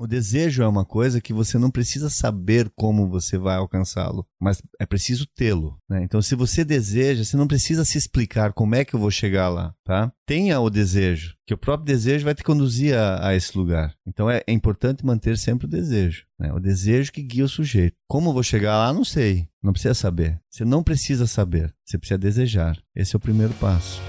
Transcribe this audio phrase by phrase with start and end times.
[0.00, 4.62] o desejo é uma coisa que você não precisa saber como você vai alcançá-lo, mas
[4.80, 5.78] é preciso tê-lo.
[5.86, 6.02] Né?
[6.02, 9.50] Então, se você deseja, você não precisa se explicar como é que eu vou chegar
[9.50, 10.10] lá, tá?
[10.24, 13.94] Tenha o desejo, que o próprio desejo vai te conduzir a, a esse lugar.
[14.06, 16.24] Então, é, é, importante manter sempre o desejo.
[16.38, 16.50] Né?
[16.50, 17.94] O desejo que guia o sujeito.
[18.08, 19.48] Como eu vou chegar lá, não sei.
[19.62, 20.40] Não precisa saber.
[20.48, 21.74] Você não precisa saber.
[21.84, 22.78] Você precisa desejar.
[22.96, 24.00] Esse é o primeiro passo.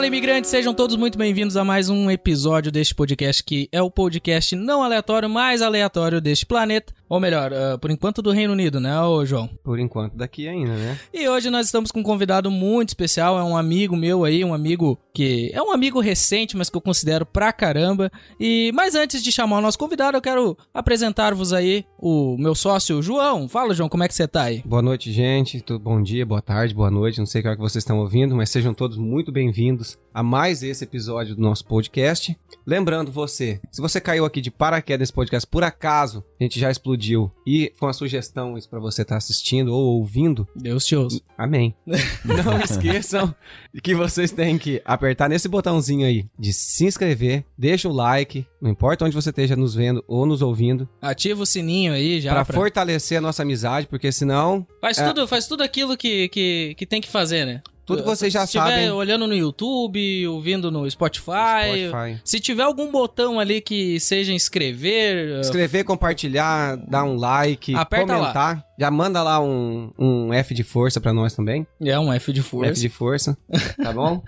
[0.00, 3.90] Fala, imigrantes, sejam todos muito bem-vindos a mais um episódio deste podcast que é o
[3.90, 6.94] podcast não aleatório, mais aleatório deste planeta.
[7.06, 9.50] Ou melhor, uh, por enquanto do Reino Unido, né, ô João?
[9.64, 10.96] Por enquanto daqui ainda, né?
[11.12, 14.54] E hoje nós estamos com um convidado muito especial, é um amigo meu aí, um
[14.54, 18.10] amigo que é um amigo recente, mas que eu considero pra caramba.
[18.38, 23.02] E mas antes de chamar o nosso convidado, eu quero apresentar-vos aí o meu sócio
[23.02, 23.48] João.
[23.48, 24.62] Fala, João, como é que você tá aí?
[24.64, 25.60] Boa noite, gente.
[25.60, 27.18] Tudo bom dia, boa tarde, boa noite.
[27.18, 30.62] Não sei que, é que vocês estão ouvindo, mas sejam todos muito bem-vindos a mais
[30.62, 32.36] esse episódio do nosso podcast.
[32.66, 36.70] Lembrando você, se você caiu aqui de paraquedas nesse podcast por acaso, a gente já
[36.70, 40.84] explodiu explodiu e foi uma sugestão isso para você estar tá assistindo ou ouvindo, Deus
[40.84, 41.20] te ouça.
[41.36, 41.74] Amém.
[42.24, 43.34] Não esqueçam
[43.82, 48.70] que vocês têm que apertar nesse botãozinho aí de se inscrever, deixa o like, não
[48.70, 50.88] importa onde você esteja nos vendo ou nos ouvindo.
[51.00, 52.54] Ativa o sininho aí já para pra...
[52.54, 55.06] fortalecer a nossa amizade, porque senão faz é...
[55.06, 57.62] tudo, faz tudo aquilo que, que, que tem que fazer, né?
[57.96, 58.72] Tudo vocês já se sabem.
[58.72, 63.98] Se estiver olhando no YouTube, ouvindo no Spotify, Spotify, se tiver algum botão ali que
[64.00, 65.40] seja inscrever...
[65.40, 68.56] Inscrever, compartilhar, dar um like, Aperta comentar.
[68.56, 68.64] Lá.
[68.80, 71.66] Já manda lá um, um F de força pra nós também.
[71.84, 72.70] É, um F de força.
[72.70, 73.36] F de força,
[73.76, 74.22] tá bom?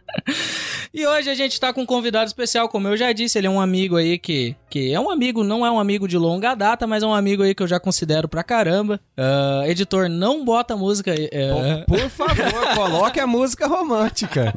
[0.92, 3.50] e hoje a gente tá com um convidado especial, como eu já disse, ele é
[3.50, 6.86] um amigo aí que, que é um amigo, não é um amigo de longa data,
[6.86, 9.00] mas é um amigo aí que eu já considero pra caramba.
[9.18, 11.12] Uh, editor, não bota música...
[11.14, 11.86] Uh...
[11.86, 14.52] Por, por favor, coloque a música romântica.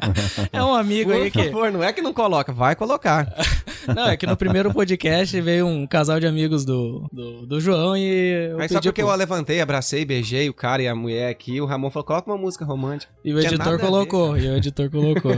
[0.52, 1.44] é um amigo por aí que...
[1.44, 3.32] Por favor, não é que não coloca, vai colocar.
[3.88, 7.96] não, é que no primeiro podcast veio um casal de amigos do, do, do João
[7.96, 8.52] e...
[8.58, 9.10] Mas só porque pro...
[9.10, 11.60] eu levantei, abracei abracei, beijei o cara e a mulher aqui.
[11.60, 13.12] O Ramon falou: coloca uma música romântica.
[13.24, 15.32] E o editor colocou, ver, e o editor colocou.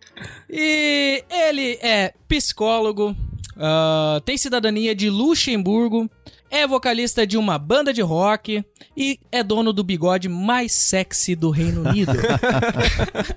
[0.50, 3.16] e ele é psicólogo,
[3.56, 6.10] uh, tem cidadania de Luxemburgo,
[6.54, 8.64] é vocalista de uma banda de rock
[8.96, 12.12] e é dono do bigode mais sexy do Reino Unido.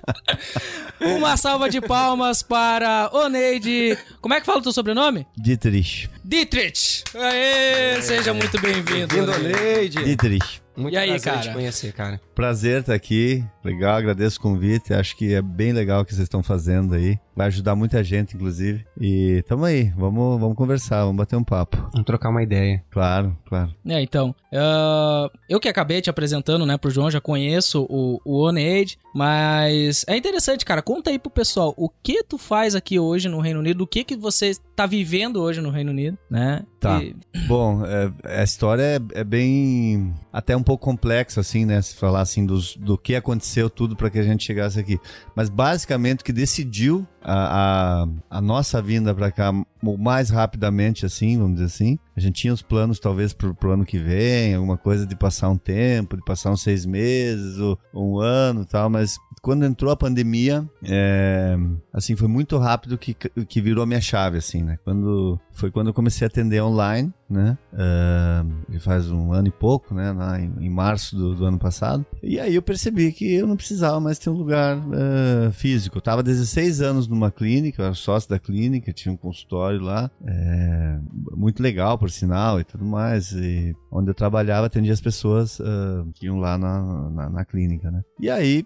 [1.00, 3.98] uma salva de palmas para Oneide.
[4.20, 5.26] Como é que fala o teu sobrenome?
[5.36, 6.08] Dietrich.
[6.24, 7.02] Dietrich!
[7.12, 9.08] Aê, seja muito bem-vindo.
[9.08, 10.04] Bem-vindo, Oneide.
[10.04, 10.67] Dietrich.
[10.78, 11.42] Muito e aí, prazer cara?
[11.42, 12.20] te conhecer, cara.
[12.36, 13.44] Prazer estar aqui.
[13.64, 14.94] Legal, agradeço o convite.
[14.94, 17.18] Acho que é bem legal o que vocês estão fazendo aí.
[17.34, 18.84] Vai ajudar muita gente, inclusive.
[19.00, 21.76] E tamo aí, vamos, vamos conversar, vamos bater um papo.
[21.92, 22.82] Vamos trocar uma ideia.
[22.90, 23.74] Claro, claro.
[23.86, 24.34] É, então.
[24.52, 28.96] Uh, eu que acabei te apresentando, né, pro João, já conheço o, o One Age,
[29.14, 30.80] mas é interessante, cara.
[30.80, 34.04] Conta aí pro pessoal o que tu faz aqui hoje no Reino Unido, o que
[34.04, 36.64] que você tá vivendo hoje no Reino Unido, né?
[36.80, 37.02] Tá.
[37.02, 37.14] E...
[37.46, 41.80] Bom, é, a história é, é bem até um pouco complexo, assim, né?
[41.80, 45.00] Se falar assim dos, do que aconteceu tudo para que a gente chegasse aqui.
[45.34, 49.52] Mas basicamente o que decidiu a, a, a nossa vinda para cá
[49.82, 51.98] o mais rapidamente, assim, vamos dizer assim.
[52.16, 55.48] A gente tinha os planos, talvez, pro, pro ano que vem, alguma coisa de passar
[55.48, 59.96] um tempo, de passar uns seis meses, ou, um ano tal, mas quando entrou a
[59.96, 61.56] pandemia, é,
[61.92, 64.78] assim, foi muito rápido que, que virou a minha chave, assim, né?
[64.84, 67.56] Quando, foi quando eu comecei a atender online, né?
[67.72, 70.12] Uh, faz um ano e pouco, né?
[70.12, 72.04] Na, em, em, março do, do, ano passado.
[72.22, 75.98] E aí eu percebi que eu não precisava mais ter um lugar uh, físico.
[75.98, 80.10] Eu tava 16 anos numa clínica, eu era sócio da clínica, tinha um consultório lá,
[80.24, 80.98] é,
[81.36, 83.32] muito legal, por sinal, e tudo mais.
[83.32, 87.90] E onde eu trabalhava, atendia as pessoas uh, que iam lá na, na, na clínica,
[87.90, 88.02] né?
[88.20, 88.64] E aí,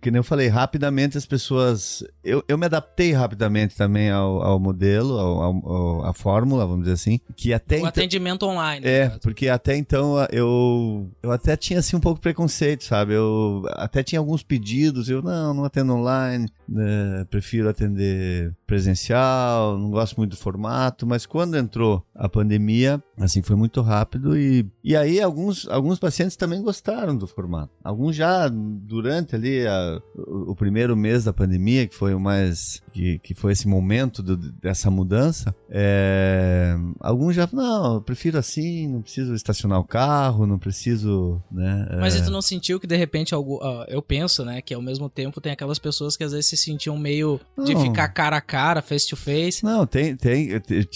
[0.00, 2.04] que nem eu falei, rapidamente as pessoas.
[2.22, 6.94] Eu, eu me adaptei rapidamente também ao, ao modelo, ao, ao, à fórmula, vamos dizer
[6.94, 8.86] assim, que até o então, atendimento online.
[8.86, 13.14] É, porque até então eu eu até tinha assim um pouco preconceito, sabe?
[13.14, 17.26] Eu até tinha alguns pedidos, eu não, não atendo online, né?
[17.30, 23.56] prefiro atender presencial, não gosto muito do formato, mas quando entrou a pandemia, assim, foi
[23.56, 27.70] muito rápido e, e aí alguns, alguns pacientes também gostaram do formato.
[27.82, 32.82] Alguns já durante ali a, o, o, primeiro mês da pandemia, que foi o mais,
[32.92, 38.86] que, que foi esse momento do, dessa mudança, é, alguns já, não, eu prefiro assim,
[38.88, 41.88] não preciso estacionar o carro, não preciso, né.
[41.90, 41.96] É...
[41.96, 45.08] Mas tu não sentiu que de repente, algo, uh, eu penso, né, que ao mesmo
[45.08, 47.82] tempo tem aquelas pessoas que às vezes se sentiam meio receio de Não.
[47.82, 49.64] ficar cara a cara, face to face.
[49.64, 50.48] Não, tem, tem,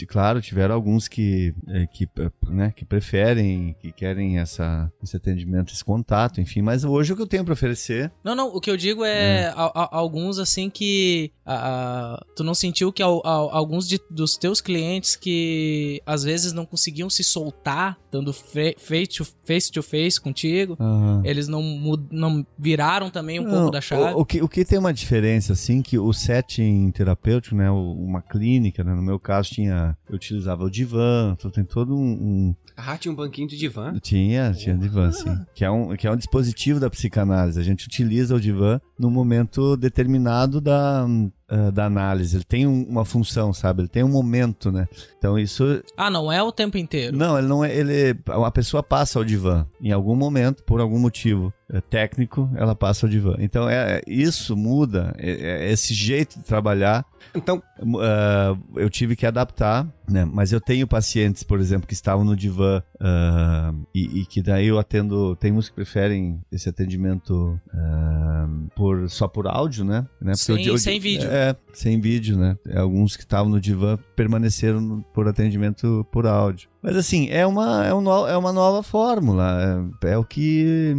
[0.08, 5.72] claro, tiveram alguns que, eh, que, eh, né, que preferem, que querem essa, esse atendimento,
[5.72, 8.70] esse contato, enfim, mas hoje o que eu tenho pra oferecer, Não, não, o que
[8.70, 13.50] eu digo é a- a- alguns assim que a- tu não sentiu que al- al-
[13.50, 19.08] alguns de- dos teus clientes que às vezes não conseguiam se soltar, dando fe- face
[19.08, 20.76] to face, to face contigo,
[21.24, 21.62] eles não,
[22.10, 24.12] não viraram também um Não, pouco da chave?
[24.14, 28.20] O, o que, o que tem uma diferença, assim, que o setting terapêutico, né, uma
[28.20, 32.54] clínica, né, no meu caso tinha, eu utilizava o divã, então tem todo um, um-
[32.76, 33.94] Ah, tinha um banquinho de divã.
[34.00, 37.86] tinha, tinha divã, sim, que é, um, que é um dispositivo da psicanálise, a gente
[37.86, 41.04] utiliza o divã no momento determinado da,
[41.48, 44.86] ah, da análise, ele tem um- uma função, sabe, ele tem um momento, né,
[45.18, 47.16] então isso Ah, não é o tempo inteiro.
[47.16, 47.74] não, ele não é.
[47.74, 49.66] Ele, a pessoa passa ao divã.
[49.80, 53.34] Em algum momento, por algum motivo é, técnico, ela passa ao divã.
[53.38, 55.14] Então, é, é- isso muda.
[55.18, 57.62] é- é esse jeito de trabalhar, Então,
[58.00, 60.24] ah, eu tive que adaptar, né?
[60.30, 64.66] Mas eu tenho pacientes, por exemplo, que estavam no divã ah, e, e que daí
[64.66, 65.34] eu atendo.
[65.36, 70.06] Tem uns que preferem esse atendimento ah, por, só por áudio, né?
[70.20, 70.34] né?
[70.34, 71.28] Sem- o di- sem vídeo.
[71.30, 72.56] É, sem vídeo, né?
[72.74, 76.68] Alguns que estavam no divã permaneceram por atendimento por áudio.
[76.82, 79.86] Mas assim, é uma, é um é uma nova fórmula.
[80.02, 80.94] É, é o que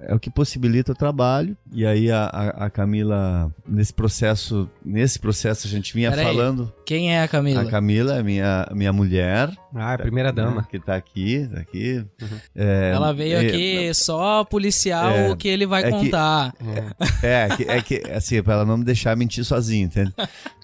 [0.00, 1.56] é o que possibilita o trabalho.
[1.72, 6.26] E aí a, a- a Camila, nesse processo, nesse processo a gente vinha Pera aí.
[6.26, 6.72] falando.
[6.84, 7.62] Quem é a Camila?
[7.62, 9.50] A Camila é minha, minha mulher.
[9.74, 10.62] ah, a primeira dama.
[10.62, 12.04] né, que tá aqui, tá aqui.
[12.20, 12.38] Uhum.
[12.56, 16.52] É, Ela veio é, aqui só policiar É, o que ele vai é que- contar.
[17.22, 20.12] É, que, é que, assim, pra ela não me deixar mentir sozinha, entende?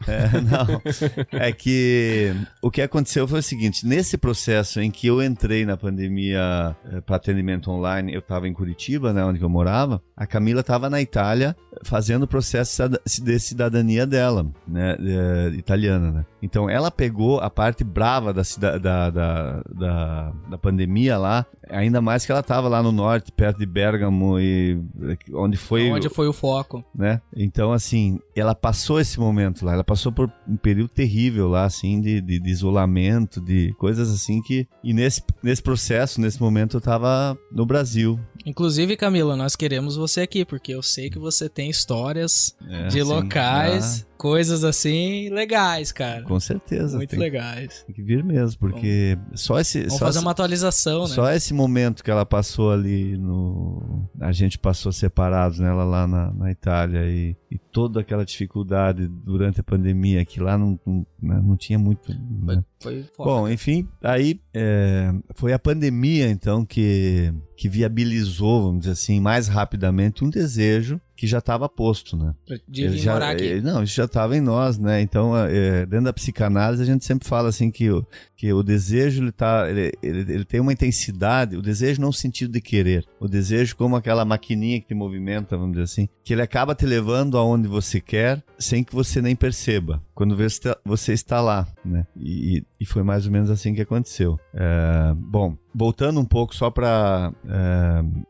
[0.08, 0.82] É, não.
[1.44, 5.76] É que o que aconteceu foi o seguinte: nesse processo em que eu entrei na
[5.76, 10.62] pandemia eh, para atendimento online, eu tava em Curitiba, né, onde eu morava, a Camila
[10.62, 12.82] tava na Itália fazendo o processo
[13.22, 16.26] de cidadania dela, né, eh, italiana, né?
[16.42, 18.78] Então ela pegou a parte brava da, da,
[19.10, 23.66] da, da, da pandemia lá, ainda mais que ela tava lá no norte, perto de
[23.66, 26.84] Bergamo e eh, onde foi Onde foi o foco?
[26.94, 27.20] né?
[27.36, 32.00] Então, assim, ela passou esse momento lá, ela passou por um período terrível lá, assim,
[32.00, 34.53] de, de, de isolamento, de coisas assim que.
[34.82, 38.18] E nesse, nesse processo, nesse momento, eu tava no Brasil.
[38.46, 43.02] Inclusive, Camila, nós queremos você aqui, porque eu sei que você tem histórias É, de
[43.02, 46.22] locais, coisas assim legais, cara.
[46.22, 46.96] com certeza.
[46.96, 47.82] Muito tem, legais.
[47.86, 49.80] tem que vir mesmo, porque só esse.
[49.80, 51.08] Vamos só fazer esse- uma atualização, né?
[51.08, 54.08] Só esse momento que ela passou ali no.
[54.18, 59.60] A gente passou separados nela lá na, na Itália e, e toda aquela dificuldade durante
[59.60, 62.10] a pandemia, que lá não, não, né, não tinha muito.
[62.10, 62.64] né?
[62.80, 63.30] Foi foda.
[63.30, 69.48] Bom, enfim, aí é, foi a pandemia, então, que, que viabilizou, vamos dizer assim, mais
[69.48, 72.34] rapidamente um desejo que já estava posto, né?
[72.68, 73.44] de Ele já- morar aqui.
[73.44, 75.00] eh, Não, isso já estava em nós, né?
[75.00, 78.04] Então, eh, dentro da psicanálise, a gente sempre fala assim que o,
[78.36, 82.12] que o desejo, ele, tá, ele, ele, ele tem uma intensidade, o desejo não no
[82.12, 86.32] sentido de querer, o desejo como aquela maquininha que te movimenta, vamos dizer assim, que
[86.32, 90.76] ele acaba te levando aonde você quer, sem que você nem perceba, quando você está,
[90.84, 92.06] você está lá, né?
[92.16, 94.38] E, e foi mais ou menos assim que aconteceu.
[94.52, 97.32] Eh, bom, voltando um pouco só para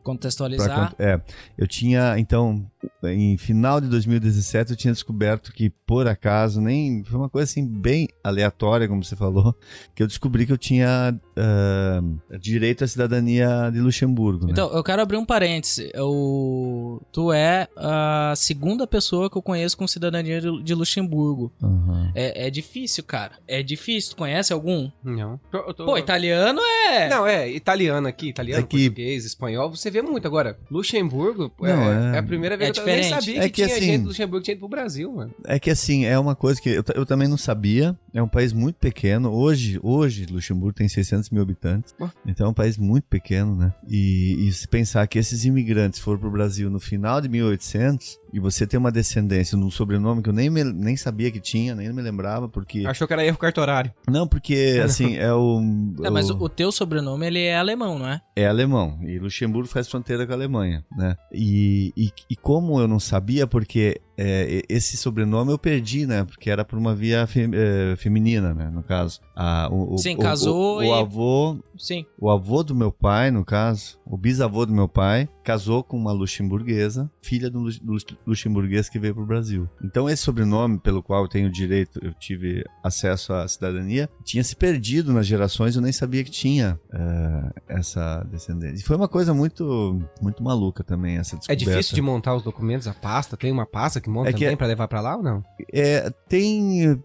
[0.03, 0.95] Contextualizar.
[0.95, 1.21] Pra é,
[1.57, 2.65] eu tinha, então,
[3.03, 7.03] em final de 2017, eu tinha descoberto que, por acaso, nem.
[7.03, 9.55] Foi uma coisa assim, bem aleatória, como você falou,
[9.93, 12.01] que eu descobri que eu tinha ah,
[12.39, 14.45] direito à cidadania de Luxemburgo.
[14.45, 14.51] Né?
[14.51, 15.91] Então, eu quero abrir um parêntese.
[15.93, 17.01] Eu...
[17.11, 21.51] Tu é a segunda pessoa que eu conheço com cidadania de de Luxemburgo.
[21.61, 22.11] Aham.
[22.15, 23.33] É, é difícil, cara.
[23.47, 24.11] É difícil.
[24.11, 24.89] Tu conhece algum?
[25.03, 25.39] Não.
[25.51, 26.59] Tô- Pô, italiano
[26.89, 27.07] é.
[27.07, 30.25] Não, é italiano aqui, italiano, É que- português, espanhol, você vê muito.
[30.27, 33.43] Agora, Luxemburgo é, Não, é- é a primeira vez É que eu nem sabia É
[33.43, 35.33] que, que tinha assim- gente do Luxemburgo que tinha ido pro Brasil, mano.
[35.45, 37.97] É que assim, é uma coisa que eu, eu também não sabia.
[38.13, 39.31] É um país muito pequeno.
[39.31, 41.93] Hoje, hoje Luxemburgo tem 600 mil habitantes.
[41.99, 42.09] Ó.
[42.25, 43.73] Então é um país muito pequeno, né?
[43.87, 48.39] E, e se pensar que esses imigrantes foram pro Brasil no final de 1800 e
[48.39, 51.93] você tem uma descendência num sobrenome que eu nem, me- nem sabia que tinha, nem
[51.93, 52.85] me lembrava, porque...
[52.85, 53.93] Achou que era erro cartorário.
[54.09, 55.61] Não, porque, assim, é o...
[56.03, 58.19] É, mas o, o teu sobrenome, ele é alemão, não é?
[58.35, 58.99] É alemão.
[59.03, 61.15] E Luxemburgo faz fronteira com a Alemanha, né?
[61.31, 66.23] E, e, e como eu não sabia, porque é, esse sobrenome eu perdi, né?
[66.25, 68.69] Porque era por uma via fe- é, feminina, né?
[68.69, 69.21] No caso.
[69.35, 72.05] A, o, o- Sim, o- casou o, e- o avô, Sim.
[72.19, 76.11] o avô do meu pai, no caso, o bisavô do meu pai, casou com uma
[76.11, 79.69] luxemburguesa, filha um lux- luxemburguês que veio pro Brasil.
[79.83, 84.55] Então esse sobrenome pelo qual eu tenho direito, eu tive acesso à cidadania, tinha se
[84.55, 88.83] perdido nas gerações, eu nem sabia que tinha é, essa descendência.
[88.83, 91.71] E foi uma coisa muito, muito maluca também essa É descoberta.
[91.71, 94.57] difícil de montar os documentos, a pasta, tem uma pasta monta É que também é-
[94.57, 95.43] pra levar pra lá ou não?
[95.73, 97.01] É, tem,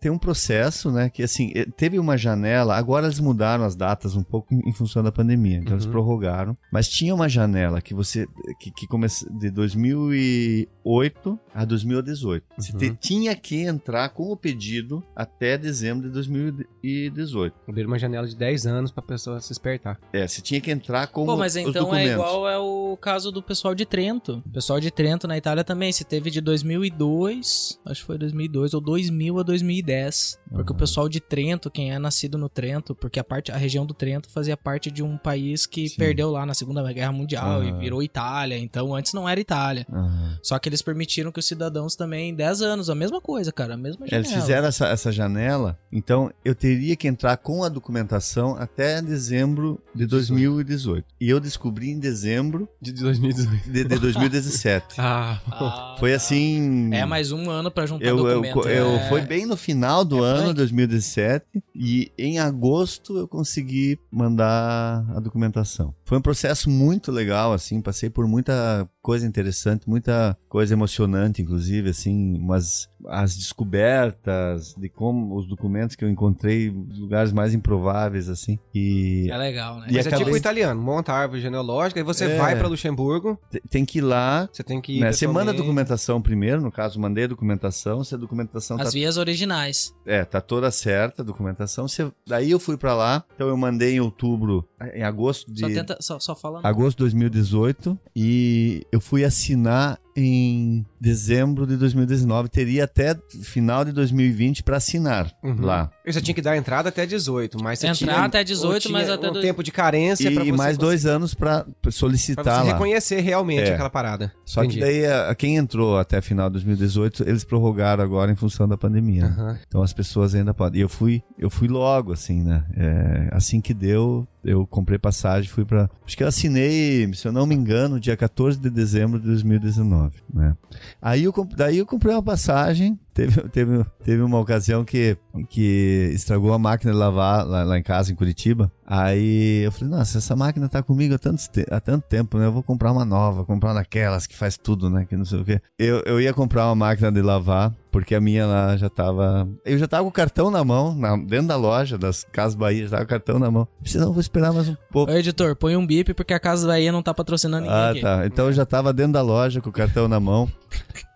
[0.00, 1.08] tem um processo, né?
[1.10, 2.76] Que assim, eh, teve uma janela.
[2.76, 5.58] Agora eles mudaram as datas um pouco em, função da pandemia.
[5.58, 5.92] Então eles Uhum.
[5.92, 6.56] prorrogaram.
[6.72, 8.26] Mas tinha uma janela que você.
[8.60, 12.44] que, que começa de 2008 a 2018.
[12.56, 12.78] Você Uhum.
[12.78, 17.54] te- tinha que entrar com o pedido até dezembro de 2018.
[17.68, 19.98] Abrir uma janela de 10 anos pra pessoa se espertar.
[20.12, 22.10] É, você tinha que entrar com Pô, mas os então documentos.
[22.10, 24.42] é igual é o caso do pessoal de Trento.
[24.46, 25.92] O pessoal de Trento na Itália também.
[25.92, 30.38] Se teve de 2002, acho que foi 2002, ou 2000 a 2010.
[30.52, 33.86] Porque o pessoal de Trento, quem é nascido no Trento, porque a parte, a região
[33.86, 35.96] do Trento fazia parte de um país que Sim.
[35.96, 37.72] perdeu lá na Segunda Guerra Mundial e Ah.
[37.74, 38.58] virou Itália.
[38.58, 39.86] Então antes não era Itália.
[39.92, 40.38] Aham.
[40.42, 43.76] Só que eles permitiram que os cidadãos também, 10 anos, a mesma coisa, cara, a
[43.76, 44.26] mesma janela.
[44.26, 49.80] Eles fizeram essa, essa janela, então eu teria que entrar com a documentação até dezembro
[49.94, 50.06] de
[50.54, 51.04] 2018.
[51.20, 53.70] E eu descobri em dezembro De 2018.
[53.70, 54.96] de, de 2017.
[54.98, 56.92] Ah, Ah, Foi assim.
[56.92, 58.68] É mais um ano pra juntar Eu, eu, documento.
[58.68, 59.08] eu, é...
[59.08, 60.56] foi bem no final do é ano, punk.
[60.56, 65.94] 2017, e em agosto eu consegui mandar a documentação.
[66.10, 71.88] Foi um processo muito legal, assim, passei por muita coisa interessante, muita coisa emocionante, inclusive,
[71.90, 78.58] assim, umas as descobertas de como os documentos que eu encontrei, lugares mais improváveis, assim,
[78.74, 79.86] e É legal, né?
[79.88, 82.36] E Mas é acabei- tipo italiano, monta a árvore genealógica, aí você É.
[82.36, 84.48] vai pra Luxemburgo, te- tem que ir lá.
[84.52, 85.00] você tem que ir.
[85.00, 88.82] Né, você manda a documentação primeiro, no caso, mandei a documentação, se a documentação tá
[88.82, 89.94] As vias originais.
[90.04, 91.86] É, tá toda certa a documentação.
[91.88, 95.68] Você- daí eu fui pra lá, então eu mandei em outubro, em agosto de Só
[95.68, 96.60] tenta, só, só fala.
[96.62, 102.48] agosto de 2018 e eu fui assinar em dezembro de 2019.
[102.48, 105.60] Teria até final de 2020 pra assinar Uhum.
[105.60, 105.90] lá.
[106.06, 108.92] E Você tinha que dar entrada até 18, mas você Entrar tinha, até 18, ou
[108.92, 111.90] mas até um dois- tempo de carência pra E você mais dois anos pra pra
[111.90, 112.62] solicitar você lá.
[112.72, 113.74] reconhecer realmente É.
[113.74, 114.32] aquela parada.
[114.44, 114.78] Só Entendi.
[114.78, 118.76] que daí a- quem entrou até final de 2018, eles prorrogaram agora em função da
[118.76, 119.26] pandemia.
[119.26, 119.58] Aham.
[119.66, 120.80] Então as pessoas ainda podem.
[120.80, 122.64] E eu fui, eu fui logo, assim, né?
[122.76, 125.88] É, assim que deu, eu comprei passagem, fui pra.
[126.06, 129.99] Acho que eu assinei, se eu não me engano, dia 14 de dezembro de 2019,
[130.32, 130.56] né?
[131.00, 132.98] Aí eu, daí eu comprei uma passagem.
[133.20, 135.16] Teve, teve, teve uma ocasião que,
[135.50, 138.72] que estragou a máquina de lavar lá, lá em casa, em Curitiba.
[138.86, 142.46] Aí eu falei, nossa, essa máquina tá comigo há tanto, há tanto tempo, né?
[142.46, 145.04] Eu vou comprar uma nova, comprar uma daquelas que faz tudo, né?
[145.08, 145.60] Que não sei o quê.
[145.78, 149.46] Eu, eu ia comprar uma máquina de lavar, porque a minha lá já tava.
[149.64, 152.84] Eu já tava com o cartão na mão, na- dentro da loja das Casas Bahia,
[152.84, 153.68] já tava com o cartão na mão.
[153.94, 155.12] Não, vou esperar mais um pouco.
[155.12, 158.00] Ô, editor, põe um bip porque a Casa Bahia não tá patrocinando ninguém Ah, aqui.
[158.00, 158.26] tá.
[158.26, 160.50] Então eu já tava dentro da loja com o cartão na mão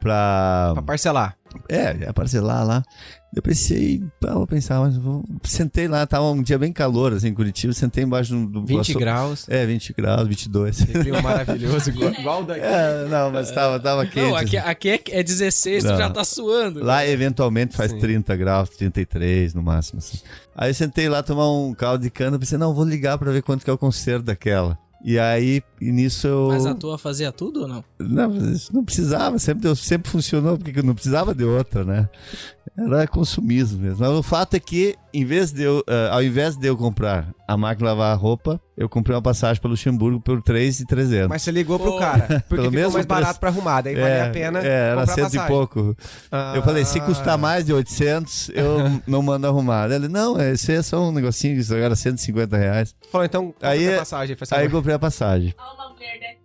[0.00, 0.70] pra.
[0.74, 1.36] Pra parcelar.
[1.68, 2.82] É, ia parcelar lá.
[3.34, 5.24] Eu pensei, pá, vou pensar, mas vou...
[5.42, 8.46] sentei lá, tava um dia bem calor, assim, em Curitiba, sentei embaixo do.
[8.46, 9.48] do 20 aço- graus.
[9.48, 10.82] É, 20 graus, 22.
[10.82, 12.60] Frio maravilhoso, igual, igual daqui.
[12.60, 14.28] É, não, mas tava, tava quente.
[14.28, 14.68] Não, aqui, assim.
[14.68, 15.92] aqui é, é 16, Não.
[15.92, 16.84] tu já tá suando.
[16.84, 17.98] Lá, eventualmente, faz Sim.
[17.98, 20.18] 30 graus, 33 no máximo, assim.
[20.54, 23.42] Aí eu sentei lá tomar um caldo de cana, pensei, não, vou ligar pra ver
[23.42, 24.78] quanto que é o conserto daquela.
[25.06, 26.48] E aí, e nisso eu...
[26.48, 27.84] Mas a tua fazia tudo ou não?
[27.98, 28.30] Não,
[28.72, 32.08] não precisava, sempre, deu, sempre funcionou, porque eu não precisava de outra, né?
[32.76, 33.98] Era consumismo mesmo.
[34.00, 37.28] Mas o fato é que, em vez de eu, eh, ao invés de eu comprar
[37.46, 41.28] a máquina de lavar roupa, eu comprei uma passagem para Luxemburgo por 3,300.
[41.28, 43.20] Mas você ligou pro cara, porque Pelo ficou mesmo mais preço.
[43.20, 45.44] barato pra arrumar, daí vale a pena é, era comprar cento passagem.
[45.44, 45.96] e pouco.
[46.54, 49.88] Eu falei, se custar mais de 800, eu não mando arrumar.
[49.90, 52.92] Ele, não, esse é só um negocinho, isso era 150 reais.
[53.12, 54.36] Falou, então, Aí- a passagem.
[54.50, 54.70] Aí eu favor.
[54.78, 55.54] comprei a passagem.
[55.56, 56.43] Olha uma mulher dessa cara.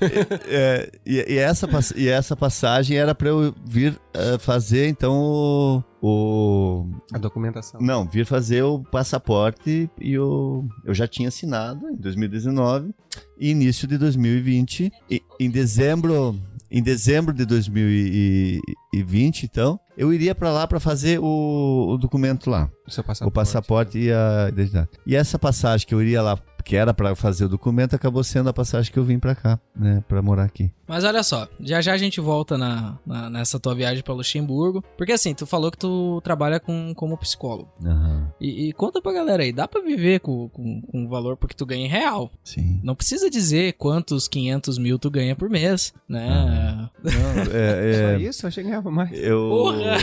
[0.50, 5.82] É, e, e essa, e essa passagem era para eu vir eh, fazer, então, o,
[6.02, 6.86] o...
[7.12, 7.80] A documentação.
[7.80, 10.64] Não, vir fazer o passaporte e o...
[10.84, 12.94] Eu já tinha assinado em 2019
[13.38, 14.90] e início de 2020.
[15.10, 16.38] E, em dezembro...
[16.70, 22.70] Em dezembro de 2020, então, eu iria para lá para fazer o, o documento lá.
[22.86, 23.30] O seu passaporte.
[23.30, 24.90] O passaporte e a identidade.
[25.06, 28.48] E essa passagem que eu iria lá, que era para fazer o documento, acabou sendo
[28.48, 30.72] a passagem que eu vim para cá, né, para morar aqui.
[30.88, 34.82] Mas olha só, já já a gente volta na, na- nessa tua viagem pra Luxemburgo.
[34.96, 37.68] Porque assim, tu falou que tu trabalha com, como psicólogo.
[37.84, 41.36] Aham, E, e conta pra galera aí, dá pra viver com, com, com o valor
[41.36, 42.30] porque tu ganha em real.
[42.42, 42.80] sim.
[42.82, 46.88] Não precisa dizer quantos 500 mil tu ganha por mês, né?
[47.02, 48.44] Não, Só é, é, isso?
[48.44, 49.10] Eu achei que ganhava mais.
[49.12, 49.96] eu, Porra!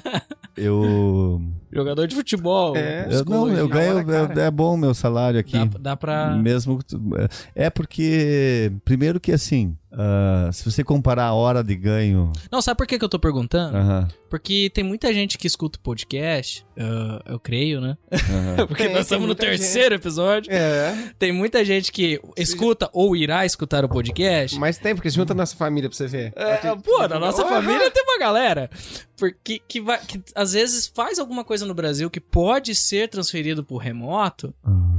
[0.56, 2.76] eu, Jogador de futebol.
[2.76, 3.06] É.
[3.10, 5.52] eu não, eu ganho, é, é bom o meu salário aqui.
[5.52, 6.36] Dá, dá pra.
[6.36, 7.00] Mesmo tu-
[7.54, 12.32] é porque primeiro que assim, ah, se você comparar a hora de ganho.
[12.50, 13.76] Não, sabe por que, que eu tô perguntando?
[13.76, 17.96] aham, Porque tem muita gente que escuta o podcast, ah, eu creio, né?
[18.12, 18.66] aham.
[18.68, 20.50] Porque Tem, nós estamos no terceiro episódio.
[20.52, 21.12] É.
[21.18, 24.58] Tem muita gente que escuta ou irá escutar o podcast.
[24.58, 26.32] Mas tem, porque junta a nossa família pra você ver.
[26.36, 27.50] É, pô, na nossa Aham.
[27.62, 28.70] família tem uma galera.
[29.16, 33.62] Porque que, vai, que às vezes faz alguma coisa no Brasil que pode ser transferido
[33.64, 34.54] pro remoto.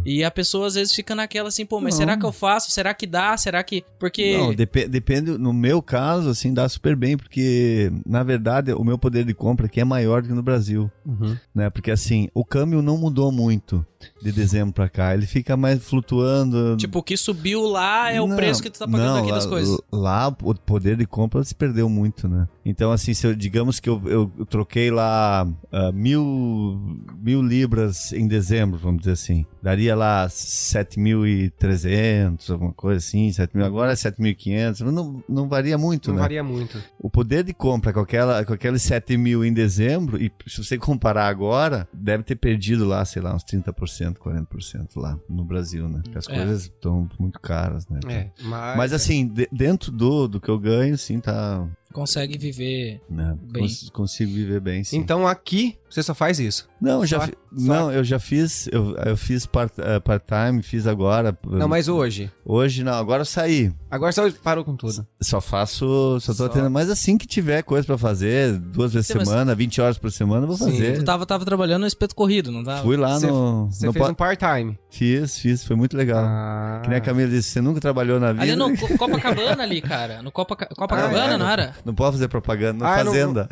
[0.06, 2.00] E a pessoa às vezes fica naquela assim, pô, mas Não.
[2.00, 2.72] será que eu faço?
[2.72, 3.36] Será que dá?
[3.38, 3.84] Será que.
[4.00, 4.38] Porque.
[4.38, 8.98] Não, depe- depende, no meu caso, assim, dá super bem, porque, na verdade, o meu
[8.98, 11.38] poder de compra aqui é maior do que no Brasil, Uhum.
[11.54, 11.70] né?
[11.70, 13.86] Porque, assim, o câmbio não mudou muito
[14.22, 16.76] de dezembro pra cá, ele fica mais flutuando.
[16.78, 19.32] Tipo, o que subiu lá é o Não, preço que tu tá pagando não, aqui
[19.32, 19.78] das lá- coisas.
[19.92, 22.48] Lá o poder de compra se perdeu muito, né?
[22.66, 28.28] Então, assim, se eu, digamos que eu, eu troquei lá ah, mil, mil libras em
[28.28, 34.80] dezembro, vamos dizer assim, daria lá 7.300, alguma coisa assim, 7 mil, agora é 7.500,
[34.82, 36.22] não, não varia muito, Não né?
[36.22, 36.82] varia muito.
[37.00, 40.78] O poder de compra com, aquela, com aqueles 7 mil em dezembro, e se você
[40.78, 46.00] comparar agora, deve ter perdido lá, sei lá, uns 30%, 40% lá no Brasil, né?
[46.04, 46.36] Porque as É.
[46.36, 48.00] coisas estão muito caras, né?
[48.10, 48.78] É, mas...
[48.78, 51.68] Mas assim, de- dentro do, do que eu ganho, sim, tá.
[51.92, 53.02] Consegue viver.
[53.10, 53.64] Né, Bem.
[53.64, 54.98] cons- consigo viver bem, sim.
[54.98, 56.68] Então aqui, você só faz isso.
[56.82, 60.00] não, eu já só- fi- só- não, eu já fiz, eu, eu fiz part- eh,
[60.00, 61.38] part-time, fiz agora.
[61.46, 62.32] Não, mas hoje.
[62.46, 63.72] Hoje não, agora eu saí.
[63.90, 65.06] Agora você parou com tudo.
[65.22, 66.46] Só faço, só tô Só.
[66.46, 66.72] atendendo.
[66.72, 70.12] Mas assim que tiver coisa pra fazer, duas vezes por mas- semana, 20 horas por
[70.12, 70.72] semana, eu vou Sim.
[70.72, 70.98] fazer.
[71.00, 72.82] Tu tava, tava trabalhando no espeto corrido, não tava?
[72.82, 73.68] Fui lá Você- no.
[73.72, 74.80] Você no fez pa- um part-time.
[74.90, 76.24] Fiz, fiz, foi muito legal.
[76.26, 76.80] Ah.
[76.84, 78.44] Que nem a Camila disse, você nunca trabalhou na vida.
[78.44, 80.22] Ali no Co- Copacabana ali, cara.
[80.22, 81.76] No Copa, Copacabana, Ah, é, não era?
[81.86, 83.50] Não pode fazer propaganda, no Ah, eu não- Fazenda.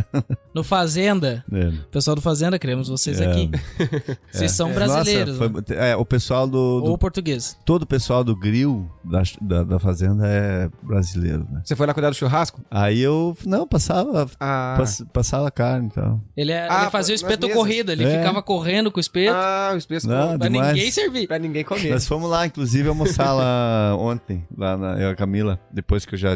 [0.54, 1.44] No Fazenda.
[1.52, 1.72] É.
[1.92, 3.30] Pessoal do Fazenda, queremos vocês É.
[3.30, 3.50] aqui.
[4.32, 5.64] Vocês são brasileiros, Nossa, né?
[5.68, 7.58] foi- é, o pessoal do, do Ou português.
[7.66, 11.62] todo o pessoal do grill da, da, da fazenda é brasileiro, né?
[11.64, 12.62] Você foi lá cuidar do churrasco?
[12.72, 14.76] Aí eu, não, passava, Ah.
[14.78, 16.22] pass- passava carne e tal.
[16.36, 17.58] Ele, é- Ah, ele fazia o espeto mesas.
[17.62, 18.18] corrido, ele É.
[18.20, 20.74] ficava correndo com o espeto Ah, o espeto Não, pra demais.
[20.74, 21.28] ninguém servir.
[21.28, 21.90] pra ninguém comer.
[21.92, 26.16] Nós fomos lá, inclusive, almoçar lá ontem, lá na, eu e a Camila, depois que
[26.16, 26.32] eu já,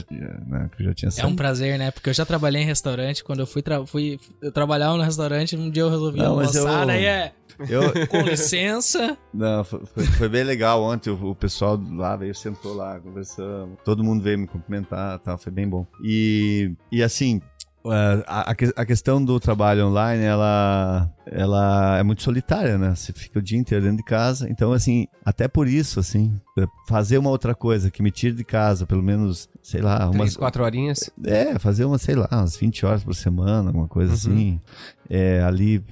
[0.45, 1.29] né, que eu já tinha É saído.
[1.31, 1.91] um prazer, né?
[1.91, 3.23] Porque eu já trabalhei em restaurante.
[3.23, 6.81] Quando eu fui, tra- fui eu trabalhava no restaurante, um dia eu resolvi Não, almoçar.
[6.81, 7.31] eu- Daí é,
[7.69, 9.17] Eu, com licença.
[9.33, 14.03] não, foi, foi- bem legal ontem, o, o pessoal lá veio, sentou lá, conversamos, todo
[14.03, 15.85] mundo veio me cumprimentar, tal, foi bem bom.
[16.03, 17.41] E, e assim,
[18.27, 22.93] a, a, que- a questão do trabalho online, ela, ela é muito solitária, né?
[22.95, 24.49] Você fica o dia inteiro dentro de casa.
[24.49, 26.33] Então, assim, até por isso, assim,
[26.87, 30.37] fazer uma outra coisa que me tire de casa, pelo menos, sei lá, Três, umas.
[30.37, 31.09] quatro horinhas.
[31.23, 34.17] É, fazer uma, sei lá, umas 20 horas por semana, alguma coisa Uhum.
[34.17, 34.61] assim.
[35.07, 35.83] É, ali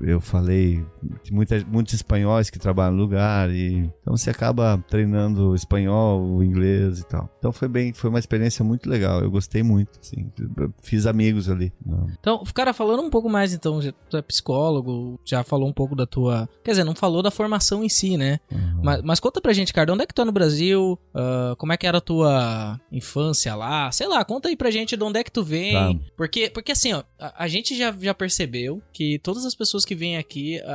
[0.00, 0.82] eu falei,
[1.22, 6.22] tem muita, muitos espanhóis que trabalham no lugar, e então você acaba treinando o espanhol,
[6.36, 7.28] o inglês e tal.
[7.38, 10.32] Então foi bem, foi uma experiência muito legal, eu gostei muito, assim,
[10.80, 11.70] fiz amigos ali.
[12.18, 13.78] Então, cara, falando um pouco mais, então,
[14.08, 14.81] tu é psicólogo,
[15.24, 16.48] já falou um pouco da tua.
[16.64, 18.38] Quer dizer, não falou da formação em si, né?
[18.50, 18.80] Uhum.
[18.82, 20.98] Mas, mas conta pra gente, cara, onde é que tu é no Brasil?
[21.14, 23.90] Ah, como é que era a tua infância lá?
[23.92, 25.72] Sei lá, conta aí pra gente de onde é que tu vem.
[25.72, 25.94] Tá.
[26.16, 29.94] Porque, porque assim, ó, a, a gente já, já percebeu que todas as pessoas que
[29.94, 30.72] vêm aqui, a,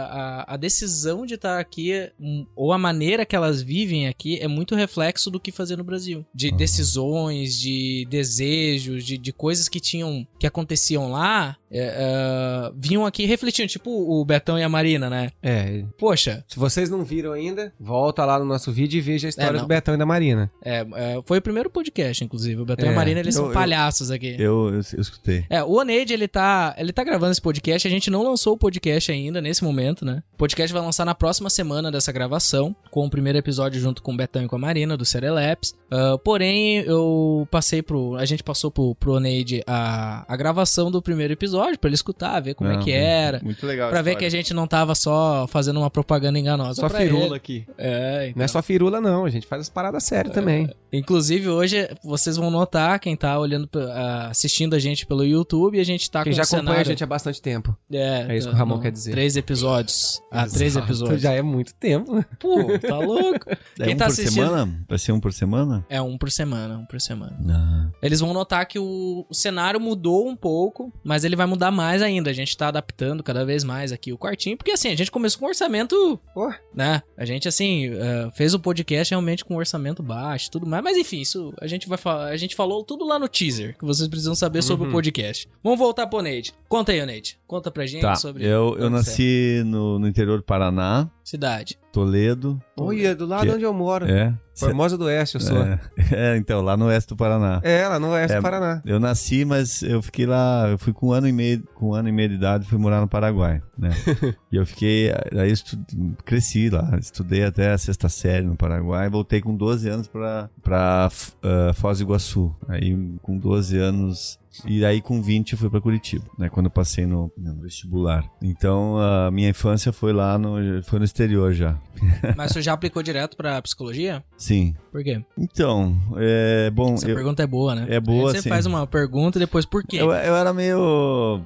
[0.48, 4.48] a, a decisão de estar aqui, hum, ou a maneira que elas vivem aqui, é
[4.48, 6.26] muito reflexo do que fazer no Brasil.
[6.34, 6.58] De Uhum.
[6.58, 13.26] decisões, de desejos, de, de coisas que tinham, que aconteciam lá, é, é, vinham aqui
[13.26, 15.32] refletindo, tipo o Betão e a Marina, né?
[15.42, 15.84] É.
[15.98, 19.54] Poxa, Se vocês não viram ainda, volta lá no nosso vídeo e veja a história
[19.54, 19.62] não.
[19.62, 20.52] do Betão e da Marina.
[20.64, 22.62] É, é, foi o primeiro podcast, inclusive.
[22.62, 24.36] O Betão e É, a Marina, eles eu- são eu- palhaços aqui.
[24.40, 25.46] Eu, eu, eu escutei.
[25.50, 27.88] É, o Oneide, ele tá, ele tá gravando esse podcast.
[27.88, 30.22] A gente não lançou o podcast ainda, nesse momento, né?
[30.34, 34.14] O podcast vai lançar na próxima semana dessa gravação, com o primeiro episódio junto com
[34.14, 35.74] o Betão e com a Marina, do Sereleps.
[35.90, 38.16] Ah, porém, eu passei pro...
[38.16, 42.40] A gente passou pro, pro Oneide a, a gravação do primeiro episódio, pra ele escutar,
[42.42, 43.40] ver como é Não, que era.
[43.44, 43.87] Muito legal.
[43.90, 47.26] Pra ver que a gente não tava só fazendo uma propaganda enganosa Só pra firula
[47.28, 47.36] ele.
[47.36, 47.66] aqui.
[47.78, 48.40] É, então.
[48.40, 49.26] Não é só firula, não.
[49.26, 50.70] A gente faz as paradas sérias também.
[50.92, 55.84] Inclusive, hoje vocês vão notar, quem tá olhando, ah, assistindo a gente pelo YouTube, a
[55.84, 56.82] gente tá Quem com já um acompanha cenário...
[56.82, 57.78] a gente há bastante tempo.
[57.92, 59.12] É, É isso que o Ramon não, quer dizer.
[59.12, 60.22] Três episódios.
[60.32, 61.22] Ah, três episódios.
[61.22, 62.24] Já é muito tempo.
[62.40, 63.46] Pô, tá louco.
[63.80, 64.86] É Quem um tá por assistindo- semana?
[64.90, 65.86] Vai ser um por semana?
[65.88, 67.38] É um por semana, um por semana.
[67.48, 67.90] Ah.
[68.02, 72.02] Eles vão notar que o, o cenário mudou um pouco, mas ele vai mudar mais
[72.02, 72.32] ainda.
[72.32, 75.40] A gente tá adaptando cada vez mais aqui o quartinho, porque assim, a gente começou
[75.40, 76.52] com um orçamento, Pô.
[76.74, 77.02] né?
[77.18, 80.84] A gente, assim, eh, fez o podcast realmente com um orçamento baixo e tudo mais,
[80.84, 83.86] mas enfim, isso a gente vai falar, a gente falou tudo lá no teaser, que
[83.86, 84.90] vocês precisam saber sobre Uhum.
[84.92, 85.48] o podcast.
[85.64, 86.54] Vamos voltar pro Neide.
[86.70, 87.38] Conta aí, Neide.
[87.48, 88.44] Conta pra gente Tá, sobre.
[88.46, 91.18] eu, eu onde nasci no, no interior do Paraná, é.
[91.24, 91.78] Cidade.
[91.92, 92.62] Toledo.
[92.78, 94.06] Olha, do lado Que- onde eu moro.
[94.10, 94.34] É.
[94.66, 95.58] Formosa do Oeste, eu sou.
[95.58, 95.80] É,
[96.12, 97.62] É, é, então, lá no oeste do Paraná.
[97.88, 98.82] lá no Oeste É, do Paraná.
[98.86, 101.94] Eu nasci, mas eu fiquei lá, eu fui com um ano e meio, com um
[101.94, 103.90] ano e meio de idade, fui morar no Paraguai, né?
[104.52, 105.78] e eu fiquei, aí eu estu-
[106.26, 111.10] cresci lá, estudei até a sexta série no Paraguai, voltei com 12 anos pra, pra
[111.12, 112.56] uh, Foz do Iguaçu.
[112.68, 116.50] Aí com 12 anos e aí com 20 eu fui pra Curitiba, né?
[116.50, 118.24] Quando eu passei no, no vestibular.
[118.42, 121.78] Então a minha infância foi lá no, foi no exterior já.
[122.36, 124.24] Mas você já aplicou direto pra psicologia?
[124.38, 124.76] Sim.
[124.92, 125.24] Por quê?
[125.38, 126.94] Então, é bom.
[126.96, 127.86] Essa eu- pergunta é boa, né?
[127.90, 128.50] É boa, Você sim.
[128.50, 129.98] faz uma pergunta e depois por quê?
[129.98, 131.42] Eu, eu era meio.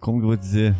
[0.00, 0.74] Como que eu vou dizer?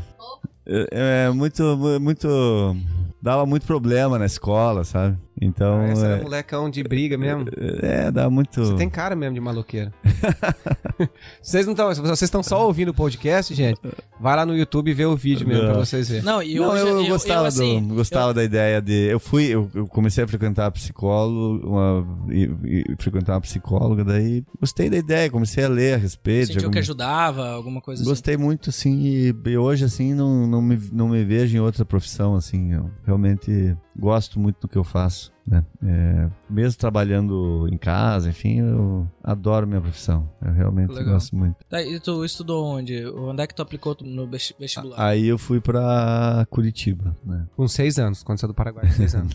[0.67, 1.63] É, é muito,
[2.01, 2.77] muito.
[3.23, 5.17] Dava muito problema na escola, sabe?
[5.41, 5.81] Então.
[5.81, 7.47] Ah, esse era é, molecão de briga mesmo.
[7.83, 8.65] é, dá muito.
[8.65, 9.93] Você tem cara mesmo de maloqueiro.
[11.41, 13.81] vocês não estão, vocês estão só ouvindo o podcast, gente.
[14.21, 15.85] Vai lá no YouTube e vê o vídeo mesmo pra Não.
[15.85, 16.25] vocês verem.
[16.25, 18.93] Não, e Não, hoje eu, gostava, assim, do, gostava da ideia de.
[18.93, 24.45] Eu fui, eu, eu comecei a frequentar psicólogo, uma, e, e frequentar uma psicóloga, daí
[24.61, 26.49] gostei da ideia, comecei a ler a respeito.
[26.49, 28.11] sentiu já que ajudava, alguma coisa assim.
[28.11, 31.85] Gostei muito, assim, e, e hoje, assim, não, não, me, não me vejo em outra
[31.85, 35.65] profissão, assim, eu realmente gosto muito do que eu faço, né?
[35.85, 41.15] É, mesmo trabalhando em casa, enfim, eu adoro minha profissão, eu realmente Legal.
[41.15, 41.57] gosto muito.
[41.69, 43.05] Tá, e tu estudou onde?
[43.07, 44.97] Onde é que tu aplicou no vesti- vestibular?
[45.05, 47.47] Aí eu fui pra Curitiba, né?
[47.57, 49.33] Com seis anos, quando você é do Paraguai, com seis anos.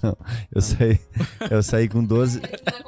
[0.53, 0.99] Eu saí,
[1.51, 2.41] eu saí com 12,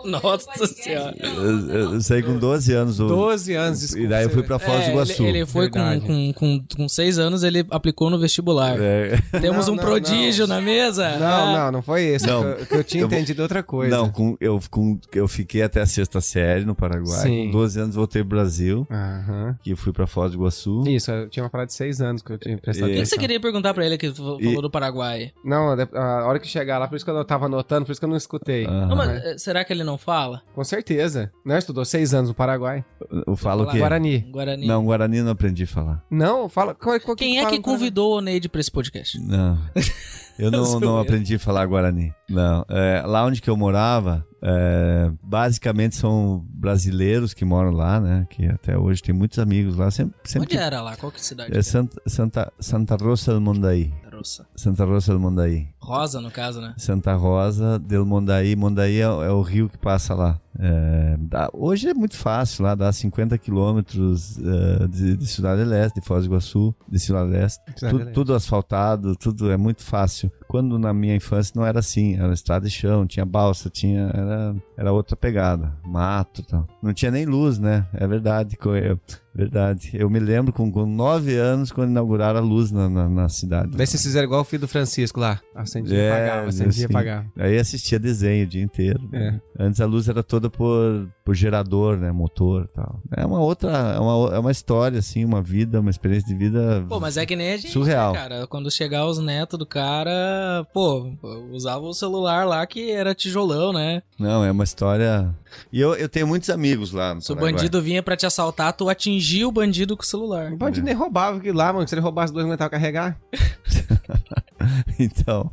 [0.06, 1.16] Nossa senhora.
[1.20, 4.04] eu, eu saí com 12 anos, do, 12 anos, desculpa.
[4.06, 5.24] e daí eu fui pra Foz do É, Iguaçu.
[5.24, 8.78] ele, ele foi com, com, com, com seis anos, ele aplicou no vestibular.
[8.80, 11.18] É, Temos Não, um não, prodígio na mesa.
[11.18, 12.26] Não, Ah, não, não foi esse.
[12.28, 12.42] Não.
[12.42, 13.96] Que eu, que eu tinha Eu vou- entendido outra coisa.
[13.96, 17.46] não, com, eu, com, eu fiquei até a sexta série no Paraguai, Sim.
[17.46, 19.58] com 12 anos voltei pro Brasil, Aham.
[19.62, 20.84] que eu fui pra Foz do Iguaçu.
[20.88, 23.00] Isso, eu tinha uma parada de seis anos que eu tinha prestado O E- que,
[23.02, 25.32] que você queria perguntar pra ele que falou E- do Paraguai?
[25.44, 28.06] Não, a hora que chegar lá, por isso que eu tava anotando, por isso que
[28.06, 28.66] eu não escutei.
[28.66, 28.88] Aham.
[28.88, 30.42] Não, mas, eh, será que ele não fala?
[30.54, 31.32] Com certeza.
[31.46, 32.84] Não, estudou seis anos no Paraguai.
[33.28, 33.80] Eu falo o quê?
[33.80, 34.20] Guarani.
[34.32, 34.68] Guarani.
[34.68, 36.04] Não, Guarani não aprendi a falar.
[36.10, 36.76] Não, fala.
[36.76, 37.78] Qual, qual Quem é fala que Paraguai?
[37.80, 39.20] convidou o Neide pra esse podcast?
[39.20, 39.58] Não.
[40.40, 42.14] Eu não, não aprendi a falar Guarani.
[42.30, 42.66] Não.
[42.70, 48.26] É, lá onde que eu morava, é, basicamente são brasileiros que moram lá, né?
[48.30, 49.92] Que até hoje tem muitos amigos lá.
[49.92, 50.96] Sempre, sempre Onde era lá?
[50.96, 51.56] Qual que cidade?
[51.56, 53.94] É Santa, Santa, Santa Rosa del Mondaí.
[54.06, 54.18] era?
[54.18, 54.48] Roça.
[54.56, 55.68] Santa Rosa del Mondaí.
[55.80, 56.74] Rosa, no caso, né?
[56.78, 58.56] Santa Rosa del Mondaí.
[58.56, 60.40] Mondaí é, é o rio que passa lá.
[60.58, 61.18] É,
[61.54, 66.24] hoje é muito fácil lá, dá 50 quilômetros é, de, de Cidade Leste, de Foz
[66.24, 67.62] do Iguaçu, de Cidade Leste.
[67.76, 68.14] Cidade Tu- Leste.
[68.14, 70.32] tudo asfaltado, tudo é muito fácil.
[70.48, 74.56] Quando na minha infância não era assim, era estrada de chão, tinha balsa, tinha era,
[74.78, 76.66] era outra pegada, mato, tal.
[76.82, 77.86] Não tinha nem luz, né?
[77.94, 79.00] É verdade, eu-
[79.36, 79.92] verdade.
[79.94, 83.78] Eu me lembro com, com nove anos quando inauguraram a luz na, na, na cidade.
[83.78, 85.40] Daí vocês fizeram igual o filho do Francisco lá.
[85.56, 86.86] Acendia e É, apagava, acendia e assim.
[86.86, 87.26] apagava.
[87.38, 89.08] Aí assistia desenho o dia inteiro.
[89.12, 89.40] né?
[89.58, 89.64] É.
[89.64, 92.12] Antes a luz era toda por, por gerador, né?
[92.12, 93.02] Motor tal.
[93.18, 96.86] É uma outra, é uma, é uma história, assim, uma vida, uma experiência de vida.
[96.88, 98.14] Pô, mas é que nem a gente, Surreal.
[98.14, 98.48] né, cara?
[98.48, 101.12] Quando chegar os netos do cara, pô,
[101.52, 104.04] usava o celular lá que era tijolão, né?
[104.20, 105.34] Não, é uma história.
[105.74, 108.74] E eu, eu tenho muitos amigos lá no Se o bandido vinha pra te assaltar,
[108.74, 110.54] tu atingia o bandido com o celular.
[110.54, 111.88] O bandido nem roubava aquilo lá, mano.
[111.88, 113.18] Se ele roubasse dois, não aguentava carregar.
[115.00, 115.50] Então,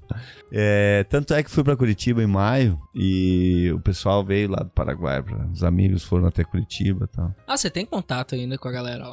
[0.51, 4.71] é, tanto é que fui pra Curitiba em maio e o pessoal veio lá do
[4.71, 7.35] Paraguai, pra, os amigos foram até Curitiba e tal.
[7.47, 9.05] Ah, você tem contato ainda com a galera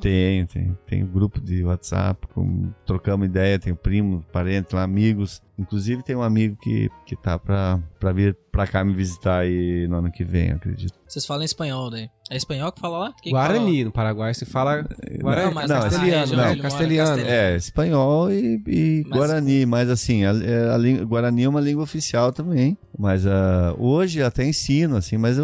[0.45, 5.41] tem, tem um grupo de WhatsApp, com, trocamos ideia, tem primo, parente lá, amigos.
[5.57, 9.87] Inclusive tem um amigo que, que tá pra, pra vir pra cá me visitar aí
[9.87, 10.93] no ano que vem, acredito.
[11.07, 12.09] Vocês falam espanhol daí.
[12.33, 13.13] É espanhol que fala lá?
[13.21, 14.85] Quem Guarani, no Paraguai se fala
[15.21, 15.45] Guarani.
[15.47, 17.21] Não, mas não, castelhano, não, onde ele mora, castelhano.
[17.21, 21.61] É, espanhol e, e Mas- Guarani, mas assim, a, é, a língua- Guarani é uma
[21.61, 22.77] língua oficial também.
[22.97, 25.43] Mas ah, hoje até ensino, assim, mas a,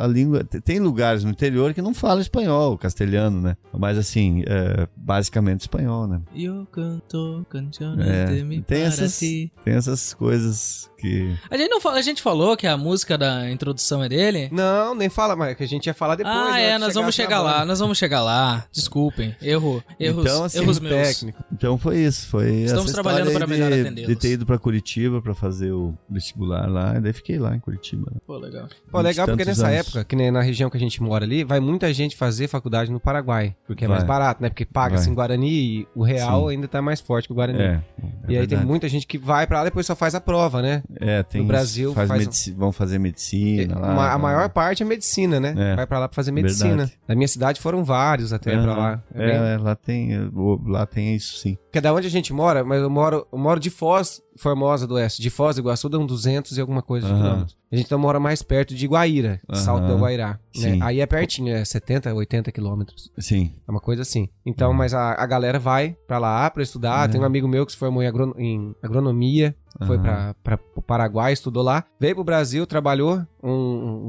[0.00, 0.44] a língua.
[0.44, 3.56] te- Tem lugares no interior que não falam espanhol, castelhano, né?
[3.76, 6.20] Mas assim, é, basicamente espanhol, né?
[6.34, 9.18] Eu canto canciones É, de mi tem essas-.
[9.18, 11.36] Tem essas coisas que.
[11.50, 14.48] A gente, não fala, a gente falou que a música da introdução é dele?
[14.52, 16.34] Não, nem fala, mas que a gente ia falar depois.
[16.36, 18.64] ah, né, é, nós vamos chegar lá, nós vamos chegar lá.
[18.72, 21.44] Desculpem, erro, erros, Então, assim, erros técnico.
[21.60, 22.26] Então foi isso.
[22.28, 24.08] Foi Estamos essa trabalhando para melhor atendê-los.
[24.08, 27.60] de ter ido pra Curitiba pra fazer o vestibular lá, e daí fiquei lá em
[27.60, 28.10] Curitiba.
[28.26, 28.66] Pô, legal.
[28.90, 29.80] Pô, legal porque nessa anos.
[29.80, 32.90] época, que nem na região que a gente mora ali, vai muita gente fazer faculdade
[32.90, 33.98] no Paraguai, porque é Vai.
[33.98, 34.48] mais barato, né?
[34.48, 35.12] Porque paga-se Vai.
[35.12, 36.54] em Guarani e o real Sim.
[36.54, 37.58] ainda tá mais forte que o Guarani.
[37.60, 37.64] É.
[37.64, 38.66] é e aí tem verdade.
[38.66, 40.82] muita gente que vai pra lá e depois só faz a prova, né?
[40.98, 43.94] É, tem no Brasil faz faz- medici- vão fazer medicina lá.
[43.94, 45.54] Ma- a maior parte é medicina, né?
[45.58, 45.76] É.
[45.76, 46.68] Vai pra lá pra fazer medicina.
[46.86, 46.92] Verdade.
[47.06, 49.02] Na minha cidade foram vários até pra lá.
[49.14, 50.30] É, bem- é, lá tem,
[50.66, 51.49] lá tem isso sim.
[51.72, 54.86] Que é da onde a gente mora, mas eu moro, eu moro de Foz, Formosa
[54.86, 55.20] do Oeste.
[55.22, 57.56] De Foz e Iguaçu dão 200 e alguma coisa de quilômetros.
[57.72, 59.60] A gente então mora mais perto de Guaíra, Aham.
[59.60, 60.40] Salto do Guairá.
[60.56, 60.78] né?
[60.82, 63.12] Aí é pertinho, é 70, 80 quilômetros.
[63.18, 63.54] Sim.
[63.66, 64.28] É uma coisa assim.
[64.44, 67.08] Então, mas a, a galera vai pra lá pra estudar.
[67.08, 69.54] Tem um amigo meu que se formou em, agro- em agronomia,
[69.86, 71.84] foi pra, pra, pro Paraguai, estudou lá.
[72.00, 73.50] Veio pro Brasil, trabalhou um,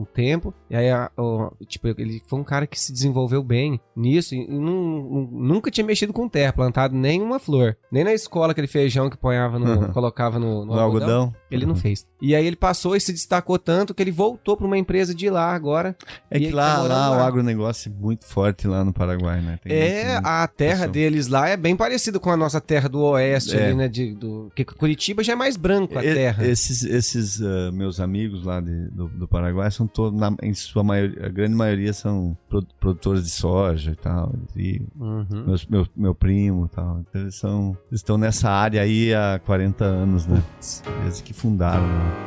[0.02, 0.52] um- tempo.
[0.68, 4.34] E aí, a- o- tipo, ele foi um cara que se desenvolveu bem nisso.
[4.34, 7.78] E, nunca tinha mexido com terra, plantado nem uma flor.
[7.92, 11.34] Nem na escola aquele feijão que ponhava no, colocava no, no No algodão?
[11.52, 12.06] Ele não fez.
[12.22, 15.30] E aí ele passou e se destacou tanto que ele voltou pra uma empresa de
[15.30, 15.96] lá agora.
[16.30, 17.28] É que lá, tá morando lá, o lá.
[17.28, 19.60] agronegócio é muito forte lá no Paraguai, né?
[19.64, 20.92] Tem É, muito- a terra pessoal.
[20.92, 23.66] deles lá é bem parecida com a nossa terra do oeste É.
[23.66, 23.88] ali, né?
[23.88, 26.46] De, do, que Curitiba já é mais branco a E- terra.
[26.48, 30.84] Esses, esses ah, meus amigos lá de- do, do Paraguai são todos, na- em sua
[30.84, 35.26] maioria, a grande maioria são pro- produtores de soja e tal, e Uhum.
[35.48, 37.00] meus, meu, meu primo e tal.
[37.02, 40.42] Então eles são, estão nessa área aí há 40 anos, né?
[41.04, 41.82] Eles que fundaram.
[41.82, 42.22] Né?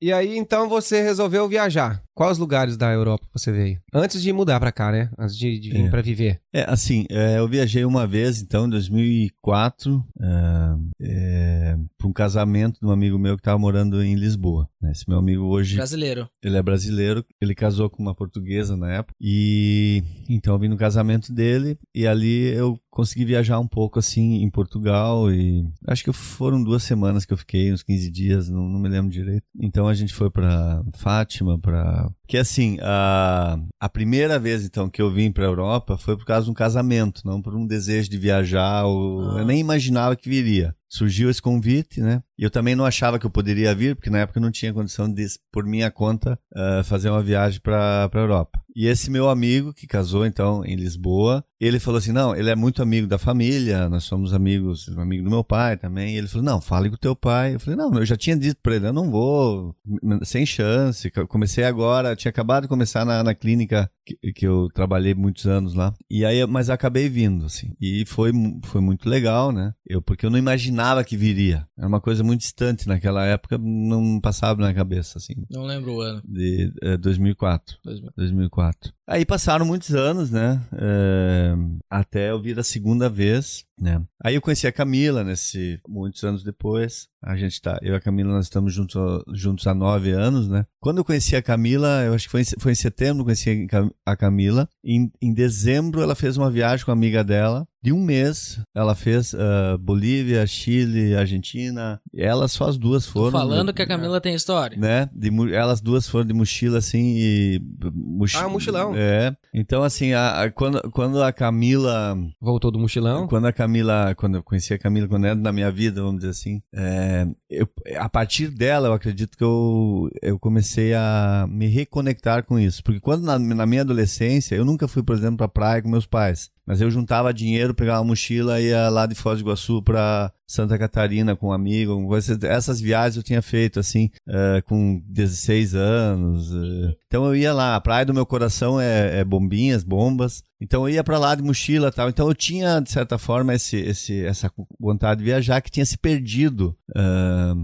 [0.00, 2.02] E aí, então, você resolveu viajar.
[2.14, 3.80] Quais lugares da Europa você veio?
[3.92, 5.10] Antes de mudar pra cá, né?
[5.18, 5.90] Antes de, de vir É.
[5.90, 6.40] pra viver.
[6.52, 12.78] É, assim, é, eu viajei uma vez, então, em 2004, é, é, para um casamento
[12.80, 14.68] de um amigo meu que estava morando em Lisboa.
[14.80, 14.92] né?
[14.92, 16.28] Esse meu amigo hoje, Brasileiro.
[16.42, 20.76] ele é brasileiro, ele casou com uma portuguesa na época, e então eu vim no
[20.76, 26.12] casamento dele, e ali eu consegui viajar um pouco, assim, em Portugal, e acho que
[26.12, 29.44] foram duas semanas que eu fiquei, uns 15 dias, não, não me lembro direito.
[29.60, 32.14] Então a gente foi para Fátima, para ago.
[32.26, 36.44] Que assim, a, a primeira vez então que eu vim para Europa foi por causa
[36.46, 39.40] de um casamento, não por um desejo de viajar, ou, Ah.
[39.40, 40.74] eu nem imaginava que viria.
[40.88, 42.22] Surgiu esse convite, né?
[42.38, 44.72] E eu também não achava que eu poderia vir, porque na época eu não tinha
[44.72, 48.60] condição de, por minha conta, ah, fazer uma viagem para a Europa.
[48.76, 52.54] E esse meu amigo, que casou então em Lisboa, ele falou assim: não, ele é
[52.56, 56.14] muito amigo da família, nós somos amigos, amigo do meu pai também.
[56.14, 57.54] E ele falou: não, fale com o teu pai.
[57.54, 59.74] Eu falei: não, eu já tinha dito para ele, eu não vou,
[60.22, 61.10] sem chance.
[61.28, 65.74] Comecei agora, tinha acabado de começar na, na clínica que, que eu trabalhei muitos anos
[65.74, 65.94] lá.
[66.10, 67.74] E aí, mas acabei vindo, assim.
[67.80, 68.32] E foi,
[68.64, 69.74] foi muito legal, né?
[69.86, 71.66] Eu, porque eu não imaginava que viria.
[71.76, 75.34] Era uma coisa muito distante naquela época, não passava na cabeça, assim.
[75.50, 76.22] Não lembro o ano.
[76.24, 77.78] De eh, 2004.
[77.84, 78.12] 2000.
[78.16, 78.92] 2004.
[79.06, 80.62] Aí passaram muitos anos, né?
[80.72, 81.54] É,
[81.90, 84.02] até eu vir a segunda vez, né?
[84.22, 87.06] Aí eu conheci a Camila, nesse muitos anos depois.
[87.22, 90.66] A gente tá, eu e a Camila nós estamos juntos, juntos há nove anos, né?
[90.80, 93.66] Quando eu conheci a Camila, eu acho que foi em, foi em setembro, conheci
[94.04, 94.68] a Camila.
[94.82, 97.66] Em, em dezembro ela fez uma viagem com a amiga dela.
[97.84, 102.00] De um mês, ela fez ah, Bolívia, Chile, Argentina.
[102.16, 103.32] Elas só as duas Tô foram.
[103.32, 104.74] falando que a Camila tem história.
[104.78, 105.10] né?
[105.14, 107.60] De, elas duas foram de mochila assim e.
[107.94, 108.94] Mochi Ah, mochilão.
[108.96, 109.36] É.
[109.52, 112.16] Então, assim, a, a- quando, quando a Camila.
[112.40, 113.28] Voltou do mochilão.
[113.28, 114.14] Quando a Camila.
[114.16, 116.62] Quando eu conheci a Camila, quando era na minha vida, vamos dizer assim.
[116.74, 117.68] é, eu-
[117.98, 122.82] a partir dela, eu acredito que eu, eu comecei a me reconectar com isso.
[122.82, 126.06] Porque quando na, na minha adolescência, eu nunca fui, por exemplo, pra praia com meus
[126.06, 126.50] pais.
[126.66, 130.32] Mas eu juntava dinheiro, pegava uma mochila e ia lá de Foz do Iguaçu pra
[130.46, 132.08] Santa Catarina com um amigo.
[132.42, 136.50] Essas viagens eu tinha feito, assim, eh, com 16 anos.
[136.52, 136.94] eh.
[137.06, 137.76] Então eu ia lá.
[137.76, 140.42] A praia do meu coração é, é bombinhas, bombas.
[140.60, 142.08] Então eu ia pra lá de mochila tal.
[142.08, 145.98] Então eu tinha, de certa forma, esse, esse, essa vontade de viajar que tinha se
[145.98, 147.54] perdido ah,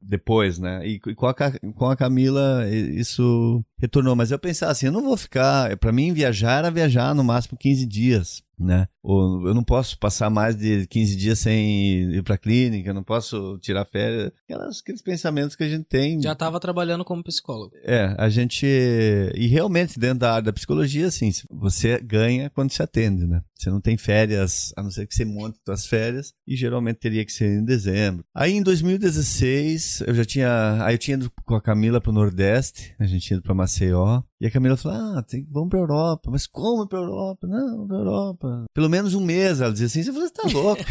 [0.00, 0.86] depois, né?
[0.86, 4.14] E, e com, a, com a Camila isso retornou.
[4.14, 5.76] Mas eu pensava assim, eu não vou ficar...
[5.78, 8.86] Pra mim, viajar era viajar no máximo 15 dias, né?
[9.02, 13.02] Ou eu não posso passar mais de 15 dias sem ir pra clínica, eu não
[13.02, 14.32] posso tirar férias.
[14.44, 16.20] Aquelas, aqueles pensamentos que a gente tem.
[16.20, 17.72] Já tava trabalhando como psicólogo.
[17.82, 18.66] É, a gente.
[19.34, 23.42] E realmente, dentro da área da psicologia, assim, você ganha quando se atende, né?
[23.62, 27.24] Você não tem férias, a não ser que você monte suas férias, e geralmente teria
[27.24, 28.24] que ser em dezembro.
[28.34, 30.84] Aí em 2016, eu já tinha.
[30.84, 34.22] Aí eu tinha ido com a Camila pro Nordeste, a gente tinha ido pra Maceió.
[34.40, 36.28] E a Camila falou: Ah, tem, vamos pra Europa.
[36.30, 37.46] Mas como pra Europa?
[37.46, 38.64] Não, pra Europa.
[38.74, 39.60] Pelo menos um mês.
[39.60, 40.82] Ela dizia assim: Você falou, você tá louco?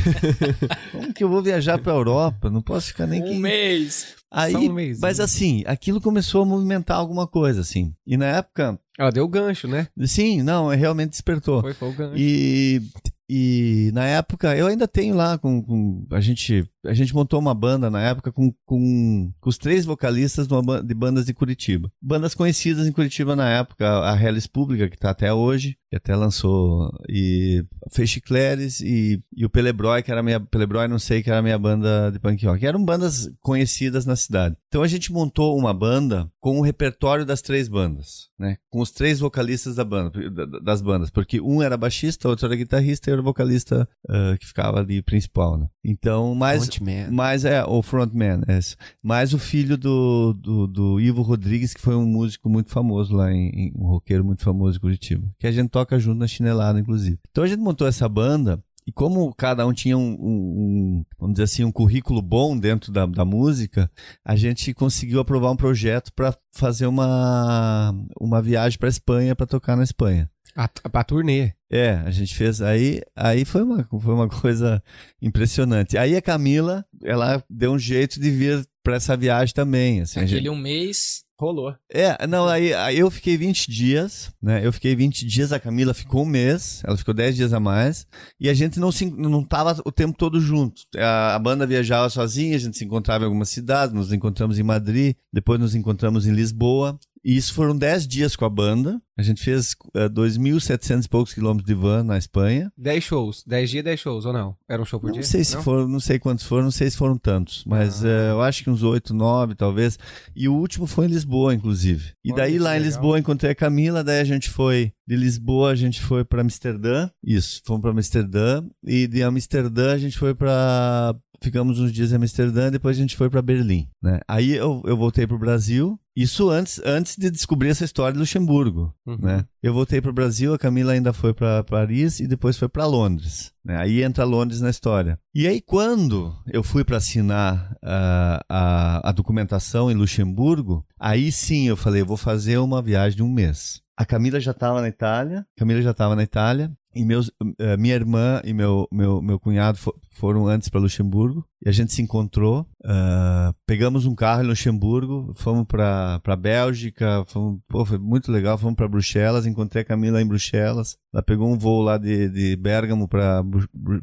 [0.93, 2.49] como que eu vou viajar pra Europa?
[2.49, 3.39] Não posso ficar nem Um que.
[3.39, 4.15] mês.
[4.33, 5.25] Aí, Só um mês, mas né?
[5.25, 7.93] assim, aquilo começou a movimentar alguma coisa, assim.
[8.07, 9.87] E na época, Ela deu o gancho, né?
[10.05, 11.61] Sim, não, é, realmente despertou.
[11.61, 12.15] Foi, foi o gancho.
[12.17, 12.81] E,
[13.29, 17.53] e na época, eu ainda tenho lá com, com- a gente a gente montou uma
[17.53, 21.91] banda na época com, com, com os três vocalistas de, uma de bandas de Curitiba.
[22.01, 26.15] Bandas conhecidas em Curitiba na época, a Hellis Pública, que tá até hoje, que até
[26.15, 31.29] lançou, e Feixe Cleres e, e o Pelebroy, que era minha, Pelebroy não sei, que
[31.29, 32.65] era minha banda de punk rock.
[32.65, 34.55] Eram bandas conhecidas na cidade.
[34.67, 38.57] Então a gente montou uma banda com o repertório das três bandas, né?
[38.69, 42.55] Com os três vocalistas da banda, da- das bandas, porque um era baixista, outro era
[42.55, 45.67] guitarrista e era vocalista ah, que ficava ali principal, né?
[45.83, 47.07] Então, mais Frontman.
[47.11, 48.59] mas é, o frontman, é.
[49.03, 53.31] Mais o filho do, do, do Ivo Rodrigues, que foi um músico muito famoso lá
[53.31, 55.27] em- um roqueiro muito famoso em Curitiba.
[55.39, 57.19] Que a gente toca junto na chinelada, inclusive.
[57.31, 58.61] Então a gente montou essa banda.
[58.87, 62.91] E como cada um tinha um, um- um, vamos dizer assim, um currículo bom dentro
[62.91, 63.89] da, da música,
[64.25, 69.77] a gente conseguiu aprovar um projeto para fazer uma, uma viagem para Espanha, para tocar
[69.77, 70.27] na Espanha.
[70.55, 71.53] A, a turnê.
[71.69, 72.61] É, a gente fez.
[72.61, 74.83] Aí, aí foi, uma, foi uma coisa
[75.21, 75.97] impressionante.
[75.97, 80.01] Aí a Camila, ela deu um jeito de vir pra essa viagem também.
[80.01, 81.23] Assim, a gente- Aquele um mês.
[81.39, 81.73] Rolou.
[81.91, 84.63] É, não, aí, aí eu fiquei 20 dias, né?
[84.63, 88.05] Eu fiquei 20 dias, a Camila ficou um mês, ela ficou 10 dias a mais,
[88.39, 90.83] e a gente não, se, não tava o tempo todo junto.
[90.95, 94.63] A, a banda viajava sozinha, a gente se encontrava em algumas cidades, nos encontramos em
[94.63, 96.99] Madrid, depois nos encontramos em Lisboa.
[97.25, 99.01] E isso foram 10 dias com a banda.
[99.21, 102.71] A gente fez eh, 2.700 e poucos quilômetros de van na Espanha.
[102.77, 103.43] 10 shows.
[103.45, 104.55] 10 dias, 10 shows, ou não?
[104.67, 105.23] Era um show por Não dia?
[105.23, 105.63] sei se Não?
[105.63, 108.07] foram, não sei quantos foram, não sei se foram tantos, mas Ah.
[108.07, 109.97] eh, eu acho que uns oito, nove, talvez.
[110.35, 112.13] E o último foi em Lisboa, inclusive.
[112.23, 112.85] E Olha daí lá em legal.
[112.87, 117.09] Lisboa encontrei a Camila, daí a gente foi de Lisboa, a gente foi para Amsterdã.
[117.23, 122.15] Isso, fomos para Amsterdã e de Amsterdã a gente foi para ficamos uns dias em
[122.17, 124.19] Amsterdã, depois a gente foi para Berlim, né?
[124.27, 125.99] Aí eu, eu voltei pro Brasil.
[126.15, 129.17] Isso antes, antes de descobrir essa história de Luxemburgo, Uhum.
[129.19, 129.45] né?
[129.61, 133.51] Eu voltei pro Brasil, a Camila ainda foi para Paris e depois foi para Londres,
[133.63, 133.77] né?
[133.77, 135.19] Aí entra Londres na história.
[135.33, 141.67] E aí quando eu fui para assinar ah, a, a documentação em Luxemburgo, aí sim
[141.67, 143.81] eu falei, eu vou fazer uma viagem de um mês.
[143.97, 147.95] A Camila já estava na Itália, Camila já estava na Itália, e meus, eh, minha
[147.95, 152.01] irmã e meu, meu, meu cunhado fo- foram antes para Luxemburgo, e a gente se
[152.01, 158.57] encontrou, ah, pegamos um carro em Luxemburgo, fomos para Bélgica, fomos, pô, foi muito legal,
[158.57, 162.55] fomos para Bruxelas, encontrei a Camila em Bruxelas, ela pegou um voo lá de, de
[162.55, 163.41] Bérgamo para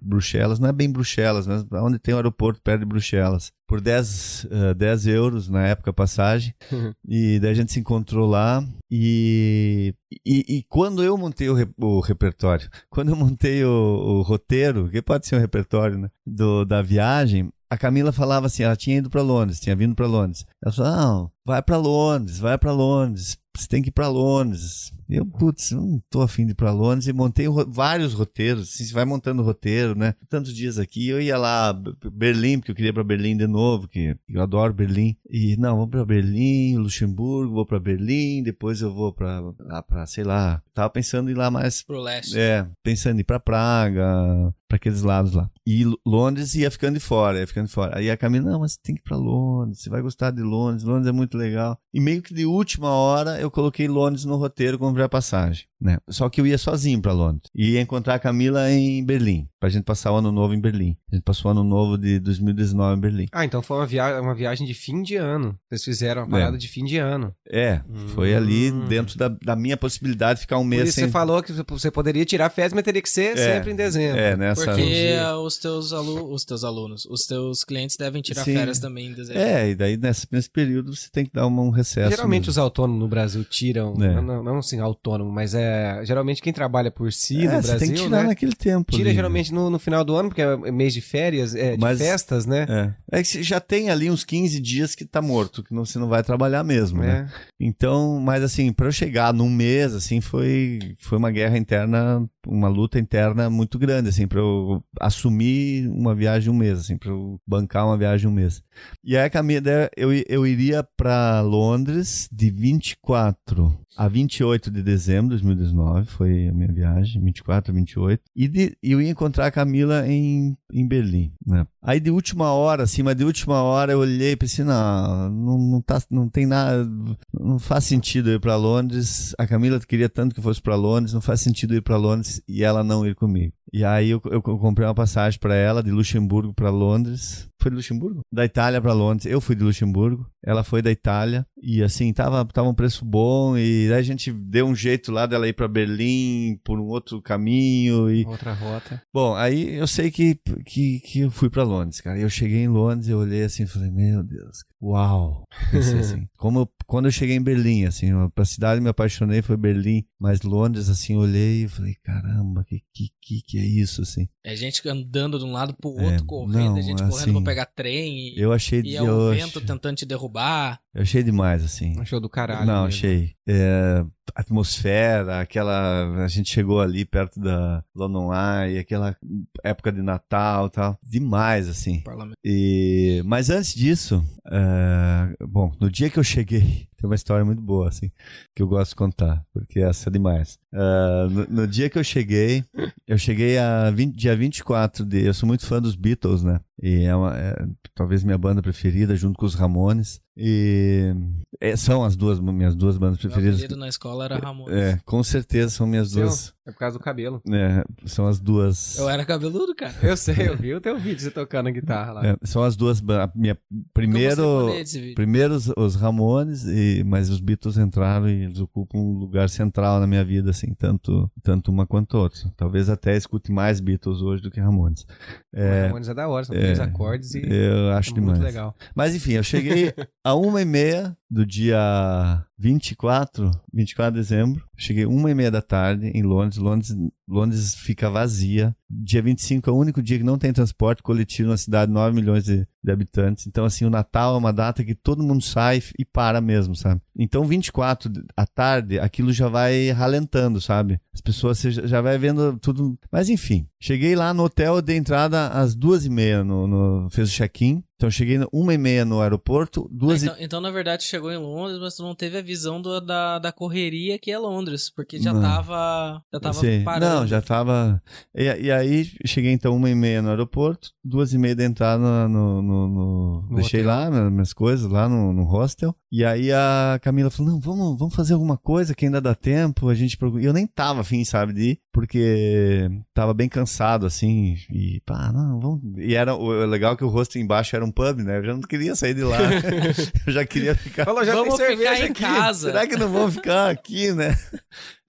[0.00, 4.46] Bruxelas, não é bem Bruxelas, mas onde tem o aeroporto perto de Bruxelas, por 10,
[4.50, 6.54] ah, 10 euros na época passagem,
[7.06, 9.94] e daí a gente se encontrou lá, e,
[10.24, 14.88] e, e quando eu montei o, re- o repertório, quando eu montei o, o roteiro,
[14.88, 18.96] que pode ser um repertório, né, do, da viagem, a Camila falava assim, ela tinha
[18.96, 20.46] ido para Londres, tinha vindo para Londres.
[20.64, 24.92] Ela falou, não, vai para Londres, vai para Londres, você tem que ir para Londres.
[25.08, 28.92] Eu, putz, não tô afim de ir para Londres e montei vários roteiros, assim, você
[28.92, 30.14] vai montando roteiro, né?
[30.28, 31.72] Tantos dias aqui, eu ia lá,
[32.12, 35.16] Berlim, porque eu queria ir para Berlim de novo, que eu adoro Berlim.
[35.28, 40.06] E não, vamos para Berlim, Luxemburgo, vou para Berlim, depois eu vou para lá para,
[40.06, 42.38] sei lá, tava pensando em ir lá mais Pro leste.
[42.38, 45.50] é, pensando em ir pra Praga, pra aqueles lados lá.
[45.66, 47.98] E Londres ia ficando de fora, ia ficando de fora.
[47.98, 50.42] Aí a Camila, não, mas você tem que ir pra Londres, você vai gostar de
[50.42, 51.78] Londres, Londres é muito legal.
[51.92, 55.98] E meio que de última hora eu coloquei Londres no roteiro, comprei a passagem, né?
[56.08, 57.42] Só que eu ia sozinho pra Londres.
[57.54, 60.96] E ia encontrar a Camila em Berlim, pra gente passar o ano novo em Berlim.
[61.12, 63.26] A gente passou o ano novo de 2019 em Berlim.
[63.32, 65.56] Ah, então foi uma, via uma viagem de fim de ano.
[65.70, 67.32] Vocês fizeram uma parada de fim de ano.
[67.50, 67.80] É,
[68.14, 68.86] foi ali Hum.
[68.88, 71.04] dentro da, da minha possibilidade de ficar um Por mês isso sem...
[71.04, 74.18] você falou que você poderia tirar férias, mas teria que ser É, sempre em dezembro.
[74.20, 74.64] É, nessa...
[74.64, 78.54] Porque os teus, alu os teus alunos, os teus clientes devem tirar Sim.
[78.54, 79.40] férias também em dezembro.
[79.40, 82.10] É, e daí nesse, nesse período você tem que dar um recesso.
[82.10, 82.50] Geralmente mesmo.
[82.50, 84.14] os autônomos no Brasil tiram, É.
[84.14, 87.68] não, não, não assim autônomo, mas é geralmente quem trabalha por si é, no você
[87.68, 88.28] Brasil, tem que tirar né?
[88.28, 88.92] naquele tempo.
[88.92, 89.14] Tira ali.
[89.16, 92.46] geralmente no, no final do ano, porque é mês de férias, é, de Mas- festas,
[92.46, 92.66] né?
[93.10, 93.18] É.
[93.18, 95.98] é que você já tem ali uns 15 dias que tá morto, que não, você
[95.98, 97.28] não vai trabalhar mesmo, né?
[97.32, 97.48] É.
[97.60, 102.68] Então, mas assim, pra eu chegar num mês, assim, foi, foi uma guerra interna, uma
[102.68, 107.40] luta interna muito grande, assim, pra eu assumir uma viagem um mês, assim, pra eu
[107.46, 108.62] bancar uma viagem um mês.
[109.04, 114.80] E aí, a Camila, daí eu, eu iria pra Londres de 24 a 28 de
[114.80, 118.22] dezembro de 2019, foi a minha viagem, 24 a 28.
[118.36, 121.66] E de, eu ia encontrar a Camila em, em Berlim, né?
[121.82, 125.58] Aí de última hora, assim, mas de última hora eu olhei e pensei, não, não,
[125.58, 126.88] não, tá, não tem nada,
[127.32, 129.34] não faz sentido eu ir pra Londres.
[129.36, 131.96] A Camila queria tanto que eu fosse pra Londres, não faz sentido eu ir pra
[131.96, 133.52] Londres e ela não ir comigo.
[133.72, 137.48] E aí eu, eu comprei uma passagem para ela de Luxemburgo para Londres.
[137.60, 138.22] Foi de Luxemburgo?
[138.32, 139.26] Da Itália para Londres.
[139.26, 141.46] Eu fui de Luxemburgo, ela foi da Itália.
[141.60, 143.56] E assim, tava, tava um preço bom.
[143.56, 147.20] E daí a gente deu um jeito lá dela ir para Berlim por um outro
[147.22, 148.10] caminho.
[148.10, 148.24] E...
[148.26, 149.02] Outra rota.
[149.12, 152.18] Bom, aí eu sei que, que, que eu fui para Londres, cara.
[152.18, 155.44] Eu cheguei em Londres, eu olhei assim e falei, meu Deus, uau.
[155.70, 159.58] Pensei assim, como eu, quando eu cheguei em Berlim, assim, a cidade me apaixonei foi
[159.58, 164.26] Berlim, mas Londres, assim, olhei e falei, caramba, que, que, que, que é isso, assim.
[164.42, 167.32] É gente andando de um lado pro outro, É, correndo, não, é gente assim, correndo
[167.34, 168.30] pra pegar trem.
[168.34, 170.80] E, Eu achei, e é o vento tentando te derrubar.
[170.94, 171.94] eu achei demais, assim.
[172.06, 172.66] Show do caralho.
[172.66, 172.88] Não, mesmo.
[172.88, 173.32] achei.
[173.46, 174.02] É,
[174.34, 176.24] atmosfera, aquela.
[176.24, 179.16] A gente chegou ali perto da London Eye, aquela
[179.62, 180.98] época de Natal e tal.
[181.02, 182.00] Demais, assim.
[182.00, 182.38] Parlamento.
[182.44, 187.62] E, mas antes disso, é, bom, no dia que eu cheguei, tem uma história muito
[187.62, 188.10] boa, assim,
[188.54, 190.58] que eu gosto de contar, porque essa é demais.
[190.72, 192.64] É, no, no dia que eu cheguei,
[193.06, 195.24] eu cheguei a 20, dia 24 de.
[195.24, 196.60] Eu sou muito fã dos Beatles, né?
[196.82, 200.20] E é, uma, é talvez minha banda preferida, junto com os Ramones.
[200.36, 201.12] E
[201.60, 203.60] é, são as duas minhas duas bandas Meu preferidas.
[203.60, 204.68] apelido na escola era Ramon.
[204.68, 206.24] É, com certeza são minhas Seu?
[206.26, 206.54] duas.
[206.68, 207.40] É por causa do cabelo.
[207.50, 208.98] é, são as duas.
[208.98, 209.94] Eu era cabeludo, cara.
[210.02, 212.26] Eu sei, eu vi o teu vídeo você tocando a guitarra lá.
[212.26, 213.02] é, são as duas.
[213.08, 213.56] a Minha,
[213.94, 214.68] primeiro.
[215.14, 219.98] Primeiro os, os Ramones, e, mas os Beatles entraram e eles ocupam um lugar central
[219.98, 222.38] na minha vida, assim, tanto, tanto uma quanto outra.
[222.54, 225.06] Talvez até escute mais Beatles hoje do que Ramones.
[225.54, 228.38] É, Ramones é da hora, são três acordes e Eu acho é demais.
[228.38, 228.76] muito legal.
[228.94, 234.68] Mas enfim, eu cheguei a uma e meia do dia 24, 24 de dezembro.
[234.76, 236.58] Cheguei uma e meia da tarde em Londres.
[236.58, 236.94] Londres,
[237.28, 238.74] Londres fica vazia.
[238.90, 242.44] Dia 25 é o único dia que não tem transporte coletivo na cidade, 9 milhões
[242.44, 243.46] de, de habitantes.
[243.46, 247.00] Então, assim, o Natal é uma data que todo mundo sai e para mesmo, sabe?
[247.16, 250.98] Então, 24 à tarde, aquilo já vai ralentando, sabe?
[251.12, 252.98] As pessoas já vai vendo tudo.
[253.12, 257.28] Mas enfim, cheguei lá no hotel de entrada às duas e meia, no, no- fez
[257.28, 257.82] o check-in.
[257.96, 261.80] Então, cheguei uma e meia no aeroporto, duas então, então, na verdade, chegou em Londres,
[261.80, 265.32] mas tu não teve a visão do- da, da correria que é Londres, porque já
[265.32, 265.40] Não.
[265.42, 266.22] tava.
[266.32, 266.84] Já tava Sim.
[266.84, 267.14] parando.
[267.16, 268.02] Não, já tava.
[268.34, 272.28] E, e aí, cheguei então uma e meia no aeroporto, duas e meia de entrada
[272.28, 272.62] no.
[272.62, 273.92] no- no- No deixei hotel.
[273.94, 275.94] lá minhas- minhas coisas lá no, no hostel.
[276.10, 279.88] E aí a Camila falou: não, vamos, vamos fazer alguma coisa que ainda dá tempo.
[279.88, 280.42] A gente procura.
[280.42, 284.56] E eu nem tava afim, sabe, de ir, porque tava bem cansado, assim.
[284.70, 285.80] E pá, não, vamos.
[285.98, 288.38] E era o legal é que o hostel embaixo era um pub, né?
[288.38, 289.38] Eu já não queria sair de lá.
[290.26, 291.04] eu já queria ficar.
[291.04, 292.22] Falou, já Vamos ficar em aqui.
[292.22, 292.68] casa.
[292.68, 294.36] Será que não vão ficar aqui, né?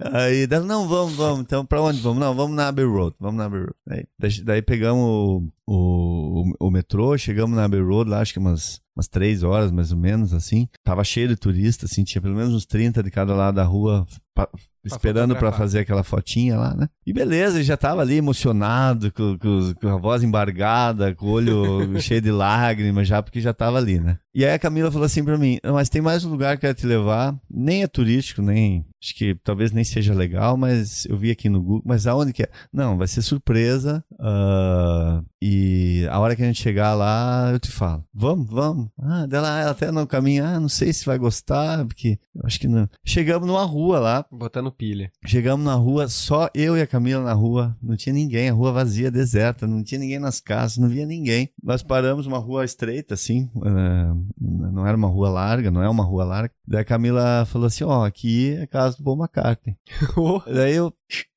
[0.01, 1.41] Aí, dela, não, vamos, vamos.
[1.41, 2.19] Então, pra onde vamos?
[2.19, 3.15] Não, vamos na Abbey Road.
[3.19, 3.73] Vamos na Abbey Road.
[3.89, 4.05] Aí,
[4.43, 9.07] daí, pegamos o, o, o metrô, chegamos na Abbey Road, lá acho que umas, umas
[9.07, 10.67] três horas, mais ou menos, assim.
[10.85, 14.05] Tava cheio de turista, assim, tinha pelo menos uns 30 de cada lado da rua
[14.33, 14.49] pa-
[14.85, 15.59] esperando pra fotografar.
[15.59, 16.87] fazer aquela fotinha lá, né?
[17.05, 21.53] E beleza, já tava ali emocionado, com, com- com a voz embargada, com o olho
[22.01, 24.17] cheio de lágrimas, já porque já tava ali, né?
[24.33, 26.65] E aí a Camila falou assim pra mim: "Não, mas tem mais um lugar que
[26.65, 28.85] eu quero te levar, nem é turístico, nem.
[29.01, 31.83] Acho que talvez nem seja legal, mas eu vi aqui no Google.
[31.85, 32.49] Mas aonde que é?
[32.71, 34.03] Não, vai ser surpresa.
[34.19, 38.03] ah, e a hora que a gente chegar lá, eu te falo.
[38.13, 38.89] Vamos, vamos.
[39.01, 42.59] Ah, dela ela até no caminho, ah, não sei se vai gostar, porque eu acho
[42.59, 42.89] que não.
[43.05, 45.11] Chegamos numa rua lá, Botando pilha.
[45.25, 48.71] Chegamos na rua, só eu e a Camila na rua, não tinha ninguém, a rua
[48.73, 51.49] vazia, deserta, não tinha ninguém nas casas, não via ninguém.
[51.63, 56.03] Nós paramos uma rua estreita, assim, eh, não era uma rua larga, não é uma
[56.03, 56.53] rua larga.
[56.67, 59.77] Daí a Camila falou assim: Ó, aqui é a casa do Paul McCartney.
[60.53, 60.93] Daí eu,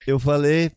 [0.07, 0.73] eu falei,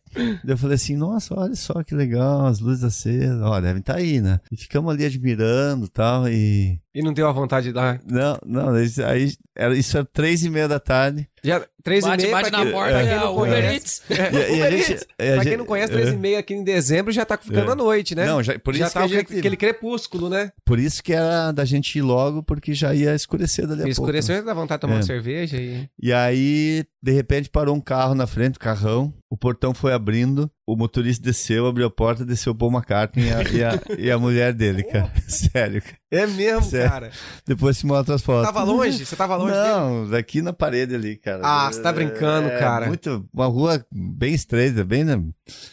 [0.46, 4.20] eu falei assim: Nossa, olha só que legal, as luzes acesas, ó, devem estar aí,
[4.20, 4.40] né?
[4.50, 6.78] E ficamos ali admirando e tal, e.
[6.94, 8.00] E não deu a vontade de dar.
[8.10, 11.28] Não, não, aí, aí era, isso era três e meia da tarde.
[11.44, 13.50] Já, três Bate, e meia, bate pra na quem, porta, pra quem é, não Uber
[13.52, 14.02] conhece.
[14.08, 15.06] Eats.
[15.18, 17.72] A Pra quem não conhece, três e meia aqui em dezembro já tá ficando É.
[17.72, 18.24] à noite, né?
[18.26, 20.50] Não, já, por já isso tá que aquele, gente, aquele crepúsculo, né?
[20.64, 24.34] Por isso que era da gente ir logo, porque já ia escurecer dali a Escureceu,
[24.36, 24.48] pouco.
[24.48, 24.96] já dá vontade de tomar É.
[24.96, 25.86] uma cerveja e...
[26.02, 29.12] E aí, de repente, parou um carro na frente, um carrão.
[29.28, 33.32] O portão foi abrindo, o motorista desceu, abriu a porta, desceu o Paul McCartney e
[33.32, 35.12] a, e a, e a mulher dele, cara.
[35.28, 35.80] Sério.
[35.80, 35.96] cara.
[36.10, 36.90] É mesmo, Sério.
[36.90, 37.10] cara.
[37.46, 38.46] Depois se mostra as fotos.
[38.46, 39.04] Tava longe?
[39.04, 39.68] Você tava longe dele?
[39.68, 41.40] Não, daqui na parede ali, cara.
[41.44, 42.86] Ah, você tá brincando, É, cara.
[42.86, 45.20] Muito, uma rua bem estreita, bem na,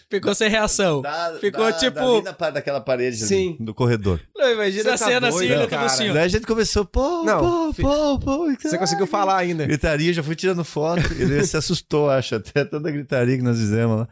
[0.09, 1.01] Ficou sem reação.
[1.01, 3.55] da- Ficou da- tipo- pa- daquela parede Sim.
[3.57, 4.19] ali, do corredor.
[4.35, 5.81] Não, imagina Você a tá cena doido, assim, cara.
[5.83, 6.13] tudo assim, ó.
[6.13, 8.51] Daí a gente começou, pô, Não, pô, pô, pô.
[8.59, 9.65] Você conseguiu falar ainda.
[9.65, 11.01] Gritaria, já fui tirando foto.
[11.13, 14.07] Ele se assustou, acho, até toda a gritaria que nós fizemos lá.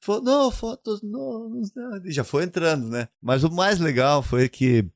[0.00, 2.06] Falou, não, fotos, não, não, não.
[2.06, 3.08] E já foi entrando, né?
[3.20, 4.88] Mas o mais legal foi que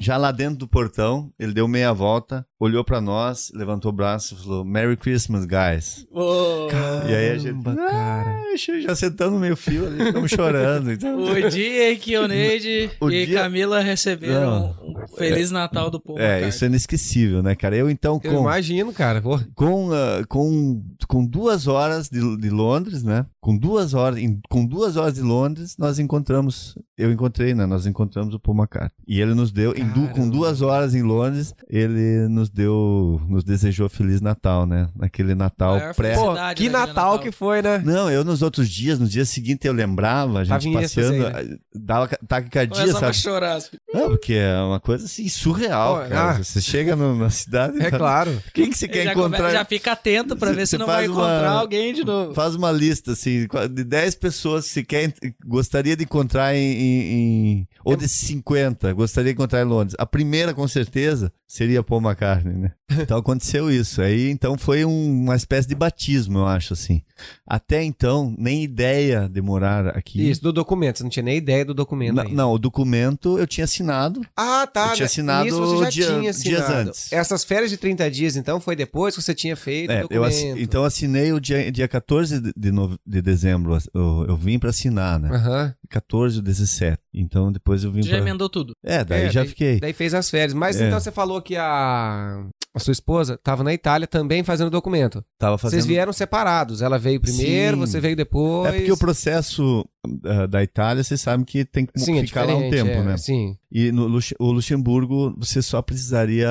[0.00, 4.34] Já lá dentro do portão, ele deu meia volta, olhou pra nós, levantou o braço
[4.34, 6.06] e falou: Merry Christmas, guys.
[6.10, 6.68] Ô,
[7.08, 8.38] E aí a gente- Caramba, cara.
[8.38, 10.90] Ah, já sentando no meio fio ali, ficamos chorando.
[10.92, 11.18] Então...
[11.22, 16.00] O dia em que o Neide O e dia- Camila receberam um Feliz Natal do
[16.00, 16.18] povo.
[16.20, 17.76] É, isso é inesquecível, né, cara?
[17.76, 19.22] Eu então Eu com, imagino, cara.
[19.54, 23.26] Com, ah, com, com duas horas de, de Londres, né?
[23.40, 27.64] Com duas horas, em- com duas horas de Londres, nós encontramos, eu encontrei, né?
[27.66, 28.90] Nós encontramos o Paul McCartney.
[29.06, 33.44] E ele nos deu, em du- com duas horas em Londres, ele nos deu, nos
[33.44, 34.88] desejou Feliz Natal, né?
[34.96, 36.14] Naquele Natal pré...
[36.14, 37.18] pô que né, Natal, Natal.
[37.18, 37.82] que foi, né?
[37.84, 42.08] Não, eu nos outros dias, no dia seguinte eu lembrava, a gente passeando, aí, dava
[42.08, 43.16] ca- taquicardia, Começava a sabe?
[43.16, 43.56] chorar.
[43.56, 43.76] assim.
[43.92, 46.30] Não, porque é uma coisa assim surreal, Pô, cara.
[46.30, 46.42] ah.
[46.42, 48.42] Você chega no- na cidade, É tá- claro.
[48.54, 49.38] quem que você quer já, encontrar?
[49.38, 52.34] come- já fica atento pra ver se não vai uma- encontrar alguém de novo.
[52.34, 55.12] Faz uma lista, assim, de 10 pessoas que você quer,
[55.44, 59.77] gostaria de encontrar em, em- em- Ou de 50, gostaria de encontrar em Londres.
[59.98, 62.72] A primeira, com certeza, seria Paul McCartney, né?
[62.90, 64.00] Então aconteceu isso.
[64.00, 67.02] Aí, então, foi um- uma espécie de batismo, eu acho, assim.
[67.46, 70.28] Até então, nem ideia de morar aqui.
[70.30, 70.96] Isso, do documento.
[70.98, 72.34] Você não tinha nem ideia do documento Na- ainda.
[72.34, 74.20] não, o documento eu tinha assinado.
[74.36, 74.88] Ah, tá.
[74.90, 75.04] Eu tinha né?
[75.06, 76.88] assinado Isso você já dia- tinha dias assinado.
[76.88, 77.12] antes.
[77.12, 80.02] Essas férias de 30 dias, então, foi depois que você tinha feito o É, eu
[80.04, 80.24] documento.
[80.26, 83.76] assi- então eu assinei o dia, dia 14 de, de, nove- de dezembro.
[83.92, 85.28] Eu, eu vim pra assinar, né?
[85.30, 85.74] Aham.
[85.90, 86.98] 14 ou 17.
[87.12, 88.20] Então depois eu vim Tu já pra...
[88.26, 88.74] emendou tudo.
[88.84, 89.80] É, daí É, já daí- fiquei.
[89.80, 90.54] Daí fez as férias.
[90.54, 90.86] Mas É.
[90.86, 92.46] então você falou que a,
[92.78, 95.24] a sua esposa estava na Itália também fazendo documento.
[95.38, 95.78] Tava fazendo...
[95.78, 96.80] Vocês vieram separados.
[96.80, 97.80] Ela veio primeiro, Sim.
[97.80, 98.72] você veio depois.
[98.72, 99.84] É porque o processo
[100.24, 103.02] ah, da Itália, você sabe que tem que Sim, é ficar lá um tempo, é,
[103.02, 103.16] né?
[103.16, 103.56] Sim.
[103.70, 104.06] E no
[104.40, 106.48] Luxemburgo, você só precisaria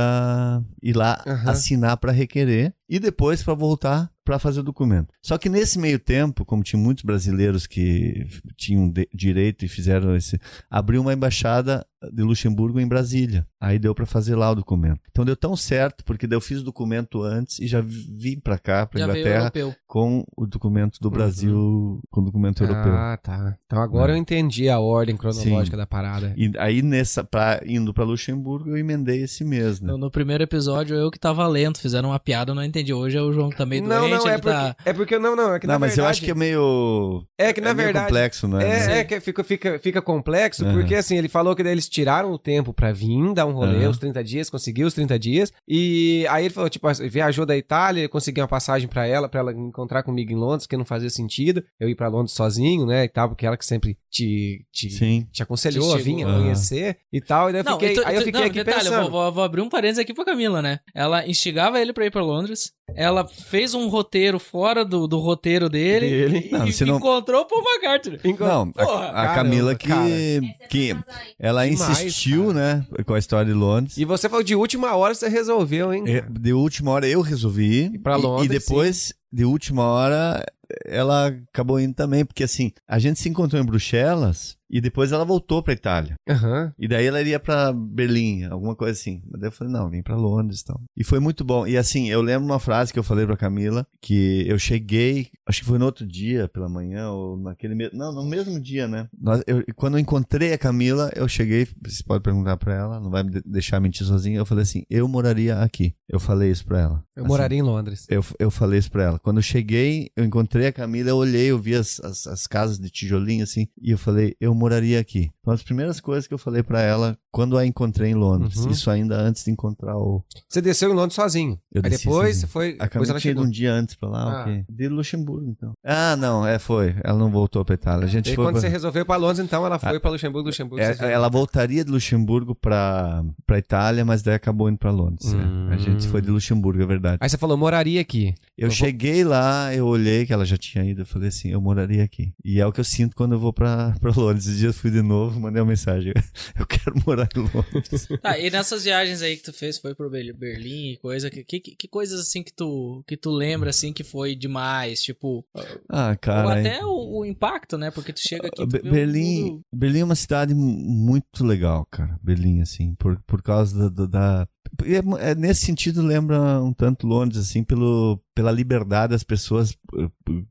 [0.84, 5.08] ir lá assinar para requerer e depois para voltar para fazer o documento.
[5.22, 8.28] Só que nesse meio tempo, como tinha muitos brasileiros que
[8.58, 10.38] tinham direito e fizeram esse,
[10.70, 13.48] abriu uma embaixada de Luxemburgo em Brasília.
[13.60, 15.00] Aí deu para fazer lá o documento.
[15.10, 18.40] Então deu tão certo porque daí eu fiz o documento antes e já vi- vim
[18.40, 19.50] para cá, para Inglaterra,
[19.88, 22.92] com o documento do Brasil, com o documento europeu.
[22.94, 23.58] Ah, tá.
[23.66, 24.16] Então agora É.
[24.16, 26.34] eu entendi a ordem cronológica da parada.
[26.38, 29.88] E aí nessa pra, indo para Luxemburgo eu emendei esse mês, né?
[29.90, 32.77] No, no primeiro episódio, eu que tava lento, fizeram uma piada, eu não entendi.
[32.94, 34.76] Hoje é o João que tá meio não, doente, não, é ele porque, tá...
[34.86, 37.24] é porque não, não, é que não, na mas verdade, eu acho que é meio
[37.38, 38.96] é que na é verdade complexo, né?
[38.96, 40.74] É, é que fica, fica, fica complexo, Aham.
[40.74, 43.78] porque assim, ele falou que daí eles tiraram o tempo pra vir, dar um rolê,
[43.82, 43.90] Aham.
[43.90, 48.08] os 30 dias, conseguiu os 30 dias, e aí ele falou, tipo, viajou da Itália,
[48.10, 51.64] conseguiu uma passagem pra ela, pra ela encontrar comigo em Londres, que não fazia sentido,
[51.80, 55.28] eu ir pra Londres sozinho, né, e tal, porque ela que sempre te, te, Sim.
[55.32, 56.34] te aconselhou Te a vir, a instigou.
[56.42, 58.78] conhecer e tal, e daí eu fiquei, e tu- aí eu fiquei não, aqui detalhe,
[58.84, 59.02] pensando.
[59.04, 60.80] vou, vou- vou abrir um parênteses aqui pra Camila, né?
[60.96, 65.70] Ela instigava ele pra ir pra Londres, ela fez um roteiro fora do, do roteiro
[65.70, 66.48] dele, Dele.
[66.50, 68.20] e Não, não- encontrou o Paul McCartney.
[68.40, 70.68] Não, a, Porra, a caramba, Camila que, cara.
[70.70, 70.96] que
[71.40, 73.98] ela Demais, insistiu, né, com a história de Londres.
[73.98, 76.04] E você falou de última hora você resolveu, hein?
[76.08, 77.86] É, De última hora eu resolvi.
[77.94, 80.44] Ir pra e- Londres, E depois, de última hora,
[80.86, 82.26] ela acabou indo também.
[82.26, 86.16] Porque assim, a gente se encontrou em Bruxelas e depois ela voltou pra Itália.
[86.28, 86.74] Aham.
[86.78, 89.22] E daí ela iria pra Berlim, alguma coisa assim.
[89.30, 90.82] Mas daí eu falei, não, vem pra Londres e tal.
[90.96, 91.66] E foi muito bom.
[91.68, 95.62] E assim, eu lembro uma frase que eu falei pra Camila, que eu cheguei, acho
[95.62, 97.98] que foi no outro dia, pela manhã, ou naquele mesmo.
[97.98, 99.08] Não, no mesmo dia, né?
[99.20, 103.10] Nós- eu- quando eu encontrei a Camila, eu cheguei, você pode perguntar pra ela, não
[103.10, 104.38] vai me de- deixar mentir sozinha.
[104.38, 105.94] Eu falei assim, eu moraria aqui.
[106.10, 107.04] Eu falei isso pra ela.
[107.16, 108.06] Eu Assim, moraria em Londres.
[108.10, 109.20] eu, eu falei isso pra ela.
[109.20, 112.80] Quando eu cheguei, eu encontrei a Camila, eu olhei, eu vi as, as, as casas
[112.80, 115.30] de tijolinho assim, e eu falei, eu moraria aqui.
[115.46, 118.58] Uma das primeiras coisas que eu falei pra ela quando a encontrei em Londres.
[118.58, 118.72] Uhum.
[118.72, 120.24] Isso ainda antes de encontrar o.
[120.50, 121.58] Você desceu em Londres sozinho.
[121.72, 122.34] Eu Aí depois sozinho.
[122.36, 122.76] você foi.
[122.80, 123.48] A Depois ela tinha ido chegou.
[123.48, 124.42] um dia antes pra lá, Ah.
[124.42, 124.66] ok.
[124.70, 125.72] De Luxemburgo, então.
[125.86, 126.96] Ah, não, é, foi.
[127.04, 128.06] Ela não voltou pra Itália.
[128.06, 128.44] A gente E foi.
[128.44, 130.84] quando pra- você resolveu pra Londres, então ela foi pra Luxemburgo, Luxemburgo.
[130.84, 135.34] É, ela voltaria de Luxemburgo pra, pra Itália, mas daí acabou indo pra Londres.
[135.34, 135.38] é.
[135.38, 135.70] Hum.
[135.70, 137.18] A gente foi de Luxemburgo, é verdade.
[137.22, 138.34] Aí você falou, moraria aqui.
[138.58, 141.50] Eu Eu vou- cheguei lá, eu olhei que ela já tinha ido, eu falei assim,
[141.50, 142.34] eu moraria aqui.
[142.44, 144.47] E é o que eu sinto quando eu vou pra, pra Londres.
[144.48, 146.14] Esses dias fui de novo, mandei uma mensagem.
[146.58, 148.08] Eu quero morar em Londres.
[148.22, 151.44] Tá, e nessas viagens aí que tu fez, foi pro Ber- Berlim e coisa, que,
[151.44, 155.46] que, que coisas assim que tu, que tu lembra, assim, que foi demais, tipo...
[155.90, 156.60] Ah, ou cara.
[156.60, 157.92] até o, o impacto, né?
[157.92, 158.56] Porque tu chega aqui...
[158.56, 162.18] tu Be- Berlim, mundo- Berlim é uma cidade mu- muito legal, cara.
[162.24, 164.48] Berlim, assim, por, por causa da- da-
[164.84, 170.10] é- é- nesse sentido, lembra um tanto Londres, assim, pelo, pela liberdade, as pessoas eh,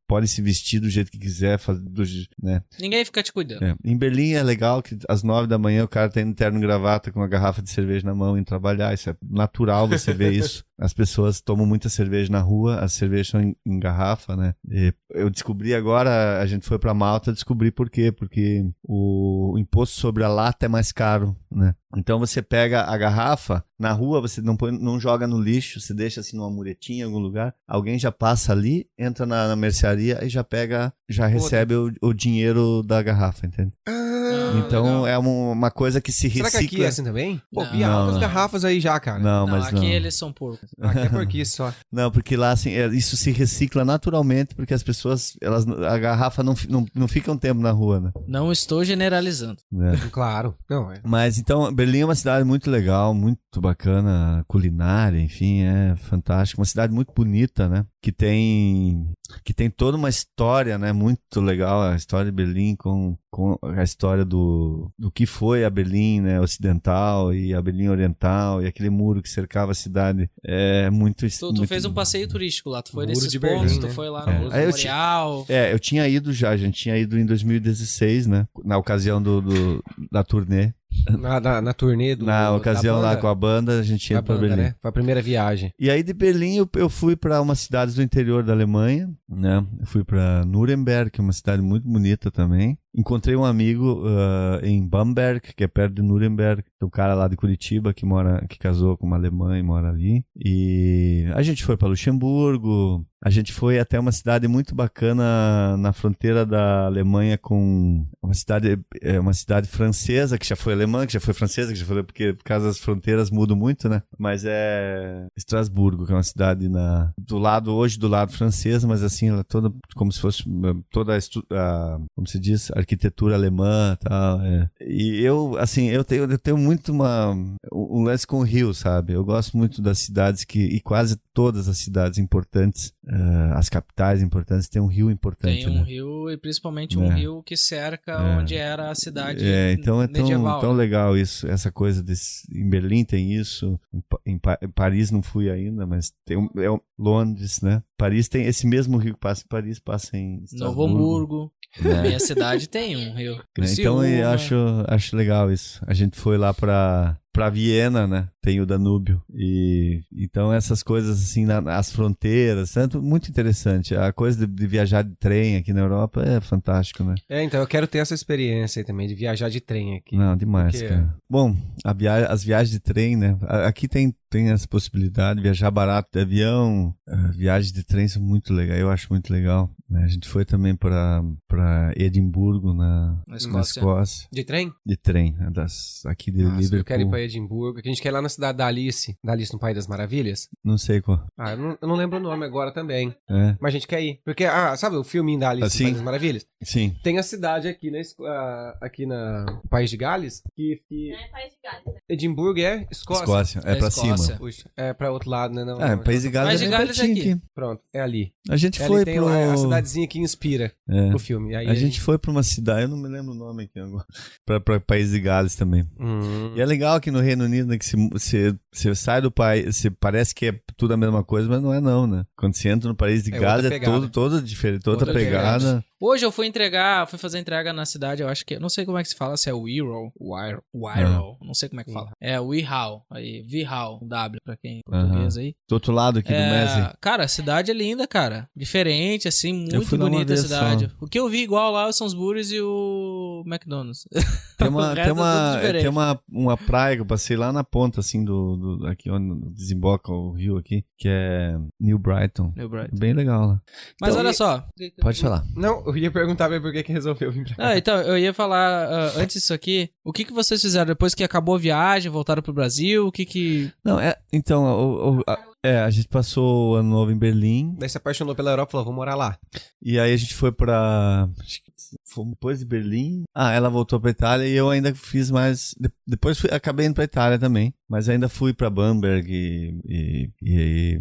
[0.09, 2.03] podem se vestir do jeito que quiser, fazer do,
[2.43, 2.63] né?
[2.81, 3.65] Ninguém fica te cuidando.
[3.65, 3.77] É.
[3.85, 6.61] Em Berlim é legal que às nove da manhã o cara tem um terno e
[6.61, 8.93] gravata com uma garrafa de cerveja na mão e trabalhar.
[8.93, 10.65] Isso é natural você ver isso.
[10.79, 14.55] As pessoas tomam muita cerveja na rua, as cervejas são em, em garrafa, né?
[14.69, 18.11] E eu descobri agora, a gente foi pra Malta, descobri por quê.
[18.11, 21.75] Porque o, o imposto sobre a lata é mais caro né?
[21.97, 25.95] Então você pega a garrafa, na rua você não, põe, não joga no lixo, você
[25.95, 30.23] deixa assim numa muretinha em algum lugar, alguém já passa ali, entra na, na mercearia
[30.23, 33.73] e já pega, já recebe o, o dinheiro da garrafa, entende?
[33.89, 35.07] Ah, então legal.
[35.07, 36.61] é uma, uma coisa que se Será recicla.
[36.69, 37.41] que aqui é assim também?
[37.53, 37.71] Pô, Não.
[37.73, 38.19] vi não.
[38.21, 39.19] garrafas aí já, cara.
[39.19, 39.85] Não, Não, mas aqui não.
[39.85, 40.69] eles são porcos.
[40.81, 41.73] Aqui é porquice só.
[41.93, 46.43] Não, porque lá assim, é, isso se recicla naturalmente, porque as pessoas, elas, a garrafa
[46.43, 48.13] não, não, não fica um tempo na rua, né?
[48.27, 49.59] Não estou generalizando.
[49.75, 49.97] É.
[50.17, 50.55] Claro.
[50.71, 51.01] Não, é.
[51.05, 56.61] Mas então, Berlim é uma cidade muito legal, muito bacana, culinária, enfim, é fantástico.
[56.61, 57.85] Uma cidade muito bonita, né?
[58.07, 59.11] Que tem
[59.45, 60.93] que tem toda uma história, né?
[60.93, 65.71] Muito legal a história de Berlim com, com a história do, do que foi a
[65.71, 66.41] Berlim, né?
[66.41, 70.31] Ocidental e a Berlim Oriental e aquele muro que cercava a cidade.
[70.45, 73.63] É muito Tu, tu muito- fez um passeio turístico lá, tu foi nesses de pontos,
[73.73, 73.93] Berlim, tu né?
[73.93, 74.39] foi lá no É.
[74.39, 75.47] Museu Aí eu ti- Memorial.
[75.49, 78.47] É, eu tinha ido já, a gente tinha ido em 2016, né?
[78.65, 80.73] Na ocasião do, do- da turnê.
[81.19, 82.25] Na, na, na turnê do.
[82.25, 84.57] Na ocasião da lá banda, com a banda, a gente pra banda, Berlim.
[84.57, 84.75] né?
[84.81, 85.73] Foi a primeira viagem.
[85.79, 89.65] E aí de Berlim eu, eu fui para umas cidades do interior da Alemanha, né?
[89.79, 92.79] Eu fui para Nuremberg, que é uma cidade muito bonita também.
[92.97, 97.37] Encontrei um amigo ah, em Bamberg, que é perto de Nuremberg, um cara lá de
[97.37, 100.25] Curitiba que mora, que casou com uma alemã e mora ali.
[100.37, 103.05] E a gente foi para Luxemburgo.
[103.23, 108.79] A gente foi até uma cidade muito bacana na fronteira da Alemanha com uma cidade,
[109.03, 112.05] é, uma cidade francesa que já foi alemã, que já foi francesa, que já foi
[112.05, 114.03] porque por causa das fronteiras mudam muito, né?
[114.19, 119.03] Mas é Estrasburgo, que é uma cidade na do lado hoje do lado francês, mas
[119.03, 121.19] assim ela é toda como se fosse uh, toda a,
[121.53, 124.41] a como se diz arquitetura alemã, e tal.
[124.43, 124.71] é.
[124.81, 127.33] E eu assim eu tenho eu tenho muito uma
[127.73, 129.13] um lance com o Rio, sabe?
[129.13, 134.23] Eu gosto muito das cidades que e quase todas as cidades importantes, uh, as capitais
[134.23, 135.83] importantes têm um rio importante, Tem um né?
[135.83, 137.15] rio e principalmente um É.
[137.15, 138.39] rio que cerca É.
[138.39, 140.61] onde era a cidade É, então é tão, medieval.
[140.61, 140.79] tão né?
[140.79, 142.47] legal isso, essa coisa desse.
[142.55, 144.03] Em Berlim tem isso, em,
[144.35, 147.83] em em Paris não fui ainda, mas tem um, é um- Londres, né?
[147.97, 151.53] Paris tem esse mesmo rio que passa em Paris, passa em Novo Hamburgo.
[151.81, 152.03] né?
[152.03, 153.37] Minha cidade tem um rio.
[153.37, 153.43] Né?
[153.53, 154.07] Então Criciúma.
[154.07, 154.55] eu acho,
[154.89, 155.81] acho legal isso.
[155.87, 158.29] A gente foi lá pra, pra Viena, né?
[158.41, 159.21] Tem o Danúbio.
[159.35, 163.95] E então essas coisas assim, na- as fronteiras, tanto muito interessante.
[163.95, 167.15] A coisa de, de viajar de trem aqui na Europa é fantástico, né?
[167.29, 170.17] É, então eu quero ter essa experiência aí também, de viajar de trem aqui.
[170.17, 171.15] Não, demais, Porque- cara.
[171.29, 171.55] Bom,
[171.97, 173.37] via- as viagens de trem, né?
[173.67, 178.53] Aqui tem, tem essa possibilidade, viajar barato de avião, ah, viagens de trem são muito
[178.55, 179.71] legais, eu acho muito legal.
[179.91, 180.05] né?
[180.05, 183.81] A gente foi também para para Edimburgo, na, Na na Escócia.
[183.81, 184.73] Escócia, De trem?
[184.85, 185.49] de trem, né?
[185.53, 186.79] das, aqui de Nossa, Liverpool.
[186.79, 189.33] eu quero ir Edimburgo, que a gente quer ir lá na cidade da Alice, da
[189.33, 190.49] Alice no País das Maravilhas.
[190.65, 191.25] Não sei qual.
[191.39, 193.15] Ah, eu não, eu não lembro o nome agora também.
[193.29, 194.21] É, Mas a gente quer ir.
[194.25, 195.79] Porque, ah, sabe o filminho da Alice Assim?
[195.79, 196.47] no País das Maravilhas?
[196.63, 196.97] sim.
[197.03, 201.29] Tem a cidade aqui na, ah, aqui na País de Gales, que, que Não é
[201.29, 201.85] País de Gales.
[201.87, 202.01] né?
[202.09, 203.23] Edimburgo é Escócia.
[203.25, 204.17] Escócia, é É pra Escócia.
[204.17, 204.39] cima.
[204.39, 205.65] Puxa, é pra outro lado, né?
[205.65, 207.21] Não, É, não, País de Gales País é de Gales é aqui.
[207.33, 207.43] aqui.
[207.55, 208.33] Pronto, é ali.
[208.49, 209.27] A gente É foi pro...
[209.29, 211.15] a, a cidadezinha que inspira É.
[211.15, 211.55] o filme.
[211.55, 214.07] Aí A gente foi pra uma cidade, eu não me lembro o nome aqui agora,
[214.47, 215.89] pra, pra País de Gales também.
[215.99, 216.55] Hum.
[216.57, 218.55] E é legal aqui no Reino Unido, né, que se- você,
[218.95, 222.07] sai do país, você parece que é tudo a mesma coisa, mas não é não,
[222.07, 222.25] né?
[222.37, 225.85] Quando você entra no país de É Gales é todo, todo diferente, outra, Outra pegada.
[226.01, 228.99] Hoje eu fui entregar, fui fazer entrega na cidade, eu acho que, não sei como
[228.99, 232.11] é que se fala, se é Wirral, Wirral, Wirral, não sei como é que fala.
[232.21, 235.55] É Wirral, aí, Wirral, W pra quem é português aí.
[235.69, 236.97] Do outro lado aqui do É, Messi.
[237.01, 238.49] cara, a cidade é linda, cara.
[238.55, 240.89] Diferente, assim, muito bonita a cidade.
[240.91, 241.05] só.
[241.05, 244.05] O que eu vi igual lá são os Burries e o McDonald's.
[244.59, 245.81] Tem O uma, resto tem é uma, tudo diferente.
[245.83, 249.51] tem uma, uma praia que eu passei lá na ponta, assim, do, do aqui onde
[249.55, 252.53] desemboca o rio aqui, que é New Brighton.
[252.57, 252.97] New Brighton.
[252.97, 253.63] Bem legal lá.
[254.01, 254.67] Mas Então, olha e- só.
[255.03, 255.45] Pode falar.
[255.55, 257.69] Não, eu ia perguntar pra ele por que que resolveu vir pra cá.
[257.69, 259.91] Ah, então, eu ia falar ah, antes disso aqui.
[260.05, 263.07] O que, que vocês fizeram depois que acabou a viagem, voltaram pro Brasil?
[263.07, 263.71] O que que.
[263.85, 267.75] Não, é, então, o- o- a, é, a gente passou o ano novo em Berlim,
[267.79, 269.37] Daí se apaixonou pela Europa e falou, vou morar lá.
[269.83, 271.29] E aí a gente foi pra.
[271.41, 271.66] acho que
[272.05, 273.25] Fomos depois de Berlim.
[273.35, 275.75] Ah, ela voltou pra Itália e eu ainda fiz mais.
[275.79, 277.73] de- Depois fui- acabei indo pra Itália também.
[277.89, 281.01] Mas ainda fui pra Bamberg e, e, e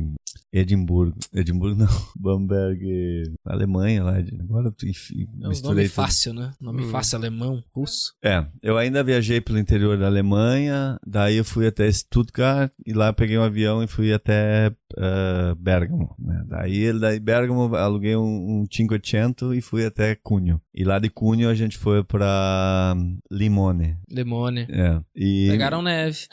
[0.54, 1.18] Edimburgo.
[1.34, 1.88] Edimburgo não.
[2.16, 4.14] Bamberg, Alemanha lá.
[4.42, 5.94] Agora eu enfim, É um nome misturei tudo.
[5.96, 6.52] fácil, né?
[6.62, 6.90] Nome Hum.
[6.92, 8.14] fácil, alemão, russo.
[8.24, 13.08] É, eu ainda viajei pelo interior da Alemanha, daí eu fui até Stuttgart e lá
[13.08, 16.16] eu peguei um avião e fui até eh, Bergamo.
[16.18, 16.44] Né?
[16.48, 20.62] Daí, daí Bergamo aluguei um, um 500 e fui até Cunho.
[20.74, 22.96] E lá de Cunho a gente foi pra
[23.32, 23.98] Limone.
[24.10, 24.68] Lemone.
[24.70, 25.02] É.
[25.16, 26.28] E Pegaram neve.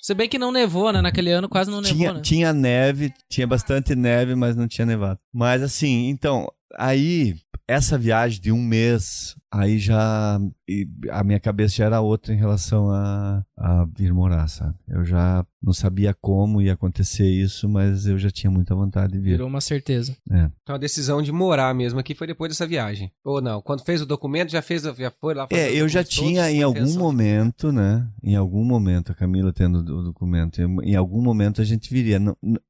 [0.00, 1.00] Se bem que não nevou, né?
[1.00, 2.20] Naquele ano quase não nevou, tinha, né?
[2.20, 5.18] tinha neve, tinha bastante neve, mas não tinha nevado.
[5.32, 6.46] Mas assim, então,
[6.78, 7.34] aí
[7.66, 12.36] essa viagem de um mês, aí já e a minha cabeça já era outra em
[12.36, 14.74] relação a, a vir morar, sabe?
[14.88, 19.18] Eu já não sabia como ia acontecer isso, mas eu já tinha muita vontade de
[19.18, 19.32] vir.
[19.32, 20.16] Virou uma certeza.
[20.30, 20.50] É.
[20.62, 23.10] Então a decisão de morar mesmo aqui foi depois dessa viagem.
[23.24, 23.62] Ou não?
[23.62, 26.62] Quando fez o documento, já fez, já foi lá fazer É, eu já tinha em
[26.62, 28.06] algum intenção momento, né?
[28.22, 32.20] Em algum momento, a Camila tendo o documento, em algum momento a gente viria.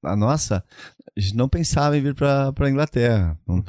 [0.02, 0.62] A nossa,
[1.16, 3.38] a gente não pensava em vir para para Inglaterra.
[3.46, 3.62] Não Uhum.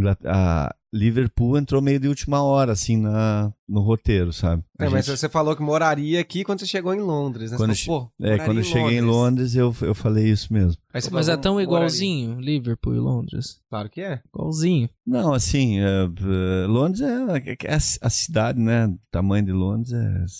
[0.00, 0.16] Tava.
[0.16, 4.62] Ingla- A Liverpool entrou meio de última hora, assim, na, no roteiro, sabe?
[4.78, 7.56] A É, mas gente- você falou que moraria aqui quando você chegou em Londres, né?
[7.58, 10.76] Você Quando falou, Pô, é, quando eu cheguei em Londres, eu, eu falei isso mesmo.
[10.92, 11.64] Mas falou, é tão moraria.
[11.68, 13.60] igualzinho, Liverpool e Londres.
[13.68, 14.22] Claro que é.
[14.34, 14.88] Igualzinho.
[15.06, 17.76] Não, assim, é, é, Londres é, é a,
[18.06, 18.86] a cidade, né?
[18.86, 19.92] O tamanho de Londres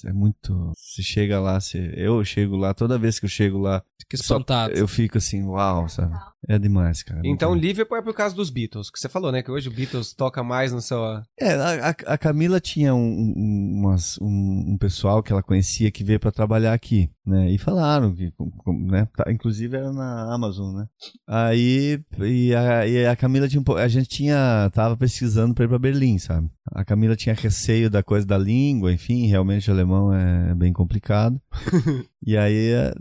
[0.04, 0.72] é, é muito.
[0.76, 4.22] Você chega lá, você, eu chego lá, toda vez que eu chego lá, Fica Só-
[4.36, 4.72] espantado.
[4.74, 6.14] eu fico assim, uau, sabe?
[6.48, 7.20] É demais, cara.
[7.24, 7.52] é Então.
[7.54, 9.42] Liverpool é por causa dos Beatles, que você falou, né?
[9.42, 10.98] Que hoje o Beatles toca mais no seu.
[11.40, 13.00] É, a, a- Camila tinha um,
[13.36, 17.50] um, umas- um- um pessoal que ela conhecia que veio pra trabalhar aqui, né?
[17.50, 19.06] E falaram que, com- com- né?
[19.16, 20.86] tá- Inclusive era na Amazon, né?
[21.26, 25.64] Aí, e a, e a Camila tinha um pouco, a gente tinha, tava pesquisando pra
[25.64, 26.48] ir pra Berlim, sabe?
[26.72, 31.40] A Camila tinha receio da coisa da língua, enfim, realmente o alemão é bem complicado.
[32.26, 32.94] e aí, Essa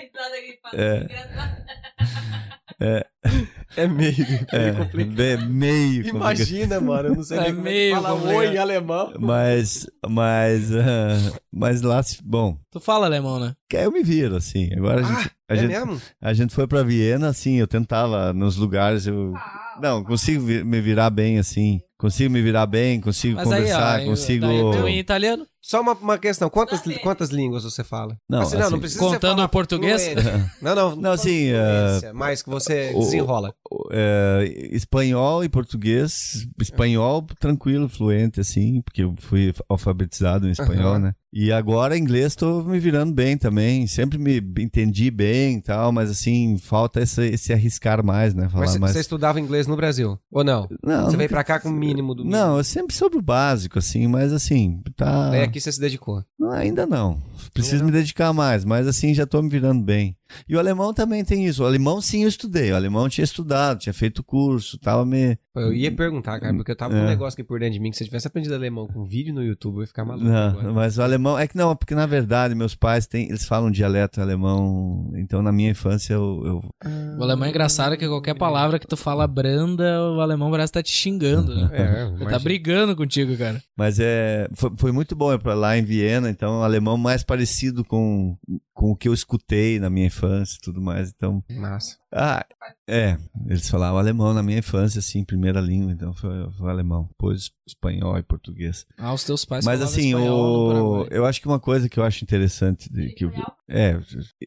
[0.00, 2.46] risada que faz É.
[2.80, 3.06] engraçada.
[3.76, 4.16] É meio,
[4.50, 4.72] é,
[5.04, 6.16] bem- meio complicado.
[6.16, 8.36] Imagina, mano, eu não sei É é que meio fala complicado.
[8.38, 9.12] oi em alemão.
[9.20, 13.54] Mas, mas, ah, mas lá, bom, Tu fala alemão, né?
[13.68, 14.70] que aí eu me viro, assim.
[14.76, 16.00] Agora a gente, a é gente, mesmo?
[16.20, 19.34] a gente foi pra Viena, assim, eu tentava nos lugares, eu,
[19.80, 21.80] não, consigo me virar bem, assim.
[21.98, 24.46] Consigo me virar bem, consigo Mas aí, conversar, ó, consigo...
[24.46, 25.46] daí tu em italiano?
[25.60, 27.00] Só uma, uma questão, quantas, certo.
[27.02, 28.16] quantas línguas você fala?
[28.28, 30.02] Não, Assim, não, assim, não precisa você contando o português?
[30.08, 30.22] fluente.
[30.62, 30.96] Não, não.
[30.96, 33.52] Não, assim, fluência, mas que você o- desenrola.
[33.90, 40.98] É, espanhol e português, espanhol tranquilo, fluente, assim, porque eu fui alfabetizado em espanhol, Aham.
[40.98, 41.14] né?
[41.32, 46.10] E agora inglês tô me virando bem também, sempre me entendi bem e tal, mas
[46.10, 48.48] assim, falta esse, esse arriscar mais, né?
[48.48, 48.92] Falar Mas você, mais...
[48.92, 50.18] você estudava inglês no Brasil?
[50.30, 50.68] Ou não?
[50.82, 52.36] Não, você nunca- veio pra cá com o mínimo do mínimo?
[52.42, 55.30] Não, eu sempre soube o básico, assim, mas assim, tá.
[55.30, 56.24] Daí aqui você se dedicou.
[56.36, 57.22] Não, ainda não.
[57.52, 60.16] Preciso me dedicar mais, mas assim, já tô me virando bem.
[60.48, 61.62] E o alemão também tem isso.
[61.62, 62.72] O alemão sim eu estudei.
[62.72, 65.38] O alemão tinha estudado, tinha feito curso, tava me.
[65.56, 67.08] Eu ia perguntar, cara, porque eu tava com um É.
[67.08, 69.42] negócio aqui por dentro de mim, que se eu tivesse aprendido alemão com vídeo no
[69.42, 70.72] YouTube, eu ia ficar maluco Não, agora.
[70.72, 71.36] mas o alemão.
[71.36, 73.28] É que não, porque na verdade meus pais têm.
[73.28, 75.10] Eles falam dialeto alemão.
[75.16, 76.42] Então na minha infância eu.
[76.44, 76.70] eu-
[77.18, 80.78] O alemão é engraçado que qualquer palavra que tu fala branda, o alemão parece que
[80.78, 81.68] tá te xingando, né?
[82.20, 83.60] É, tá brigando contigo, cara.
[83.76, 84.48] Mas é.
[84.54, 88.36] Foi, foi muito bom ir pra lá em Viena, então o alemão mais parecido com,
[88.80, 91.12] com o que eu escutei na minha infância e tudo mais.
[91.14, 91.44] Então.
[91.50, 91.98] Massa.
[92.12, 92.44] Ah,
[92.88, 93.16] é.
[93.46, 97.06] Eles falavam alemão na minha infância, assim, primeira língua, então foi, foi alemão.
[97.10, 98.84] Depois espanhol e português.
[98.98, 101.06] Ah, os teus pais Mas falavam assim, o...
[101.10, 103.32] Eu acho que uma coisa que eu acho interessante de, que o-
[103.68, 103.96] é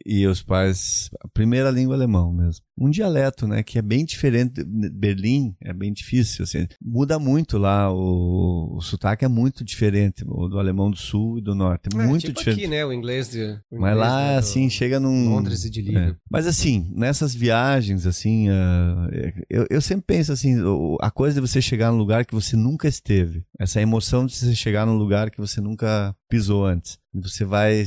[0.06, 2.66] e os pais, a primeira língua alemão mesmo.
[2.78, 4.62] Um dialeto, né, que é bem diferente.
[4.62, 7.90] de- Berlim é bem difícil, assim, muda muito lá.
[7.94, 11.98] O, o sotaque é muito diferente o do alemão do sul e do norte, é
[12.02, 12.60] É, muito tipo diferente.
[12.60, 12.86] aqui, né?
[12.86, 13.42] O inglês de.
[13.72, 15.30] o Mas inglês, lá, do assim, chega num.
[15.30, 15.84] Londres e de É.
[15.84, 16.22] Liverpool.
[16.32, 19.10] Mas assim, nessas viagens, assim, ah,
[19.50, 20.56] eu, eu sempre penso assim,
[21.02, 23.46] a coisa de você chegar num lugar que você nunca esteve.
[23.60, 26.98] Essa emoção de você chegar num lugar que você nunca pisou antes.
[27.14, 27.84] Você vai,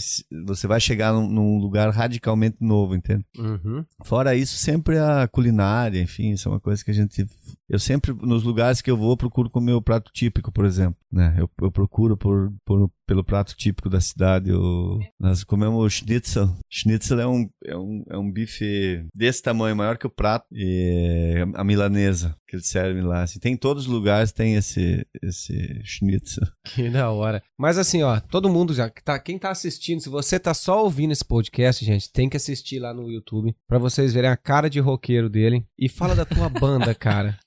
[0.47, 3.25] você vai chegar num, num lugar radicalmente novo, entende?
[3.39, 3.85] Uhum.
[4.05, 7.27] Fora isso, sempre a culinária, enfim, isso é uma coisa que a gente.
[7.69, 10.97] Eu sempre, nos lugares que eu vou, procuro comer o prato típico, por exemplo.
[11.11, 11.35] Né?
[11.39, 14.51] Eu, eu procuro por, por- pelo prato típico da cidade.
[14.51, 16.55] Eu- nós comemos o schnitzel.
[16.71, 20.47] Schnitzel é um, é, um, é um bife desse tamanho, maior que o prato.
[20.53, 23.23] E é a milanesa que eles servem lá.
[23.23, 26.47] Assim, tem em todos os lugares, tem esse, esse schnitzel.
[26.65, 27.43] Que da hora.
[27.57, 30.83] Mas assim, ó, todo mundo já que tá, quem tá assistindo, se você tá só
[30.83, 34.69] ouvindo esse podcast, gente, tem que assistir lá no YouTube pra vocês verem a cara
[34.69, 37.39] de roqueiro dele e fala da tua banda, cara.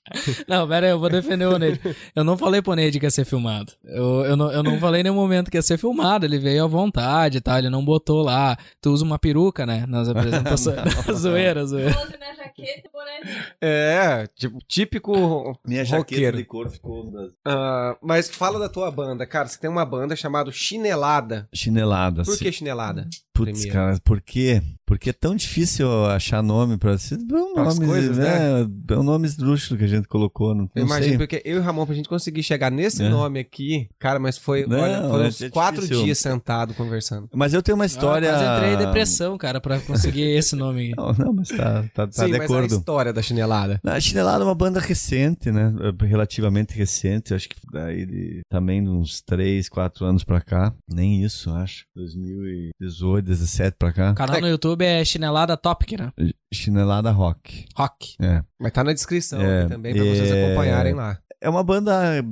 [0.48, 1.80] Não, pera aí, eu vou defender o Neide.
[2.14, 3.72] Eu não falei pro Neide que ia ser filmado.
[3.84, 6.26] Eu, eu, não, eu não falei em nenhum momento que ia ser filmado.
[6.26, 7.58] Ele veio à vontade e tal.
[7.58, 8.56] Ele não botou lá.
[8.80, 9.84] Tu usa uma peruca, né?
[9.86, 10.76] Nas apresentações.
[11.12, 11.92] zoeira, zoeira.
[11.92, 12.88] Close na jaqueta
[13.60, 15.12] É, tipo, típico
[15.66, 16.44] Minha roqueiro.
[16.46, 17.10] couro ficou
[17.44, 19.48] Ah, mas fala da tua banda, cara.
[19.48, 21.48] Você tem uma banda chamada Chinelada.
[21.52, 22.22] chinelada.
[22.24, 23.08] Por que Chinelada?
[23.32, 23.72] Putz, primeiro?
[23.72, 24.60] cara, por quê?
[24.84, 26.98] Porque é tão difícil achar nome pra.
[26.98, 27.16] São
[27.54, 28.66] Pras nomes, coisas, né?
[28.90, 30.52] É um nome esdrúxulo que a gente colocou.
[30.54, 31.18] Não, Eu imagino, sei.
[31.18, 33.08] porque eu e o Ramon, pra gente conseguir chegar nesse É.
[33.08, 35.52] nome aqui, cara, mas foi, Não, olha, foram é uns difícil.
[35.52, 37.28] quatro dias sentado conversando.
[37.32, 38.30] Mas eu tenho uma história.
[38.30, 40.80] Ah, quase entrei em depressão, cara, pra conseguir esse nome.
[40.80, 40.90] aí.
[40.98, 42.74] Não, não, mas tá, tá, tá Sim, de mas a acordo.
[42.90, 43.80] História da chinelada.
[43.84, 45.72] A Chinelada é uma banda recente, né?
[46.02, 47.32] Relativamente recente.
[47.32, 50.74] Acho que daí de, também de uns 3, 4 anos pra cá.
[50.88, 51.84] Nem isso, acho.
[51.94, 54.10] 2018, 17 pra cá.
[54.10, 56.12] O canal no YouTube é Chinelada Topic, né?
[56.52, 57.66] Chinelada Rock.
[57.76, 58.16] Rock.
[58.20, 58.42] É.
[58.60, 60.46] Mas tá na descrição É, aqui também pra vocês é.
[60.46, 61.18] acompanharem lá.
[61.42, 62.22] É uma banda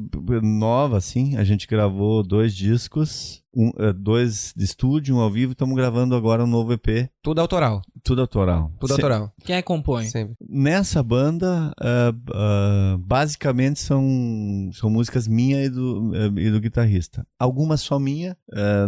[0.43, 1.37] nova, assim.
[1.39, 5.53] A gente gravou dois discos, um, eh, dois de estúdio, um ao vivo.
[5.53, 7.83] Estamos gravando agora um novo EP, Tudo autoral.
[8.05, 8.73] tudo autoral.
[8.79, 9.33] Tudo Se- autoral.
[9.45, 10.05] Quem é que compõe?
[10.07, 10.35] Sempre.
[10.49, 17.27] Nessa banda, ah, ah, basicamente são, são músicas minha e do, eh, e do guitarrista.
[17.39, 18.37] Algumas só minha.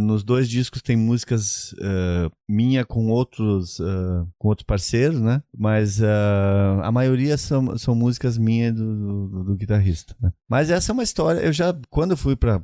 [0.00, 1.74] nos dois discos tem músicas
[2.48, 3.78] minha com outros,
[4.38, 5.42] com outros parceiros, né?
[5.56, 10.14] Mas a maioria são, são músicas minha e do, do- do guitarrista.
[10.20, 10.32] né?
[10.48, 11.40] Mas essa é uma história.
[11.40, 12.60] Eu já, quando eu fui pra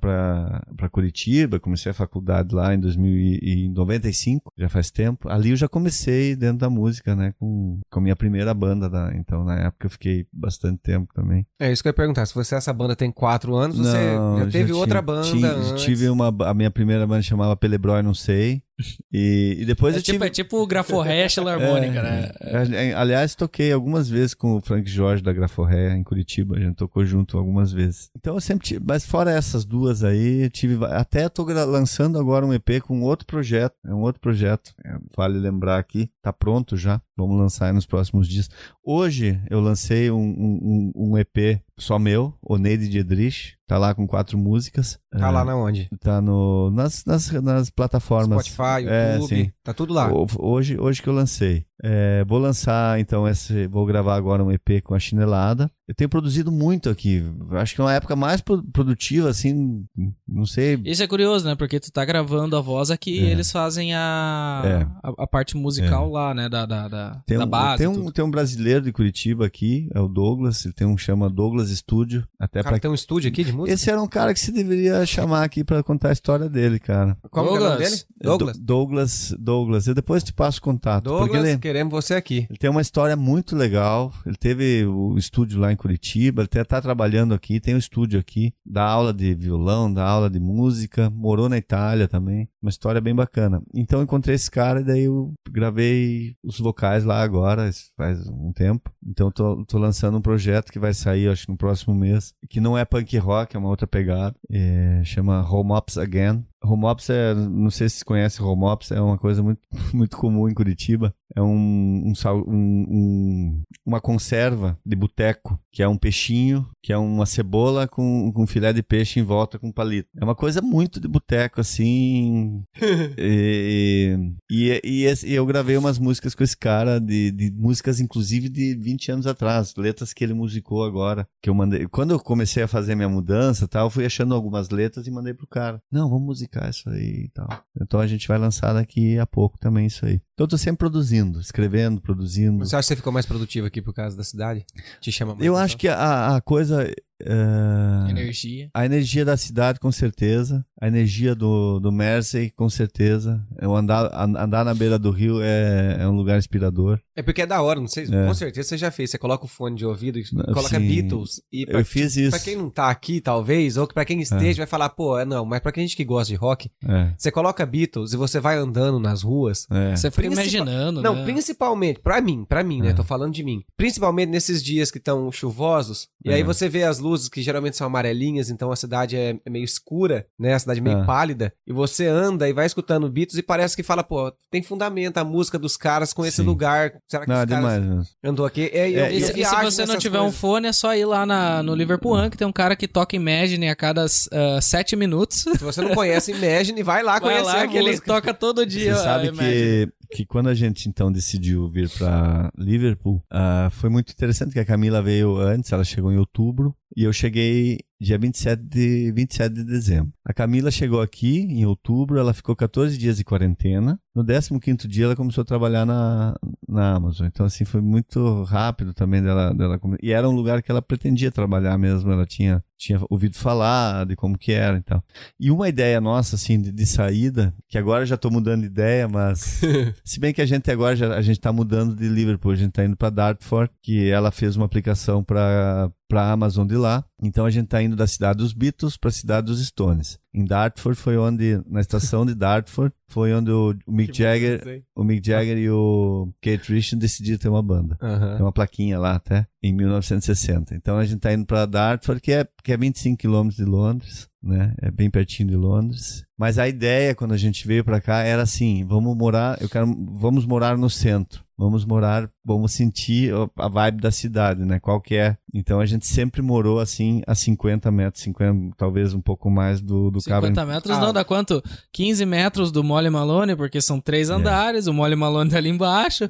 [0.90, 5.28] Curitiba, comecei a faculdade lá em 2095, já faz tempo.
[5.28, 7.34] Ali eu já comecei dentro da música, né?
[7.39, 8.89] Com, com a minha primeira banda.
[8.89, 11.47] Da, então, na época, eu fiquei bastante tempo também.
[11.59, 12.26] É isso que eu ia perguntar.
[12.26, 15.51] Se você, essa banda tem quatro anos, você Não, já teve tinha- outra banda tinha-
[15.53, 15.82] antes.
[15.82, 16.34] Tive uma.
[16.49, 18.62] A minha primeira banda chamava Pelebrói, não sei.
[19.12, 20.26] E, e depois É eu tipo, tive.
[20.26, 22.30] é tipo o Graforré Harmônica, né?
[22.40, 26.56] É, é, aliás, toquei algumas vezes com o Frank Jorge da Graforré em Curitiba.
[26.56, 28.10] A gente tocou junto algumas vezes.
[28.16, 28.84] Então eu sempre tive.
[28.86, 30.84] Mas fora essas duas aí, eu tive.
[30.86, 33.74] Até tô gra- lançando agora um EP com outro projeto.
[33.86, 34.74] É um outro projeto.
[34.84, 36.10] É, vale lembrar aqui.
[36.22, 37.00] Tá pronto já.
[37.18, 38.50] Vamos lançar aí nos próximos dias.
[38.84, 43.56] Hoje eu lancei um, um, um- EP só meu, Oneide Diedrich.
[43.66, 44.98] Tá lá com quatro músicas.
[45.10, 45.88] Tá É, lá na onde?
[46.00, 48.46] Tá no, nas, nas, nas plataformas.
[48.46, 49.28] Spotify, É, YouTube.
[49.28, 49.50] sim.
[49.64, 50.12] tá tudo lá.
[50.12, 51.64] Ho- Hoje, hoje que eu lancei.
[51.82, 53.66] É, vou lançar, então, esse.
[53.66, 55.70] Vou gravar agora um EP com a chinelada.
[55.86, 57.22] Eu tenho produzido muito aqui.
[57.52, 59.84] Acho que é uma época mais pro- produtiva, assim.
[60.26, 60.80] Não sei.
[60.84, 61.54] Isso é curioso, né?
[61.54, 63.30] Porque tu tá gravando a voz aqui e É.
[63.30, 64.86] eles fazem a, É.
[65.06, 66.48] a, a parte musical lá, né?
[66.48, 67.78] Da, da, da, Tem da um, base.
[67.78, 70.64] tem, um, tem um brasileiro de Curitiba aqui, é o Douglas.
[70.64, 72.26] Ele tem um que chama Douglas Studio.
[72.40, 72.80] Até O cara pra...
[72.80, 73.72] tem um estúdio aqui de música?
[73.74, 77.16] Esse era um cara que se deveria chamar aqui pra contar a história dele, cara.
[77.30, 77.90] Como que é o nome Douglas.
[77.90, 78.02] dele?
[78.22, 78.56] Douglas.
[78.58, 79.86] Do- Douglas, Douglas.
[79.86, 81.04] Eu depois te passo o contato.
[81.04, 82.46] porque Douglas, ele, queremos você aqui.
[82.48, 84.12] Ele tem uma história muito legal.
[84.24, 88.20] Ele teve o estúdio lá em Curitiba, ele até tá trabalhando aqui, tem um estúdio
[88.20, 92.48] aqui, dá aula de violão, dá aula de música, morou na Itália também.
[92.62, 93.60] Uma história bem bacana.
[93.74, 98.92] Então encontrei esse cara e daí eu gravei os vocais lá agora, faz um tempo.
[99.04, 102.60] Então tô, tô lançando um projeto que vai sair, acho que no próximo mês, que
[102.60, 104.36] não é punk rock, é uma outra pegada.
[104.50, 106.44] É, chama Home Ops Again.
[106.62, 109.60] Home Ops é, não sei se você conhece Home Ops, é uma coisa muito,
[109.94, 111.14] muito comum em Curitiba.
[111.37, 112.12] É um, um,
[112.49, 118.32] um- um- uma conserva de boteco, que é um peixinho, que é uma cebola com,
[118.32, 120.09] com filé de peixe em volta com palito.
[120.16, 122.64] É uma coisa muito de boteco, assim.
[123.18, 124.18] e,
[124.51, 128.74] e, e e eu gravei umas músicas com esse cara, de, de músicas inclusive de
[128.74, 131.87] 20 anos atrás, letras que ele musicou agora, que eu mandei.
[131.89, 135.34] Quando eu comecei a fazer minha mudança tal, eu fui achando algumas letras e mandei
[135.34, 135.82] pro cara.
[135.91, 137.49] Não, vamos musicar isso aí e tal.
[137.80, 140.14] Então a gente vai lançar daqui a pouco também isso aí.
[140.34, 142.64] Então eu tô sempre produzindo, escrevendo, produzindo.
[142.64, 144.64] Você acha que você ficou mais produtivo aqui por causa da cidade?
[145.00, 145.64] Te chama mais Eu atenção?
[145.64, 146.90] acho que a, a coisa.
[147.24, 148.70] É, Energia.
[148.74, 150.64] A energia da cidade, com certeza.
[150.80, 153.42] A energia do, do Mersey, com certeza.
[153.58, 157.00] Eu andar, an- andar na beira do rio é, é um lugar inspirador.
[157.16, 158.04] É porque é da hora, não sei.
[158.04, 158.26] É.
[158.26, 159.10] Com certeza você já fez.
[159.10, 160.86] Você coloca o fone de ouvido e coloca sim.
[160.86, 161.40] Beatles.
[161.50, 162.30] E pra, Eu fiz isso.
[162.30, 165.44] pra quem não tá aqui, talvez, ou pra quem esteja, vai falar, pô, é não,
[165.46, 168.56] mas pra quem gente que gosta de rock, É, você coloca Beatles e você vai
[168.58, 169.66] andando nas ruas.
[169.70, 169.96] é.
[169.96, 171.24] Você fica Principal- imaginando, Não, né?
[171.24, 172.90] principalmente, pra mim, pra mim, né?
[172.90, 172.92] É.
[172.92, 173.62] Tô falando de mim.
[173.76, 176.34] Principalmente nesses dias que estão chuvosos, e É.
[176.34, 179.64] aí você vê as luzes que geralmente são amarelinhas, então a cidade é, é meio
[179.64, 180.54] escura, né?
[180.54, 181.04] A cidade meio É.
[181.04, 185.18] pálida, e você anda e vai escutando Beatles e parece que fala, pô, tem fundamento
[185.18, 186.42] a música dos caras com esse Sim.
[186.42, 186.92] lugar.
[187.09, 188.70] Será que Não, os é caras demais andou aqui?
[188.72, 190.40] É, É, E, e se você não tiver um coisas.
[190.40, 193.14] fone, é só ir lá na, no Liverpool One, que tem um cara que toca
[193.16, 195.38] Imagine a cada ah, sete minutos.
[195.38, 198.07] Se você não conhece Imagine, vai lá Vai conhecer lá a que ele música.
[198.07, 198.94] toca todo dia.
[198.94, 204.12] Você sabe que, que quando a gente então decidiu vir pra Liverpool, ah, foi muito
[204.12, 208.62] interessante que a Camila veio antes, ela chegou em outubro e eu cheguei dia 27
[208.62, 210.12] de, 27 de dezembro.
[210.24, 213.99] A Camila chegou aqui em outubro, ela ficou 14 dias de quarentena.
[214.14, 216.34] No 15º dia ela começou a trabalhar na,
[216.68, 217.26] na Amazon.
[217.26, 219.78] Então, assim, foi muito rápido também dela, dela...
[220.03, 224.16] E era um lugar que ela pretendia trabalhar mesmo, ela tinha, tinha ouvido falar de
[224.16, 225.03] como que era e tal.
[225.38, 229.09] E uma ideia nossa, assim, de, de saída, que agora já tô mudando de ideia,
[229.09, 229.61] mas...
[230.05, 232.72] se bem que a gente agora, já, a gente tá mudando de Liverpool, a gente
[232.72, 237.04] tá indo para Dartford, que ela fez uma aplicação para para a Amazon de lá.
[237.20, 240.18] Então a gente está indo da cidade dos Beatles para a cidade dos Stones.
[240.34, 245.02] Em Dartford foi onde, na estação de Dartford, foi onde o, Mick Que Jagger, o
[245.02, 247.96] Mick Jagger e o Kate Richards decidiram ter uma banda.
[248.02, 248.36] Aham.
[248.36, 250.74] Tem uma plaquinha lá até, em 1960.
[250.74, 254.28] Então a gente tá indo para Dartford, que é, que é 25 quilômetros de Londres,
[254.42, 254.74] né?
[254.82, 256.24] É bem pertinho de Londres.
[256.38, 259.86] Mas a ideia, quando a gente veio para cá, era assim: vamos morar, eu quero,
[260.18, 261.46] vamos morar no centro.
[261.59, 264.78] Vamos morar, vamos sentir a vibe da cidade, né?
[264.78, 265.38] Qual que é.
[265.55, 270.11] Então a gente sempre morou assim a 50 metros, 50, talvez um pouco mais do,
[270.11, 271.01] do 50 Cavern metros Ah.
[271.01, 271.62] não, dá quanto?
[271.92, 276.28] 15 metros do Molly Malone, porque são três andares, o Molly Malone tá ali embaixo.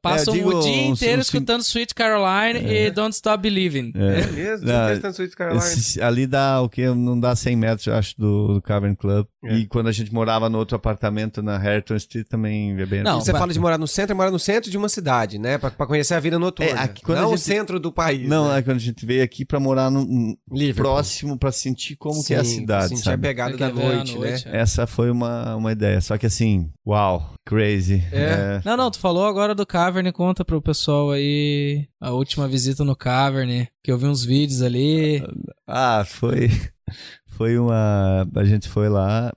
[0.00, 3.92] Passam É, o dia uns- inteiro uns escutando Sweet Caroline e Don't Stop Believing.
[3.96, 4.20] É.
[4.20, 4.66] É mesmo?
[4.68, 5.64] Não, Tinha Sweet Caroline.
[5.64, 6.86] Esse- ali dá o que?
[6.86, 9.26] Não dá 100 metros, eu acho, do, do Cavern Club.
[9.44, 9.56] É.
[9.56, 13.20] E quando a gente morava no outro apartamento na Harrington Street também é bem Não,
[13.20, 15.58] Você vai- fala de morar no centro, é morar no centro de uma cidade, né?
[15.58, 16.70] Pra, pra conhecer a vida noturna.
[16.72, 18.28] É, aqui não a o gente- centro do país.
[18.28, 18.58] Não, né?
[18.58, 20.92] é quando a gente veio aqui pra morar no, Liverpool.
[20.92, 23.26] próximo, pra sentir como que é a Sim, cidade, sentir sabe?
[23.26, 24.30] a pegada da à noite, né?
[24.30, 24.56] noite, é.
[24.58, 26.00] Essa foi uma, uma ideia.
[26.00, 28.02] Só que assim, uau, crazy.
[28.12, 28.60] É.
[28.64, 32.96] Não, não, tu falou agora do Cavern, conta pro pessoal aí a última visita no
[32.96, 35.22] Cavern, que eu vi uns vídeos ali.
[35.66, 36.50] Ah, foi.
[37.36, 38.26] Foi uma.
[38.34, 39.32] A gente foi lá.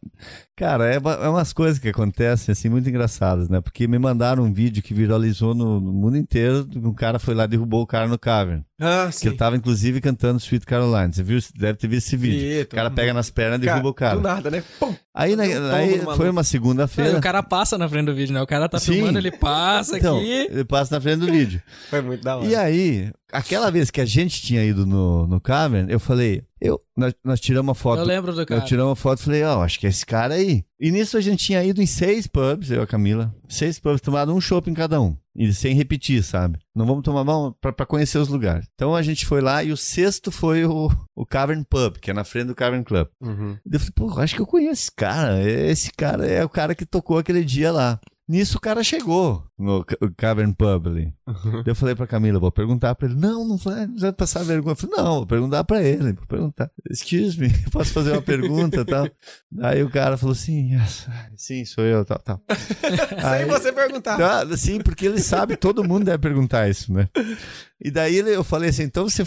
[0.57, 3.59] Cara, é, é umas coisas que acontecem, assim, muito engraçadas, né?
[3.59, 6.65] Porque me mandaram um vídeo que viralizou no, no mundo inteiro.
[6.77, 8.63] Um cara foi lá e derrubou o cara no Cavern.
[8.79, 9.27] Ah, Que sim.
[9.27, 11.13] ele tava, inclusive, cantando Sweet Caroline.
[11.13, 11.39] Você viu?
[11.57, 12.39] Deve ter visto esse vídeo.
[12.39, 14.15] Vi, O cara pega nas pernas e derruba o cara.
[14.15, 14.63] Do nada, né?
[14.79, 14.95] Pum!
[15.13, 17.17] Aí, né, um aí foi uma segunda-feira.
[17.17, 18.41] o cara passa na frente do vídeo, né?
[18.41, 18.93] O cara tá Sim.
[18.93, 20.47] filmando, ele passa Então, aqui.
[20.51, 21.61] ele passa na frente do vídeo.
[21.89, 22.45] Foi muito da hora.
[22.47, 26.79] E aí, aquela vez que a gente tinha ido no, no Cavern, eu falei, eu,
[26.95, 27.99] nós, nós tiramos uma foto.
[27.99, 28.61] Eu lembro do cara.
[28.61, 30.63] Eu tiramos uma foto e falei, ó, acho que é esse cara aí.
[30.79, 33.33] E nisso a gente tinha ido em seis pubs, eu e a Camila.
[33.47, 35.15] Seis pubs, tomado um chopp em cada um.
[35.35, 36.59] E sem repetir, sabe?
[36.73, 38.67] Não vamos tomar mão pra, pra conhecer os lugares.
[38.73, 42.13] Então a gente foi lá e o sexto foi o, o Cavern Pub, que é
[42.13, 43.07] na frente do Cavern Club.
[43.21, 43.57] Uhum.
[43.69, 45.49] Eu falei, pô, acho que eu conheço esse cara.
[45.49, 47.99] Esse cara é o cara que tocou aquele dia lá.
[48.27, 51.13] Nisso o cara chegou no Ca- Cavern Pub ali.
[51.27, 51.63] Uhum.
[51.65, 53.17] Eu falei pra Camila, vou perguntar pra ele.
[53.19, 54.73] Não, não vai, não vai passar vergonha.
[54.73, 56.13] Eu falei, não, vou perguntar pra ele.
[56.13, 56.69] Vou perguntar.
[56.89, 59.09] Excuse me, posso fazer uma pergunta e tal?
[59.61, 62.41] Aí o cara falou assim, "Yes, sim, sou eu, tal, tal.
[63.37, 64.17] Sem você perguntar.
[64.17, 67.07] Tá, sim, porque ele sabe, todo mundo deve perguntar isso, né?
[67.83, 69.23] E daí eu falei assim, então você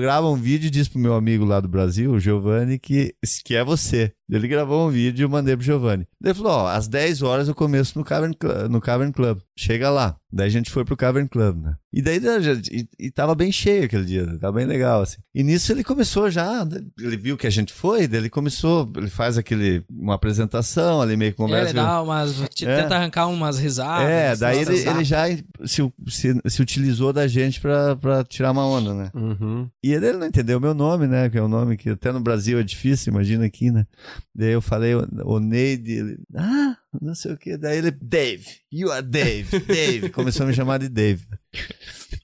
[0.00, 3.14] grava um vídeo e diz pro meu amigo lá do Brasil, o Giovanni, que,
[3.44, 4.12] que é você.
[4.30, 6.06] Ele gravou um vídeo e eu mandei pro Giovanni.
[6.22, 8.34] Ele falou, ó, às 10 horas eu começo no Cavern,
[8.70, 9.38] no Cavern Club.
[9.60, 10.16] Chega lá.
[10.32, 11.76] Daí a gente foi pro Cavern Club, né?
[11.92, 15.18] E daí né, já- e, e tava bem cheio aquele dia, tava bem legal, assim.
[15.34, 16.64] E nisso ele começou já,
[16.98, 21.16] ele viu que a gente foi, daí ele começou, ele faz aquele, uma apresentação ali,
[21.16, 21.74] meio que É, conversa.
[21.74, 22.48] dá umas.
[22.54, 22.82] te- É.
[22.82, 24.08] Tenta arrancar umas risadas.
[24.08, 25.24] É, daí ele, ele já
[25.64, 29.10] se, se, se utilizou da gente pra, pra tirar uma onda, né?
[29.14, 29.68] Uhum.
[29.82, 31.28] E ele, ele não entendeu o meu nome, né?
[31.28, 33.84] Que é um nome que até no Brasil é difícil, imagina aqui, né?
[34.32, 37.56] Daí eu falei, o, o Neide, ele, ah, não sei o que.
[37.56, 40.10] Daí ele, Dave, you are Dave, Dave.
[40.10, 41.24] Começou a me chamar de Dave.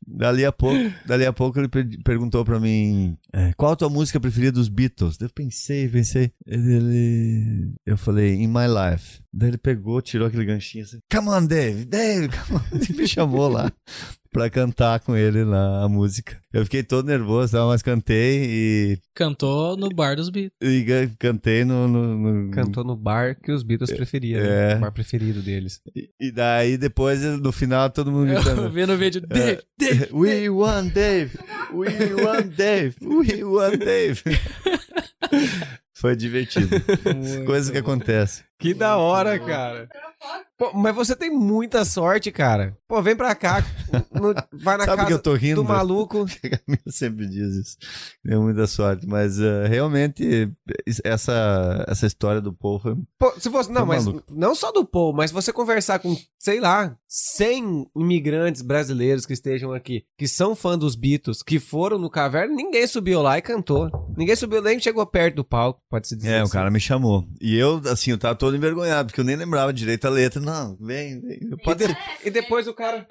[0.07, 3.89] Dali a pouco, dali a pouco ele per- perguntou pra mim, é, qual a tua
[3.91, 5.21] música preferida dos Beatles?
[5.21, 6.33] Eu pensei, pensei.
[6.47, 9.21] Ele, ele- eu falei, In My Life.
[9.33, 12.79] Daí ele pegou, tirou aquele ganchinho assim, come on, Dave, Dave, come on.
[12.89, 13.71] E me chamou lá
[14.37, 16.37] pra cantar com ele lá a música.
[16.53, 17.65] Eu fiquei todo nervoso, tá?
[17.67, 20.53] mas cantei e, Cantou no bar dos Beatles.
[20.63, 20.85] e
[21.19, 24.41] cantei no, no- no- Cantou no bar que os Beatles preferiam.
[24.41, 24.69] É.
[24.75, 24.77] né?
[24.77, 25.81] O bar preferido deles.
[25.95, 28.71] E, e daí depois, no final, todo mundo Eu gritando.
[28.71, 29.21] vi no vídeo.
[29.27, 30.09] Dave, Dave.
[30.13, 31.39] We want Dave!
[31.73, 32.95] We want Dave!
[33.03, 34.23] We want Dave!
[35.95, 36.69] Foi divertido.
[37.47, 38.45] Coisas que acontecem.
[38.59, 39.89] Que da hora, cara.
[40.59, 42.77] Pô, mas você tem muita sorte, cara.
[42.89, 43.63] Pô, vem pra cá.
[44.13, 45.57] no- vai na Sabe casa que eu tô rindo?
[45.63, 46.25] do maluco.
[46.41, 47.77] Camila sempre diz isso.
[48.25, 49.07] Deu muita sorte.
[49.07, 50.51] Mas eh, realmente,
[51.05, 52.97] essa, essa história do Paul foi.
[53.19, 54.25] Pô, se você, não, mas maluco.
[54.35, 59.73] não só do Paul, mas você conversar com, sei lá, 100 imigrantes brasileiros que estejam
[59.75, 63.91] aqui, que são fã dos Beatles, que foram no caverna, ninguém subiu lá e cantou.
[64.17, 66.31] Ninguém subiu nem chegou perto do palco, pode se dizer.
[66.31, 66.53] É, o assim.
[66.53, 67.29] cara me chamou.
[67.41, 70.41] E eu, assim, eu tava todo envergonhado, porque eu nem lembrava direito a letra.
[70.41, 71.39] Não, vem, vem.
[71.63, 71.97] Pode de-.
[72.25, 73.07] E depois o cara-.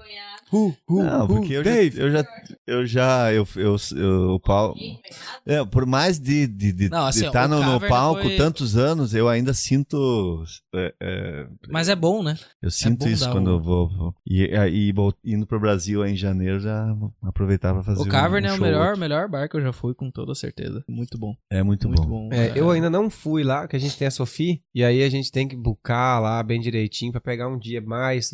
[0.52, 2.00] Hu, hu, Não, porque eu já, Dave.
[2.00, 2.24] eu já,
[2.66, 5.40] eu já, eu, eu, eu- o pau, Ninguém fez nada.
[5.44, 8.76] é, por mais de de de Não, assim, estar o no, no palco foi- tantos
[8.76, 12.38] anos, eu ainda sinto, é, é, Mas é bom, né?
[12.62, 16.12] eu sinto bom isso quando eu vou, vou- e aí vol- indo pro Brasil aí
[16.12, 19.00] em janeiro já aproveitar para fazer O Cavern um é o melhor, outro.
[19.00, 20.84] melhor bar que eu já fui, com toda certeza.
[20.88, 21.34] Muito bom.
[21.50, 22.28] É muito, Muito bom.
[22.28, 22.32] bom.
[22.32, 25.08] É, eu ainda não fui lá, que a gente tem a Sofia, e aí a
[25.08, 28.30] gente tem que bucar lá bem direitinho pra pegar um dia mais.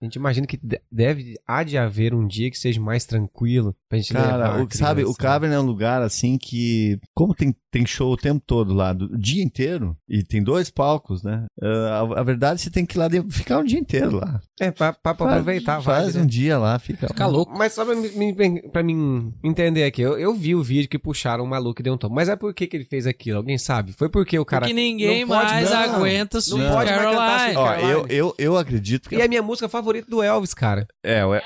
[0.00, 3.74] A gente imagina que de- deve, há de haver um dia que seja mais tranquilo
[3.88, 5.14] pra gente levar Cara, a o, sabe, o.
[5.14, 9.06] Cavern é um lugar assim que, como tem, tem show o tempo todo lá, do,
[9.06, 11.46] o dia inteiro, e tem dois palcos, né?
[11.62, 14.40] Ah, a, a verdade, você tem que ir lá de- ficar um dia inteiro lá.
[14.60, 15.80] É, pra, pra, Faz- aproveitar.
[15.80, 16.26] Faz vibe, um né?
[16.26, 17.32] dia lá, fica Fica lá.
[17.32, 17.56] louco.
[17.56, 21.44] Mas só pra, mim- pra mim entender aqui, eu, eu vi o vídeo que puxaram
[21.44, 22.08] um maluco e deu um tom.
[22.08, 23.38] Mas é por que, que ele fez aquilo?
[23.38, 23.92] Alguém sabe?
[23.92, 24.62] Foi porque o cara.
[24.62, 27.56] Porque ninguém não pode- mais não, aguenta não Sweet pode mais cantar Caroline.
[27.56, 29.16] Ó, eu, eu, eu acredito que.
[29.16, 30.86] E é a minha música favorita do Elvis, cara.
[31.02, 31.40] É, ué,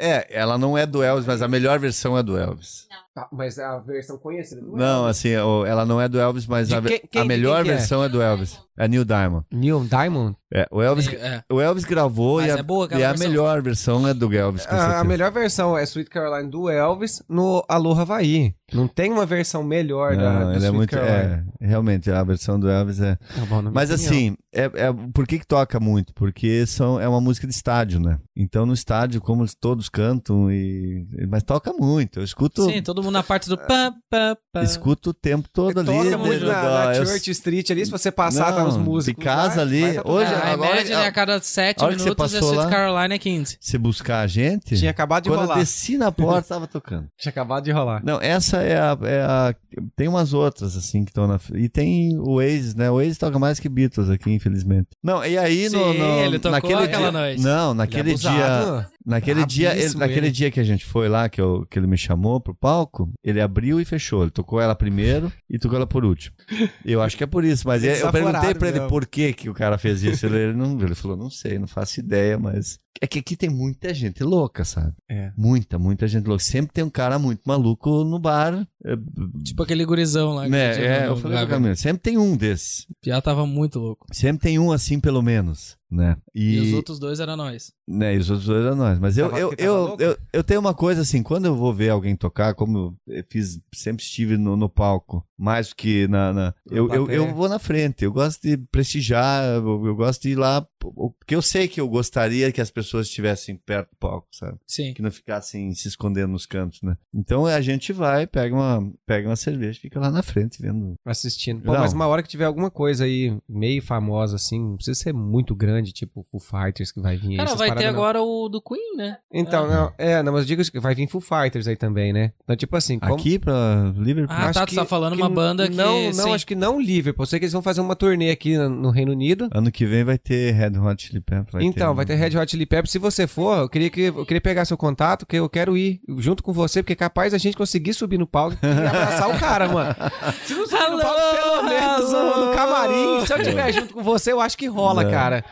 [0.00, 2.86] é, ela não é do Elvis, mas a melhor versão é do Elvis.
[3.16, 6.82] Ah, mas a versão conhecida do Não, assim, ela não é do Elvis, mas a,
[6.82, 7.74] quem- quem- a melhor que é?
[7.74, 8.58] versão é do Elvis.
[8.76, 9.46] É Neil Diamond.
[9.52, 10.36] Neil Diamond?
[10.52, 11.44] É, o Elvis, É.
[11.48, 14.98] o Elvis gravou Mas e a, é e a melhor versão é do Elvis, A,
[14.98, 18.52] a melhor versão é Sweet Caroline do Elvis no Aloha Havaí.
[18.72, 20.90] Não tem uma versão melhor da, Não, do ele é Sweet muito.
[20.90, 21.44] Caroline.
[21.60, 23.14] É, realmente, a versão do Elvis é.
[23.14, 26.12] Tá Mas assim, é, é- por que, que toca muito?
[26.12, 28.18] Porque são, é uma música de estádio, né?
[28.36, 32.18] Então no estádio, como todos cantam, e, mas toca muito.
[32.18, 34.62] Eu escuto, Sim, todo mundo na parte do pá, pá, pá.
[34.62, 35.86] escuto o tempo todo ali.
[35.86, 39.18] Toca muito na, na eu- Church Street ali, se você passar, tá Não, os músicos.
[39.20, 40.32] de casa lá, ali, tá hoje-.
[40.34, 42.64] Ah, agora- a média, né, a cada 7 a que você minutos é passou Sweet
[42.64, 43.56] lá- Caroline é 15.
[43.60, 45.58] Se buscar a gente, Tinha acabado de quando eu rolar.
[45.58, 47.06] desci na porta, tava tocando.
[47.18, 48.02] Tinha acabado de rolar.
[48.04, 49.54] Não, essa é a, é a-
[49.96, 51.38] Tem umas outras, assim, que estão na.
[51.54, 52.90] E tem o Oasis, né?
[52.90, 54.88] O Oasis toca mais que Beatles aqui, infelizmente.
[55.02, 55.92] Não, e aí no.
[55.92, 57.42] Sim, no- ele tocou naquele aquela dia, noite.
[57.42, 58.30] Não, naquele Ele é dia.
[58.56, 58.86] abusado.
[59.06, 60.30] Naquele dia, ele, naquele ele.
[60.30, 63.40] dia que a gente foi lá, que, eu, que ele me chamou pro palco, ele
[63.40, 64.22] abriu e fechou.
[64.22, 66.36] Ele tocou ela primeiro e tocou ela por último.
[66.84, 68.88] Eu acho que é por isso, mas eu perguntei pra ele mesmo.
[68.88, 70.26] por que, que o cara fez isso.
[70.26, 72.78] Ele, ele não, ele falou, não sei, não faço ideia, mas.
[73.00, 74.94] É que aqui tem muita gente louca, sabe?
[75.10, 75.32] É.
[75.36, 76.42] Muita, muita gente louca.
[76.42, 78.66] Sempre tem um cara muito maluco no bar.
[78.84, 78.96] É,
[79.42, 80.44] Tipo aquele gurizão lá.
[80.44, 82.86] que né, é, eu falei sempre tem um desses.
[83.04, 84.06] Já tava muito louco.
[84.12, 86.16] Sempre tem um assim, pelo menos, né?
[86.34, 87.72] E, os outros dois eram nós.
[87.86, 88.98] Né, e os outros dois eram nós.
[88.98, 92.16] Mas eu, eu, eu, eu, eu tenho uma coisa assim, quando eu vou ver alguém
[92.16, 96.32] tocar, como eu fiz, sempre estive no, no palco, mais do que na.
[96.32, 100.30] na- eu, eu, eu vou na frente, eu gosto de prestigiar, eu, eu gosto de
[100.30, 104.28] ir lá, porque eu sei que eu gostaria que as pessoas estivessem perto do palco,
[104.30, 104.58] sabe?
[104.66, 104.92] Sim.
[104.94, 106.96] Que não ficassem se escondendo nos cantos, né?
[107.12, 110.94] Então a gente vai, pega uma, pega uma cerveja, fica lá na frente vendo.
[111.04, 111.62] Assistindo.
[111.62, 115.12] Pô, mas uma hora que tiver alguma coisa aí meio famosa, assim, não precisa ser
[115.12, 117.36] muito grande, tipo Foo Fighters que vai vir aí.
[117.36, 117.90] Cara, essas vai ter não.
[117.90, 119.18] agora o do Queen, né?
[119.32, 122.32] Então, não, é, não, mas eu digo que vai vir Foo Fighters aí também, né?
[122.42, 123.14] Então, tipo assim, como...
[123.14, 124.34] Aqui pra Liverpool.
[124.34, 125.74] Ah, Acho tá, tu tá falando que uma banda que...
[125.74, 126.32] Não, não, sim.
[126.32, 127.22] acho que não Liverpool.
[127.22, 129.48] Eu sei que eles vão fazer uma turnê aqui no, no Reino Unido.
[129.52, 131.52] Ano que vem vai ter Red Hot Chili Peppers.
[131.52, 132.90] vai então, ter vai ter Red Hot Chili Peppers.
[132.90, 136.00] Se você for, eu queria, que, eu queria pegar seu contato, que eu quero ir
[136.18, 139.38] junto com você, porque é capaz a gente conseguir subir no palco e abraçar o
[139.38, 139.94] cara, mano.
[140.46, 144.02] Se não subir no palco, pelo menos no, no camarim, se eu estiver junto com
[144.02, 145.10] você, eu acho que rola, Não.
[145.10, 145.44] cara.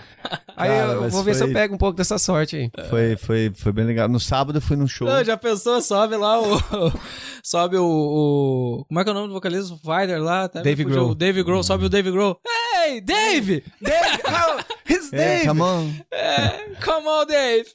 [0.57, 2.71] Aí Cara, eu vou ver se eu foi- pego um pouco dessa sorte aí.
[2.89, 4.09] Foi, foi, foi bem legal.
[4.09, 5.07] No sábado eu fui num show.
[5.09, 6.61] Não, já pensou, sobe lá o.
[7.43, 9.75] sobe o, o- Como é que é o nome do vocalista?
[9.75, 10.47] O Fighter lá?
[10.47, 10.85] Dave.
[10.85, 11.11] Grohl.
[11.11, 12.39] O Dave Grohl, sobe o Dave Grohl.
[12.83, 13.47] Hey, Dave!
[13.47, 15.45] Dave, oh, it's Dave!
[15.47, 16.05] come on.
[16.11, 17.73] É, come on, Dave!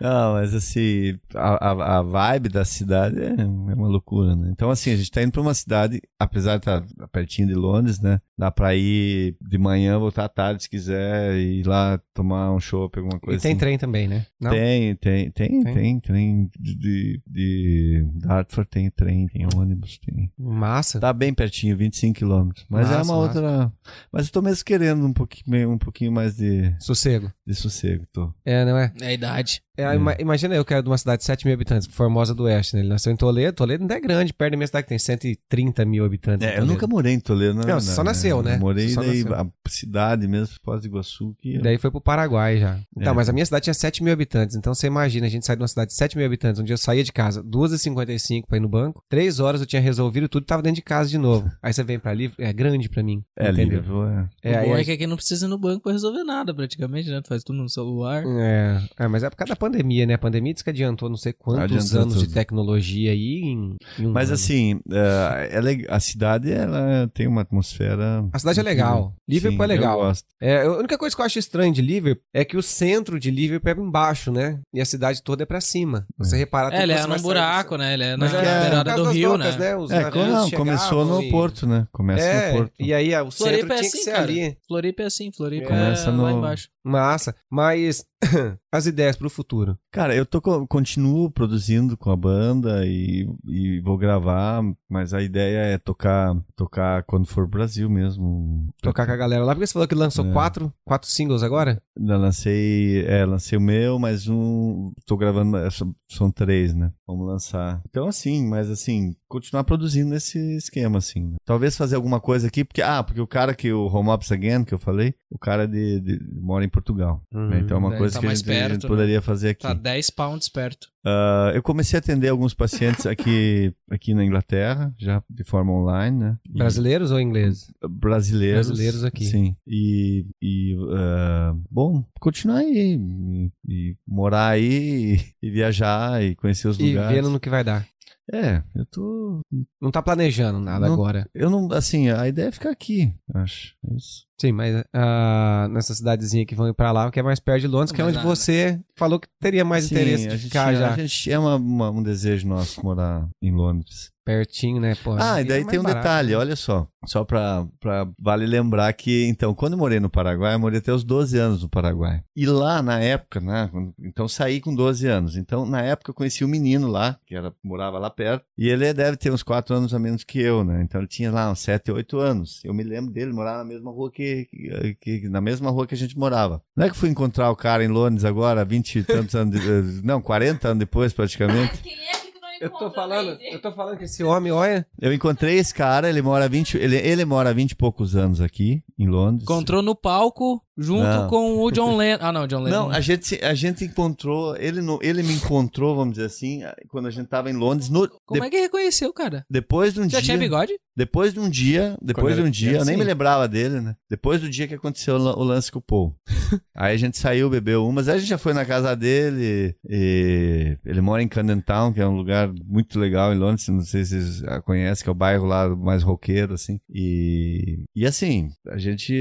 [0.00, 4.50] Não, mas assim, a, a, a vibe da cidade é, é uma loucura, né?
[4.52, 7.98] Então, assim, a gente tá indo pra uma cidade, apesar de estar pertinho de Londres,
[8.00, 8.20] né?
[8.38, 12.60] Dá pra ir de manhã, voltar à tarde se quiser, e ir lá tomar um
[12.60, 13.58] chopp, alguma E coisa tem assim.
[13.58, 14.26] trem também, né?
[14.38, 14.50] Não?
[14.50, 15.74] Tem, tem, tem, Tem?
[15.74, 20.30] tem, trem de, de, de Dartford tem trem, tem ônibus, tem.
[20.38, 21.00] Massa.
[21.00, 22.66] Tá bem pertinho, 25 quilômetros.
[22.68, 23.38] Mas é Massa, uma massa.
[23.38, 23.72] outra.
[24.12, 27.32] Mas eu tô mesmo querendo um pouquinho, um pouquinho mais de, Sossego.
[27.46, 28.32] de sossego, tô.
[28.44, 28.92] É, não é?
[29.00, 29.62] É a idade.
[29.76, 29.94] É, Hum.
[29.94, 32.74] ima- Imagina eu que era de uma cidade de 7 mil habitantes, Formosa do Oeste,
[32.74, 32.80] né?
[32.80, 33.54] Ele nasceu em Toledo.
[33.54, 36.46] Toledo não é grande, perto da minha cidade que tem 130 mil habitantes.
[36.46, 38.54] É, eu nunca morei em Toledo, Não, verdade, você só nasceu, né?
[38.56, 39.34] Eu morei só daí, nasceu.
[39.34, 42.78] a cidade mesmo, Foz do Iguaçu, que daí foi pro Paraguai já.
[42.96, 43.16] Então, É.
[43.16, 44.56] mas a minha cidade tinha 7 mil habitantes.
[44.56, 46.60] Então você imagina, a gente sai de uma cidade de 7 mil habitantes.
[46.60, 49.02] Um dia eu saía de casa 2h55 pra ir no banco.
[49.08, 51.50] 3 horas eu tinha resolvido tudo e tava dentro de casa de novo.
[51.62, 53.22] Aí você vem pra ali, é grande pra mim.
[53.38, 53.80] é entendeu?
[53.80, 54.28] Liverpool, é.
[54.42, 56.54] É, o bom aí é que aqui não precisa ir no banco pra resolver nada,
[56.54, 57.20] praticamente, né?
[57.20, 58.22] Tu faz tudo no celular.
[58.26, 60.14] É, é, mas é por causa da pandemia, né?
[60.14, 62.34] A pandemia diz que adiantou não sei quantos Adiantou anos de tudo.
[62.34, 64.34] tecnologia aí em, em um Mas ano.
[64.34, 68.24] assim, é, é a cidade ela tem uma atmosfera.
[68.32, 69.14] A cidade é legal.
[69.28, 69.98] Liverpool é Sim, legal.
[69.98, 70.24] Eu gosto.
[70.40, 73.30] É, a única coisa que eu acho estranho de Liverpool é que o centro de
[73.30, 74.60] Liverpool é embaixo, né?
[74.72, 76.06] E a cidade toda é pra cima.
[76.18, 77.94] Você reparar É, ele é você vai num buraco, né?
[77.94, 79.76] Ele é na é, beirada do rio, docas, né?
[79.76, 81.86] Os É, não, começou no e- Porto, né?
[81.92, 82.72] Começa É, no Porto.
[82.78, 84.22] e aí ah, o centro Floripa é tinha assim, que ser cara.
[84.24, 84.58] ali.
[84.66, 86.68] Floripa é assim, Floripa Começa é lá no- embaixo.
[86.84, 87.34] Massa.
[87.50, 88.04] Mas
[88.72, 89.78] as ideias pro futuro.
[89.92, 95.22] Cara, eu tô, co- continuo produzindo com a banda e, e vou gravar, mas a
[95.22, 98.68] ideia é tocar, tocar quando for Brasil mesmo.
[98.82, 99.54] Tocar com a galera lá.
[99.54, 100.32] Porque você falou que lançou É.
[100.32, 101.80] quatro, quatro singles agora?
[101.96, 106.92] Eu lancei, é, lancei o meu, mas um, tô gravando, é, são, três, né?
[107.06, 107.80] Vamos lançar.
[107.88, 111.28] Então assim, mas assim, continuar produzindo nesse esquema, assim.
[111.28, 111.36] né?
[111.44, 114.64] Talvez fazer alguma coisa aqui, porque, ah, porque o cara que, o Home Office Again,
[114.64, 117.22] que eu falei, o cara de, de- mora em Portugal.
[117.32, 117.48] Uhum.
[117.48, 117.60] né?
[117.60, 118.88] Então é uma Daí coisa tá que a mais gente, a gente perto, né?
[118.88, 119.62] poderia fazer aqui.
[119.62, 120.88] Tá 10 pounds perto.
[121.04, 126.18] Ah, eu comecei a atender alguns pacientes aqui, aqui na Inglaterra, já de forma online,
[126.18, 126.38] né?
[126.48, 127.70] E- Brasileiros ou ingleses?
[127.88, 128.66] brasileiros.
[128.68, 129.24] Brasileiros aqui.
[129.24, 129.56] Sim.
[129.66, 132.98] E, e ah, bom, continuar aí.
[132.98, 137.14] E, e morar aí e, e viajar e conhecer os E lugares.
[137.16, 137.86] vendo no que vai dar.
[138.32, 139.40] É, eu tô.
[139.80, 140.94] Não tá planejando nada Não.
[140.94, 141.30] agora.
[141.32, 141.70] Eu não.
[141.70, 143.76] Assim, a ideia é ficar aqui, acho.
[143.88, 144.26] É Isso.
[144.38, 147.68] Sim, mas ah, nessa cidadezinha que vão ir pra lá, que é mais perto de
[147.68, 148.26] Londres, que é onde nada.
[148.28, 151.90] você falou que teria mais Sim, interesse de ficar já A gente é uma- uma-
[151.90, 154.10] um desejo nosso morar em Londres.
[154.26, 154.96] pertinho, né?
[155.04, 156.36] Pô, Ah, e daí é tem um barato, detalhe, né?
[156.36, 156.88] olha só.
[157.04, 158.08] Só pra, pra.
[158.20, 161.62] Vale lembrar que, então, quando eu morei no Paraguai, eu morei até os 12 anos
[161.62, 162.24] no Paraguai.
[162.34, 163.70] E lá, na época, né?
[164.02, 165.36] Então, saí com 12 anos.
[165.36, 168.44] Então, na época, eu conheci um menino lá, que era, morava lá perto.
[168.58, 170.82] E ele deve ter uns 4 anos a menos que eu, né?
[170.82, 172.60] Então, ele tinha lá uns 7, 8 anos.
[172.64, 175.94] Eu me lembro dele morar na mesma rua que, que- que- na mesma rua que
[175.94, 176.62] a gente morava.
[176.76, 179.58] Não é que eu fui encontrar o cara em Londres agora, 20 e tantos anos.
[179.58, 181.78] De, eh, não, 40 anos depois, praticamente.
[181.82, 184.86] Quem é que tu não Eu tô falando, eu tô falando que esse homem, olha.
[185.00, 188.82] Eu encontrei esse cara, ele mora 20, ele, ele mora 20 e poucos anos aqui,
[188.98, 189.42] em Londres.
[189.44, 191.28] Encontrou no palco junto Não.
[191.28, 192.18] com o John Lennon.
[192.20, 192.76] Ah, não, John Lennon.
[192.88, 197.06] Não, a gente, a gente encontrou, ele, no, ele me encontrou, vamos dizer assim, quando
[197.06, 199.44] a gente tava em Londres, no- Como de- é que reconheceu, cara?
[199.50, 200.72] depois de um Já dia, tinha bigode?
[200.96, 203.46] depois de um dia, depois Quando de um era dia, eu nem criança, me lembrava
[203.48, 203.94] dele, né?
[204.10, 206.14] Depois do dia que aconteceu o lan- o lance com o Paul.
[206.74, 210.78] aí a gente saiu, bebeu umas, aí a gente já foi na casa dele, e
[210.84, 214.04] ele mora em Camden Town, que é um lugar muito legal em Londres, não sei
[214.04, 218.78] se vocês conhecem, que é o bairro lá mais roqueiro, assim, e, e assim, a
[218.78, 219.14] gente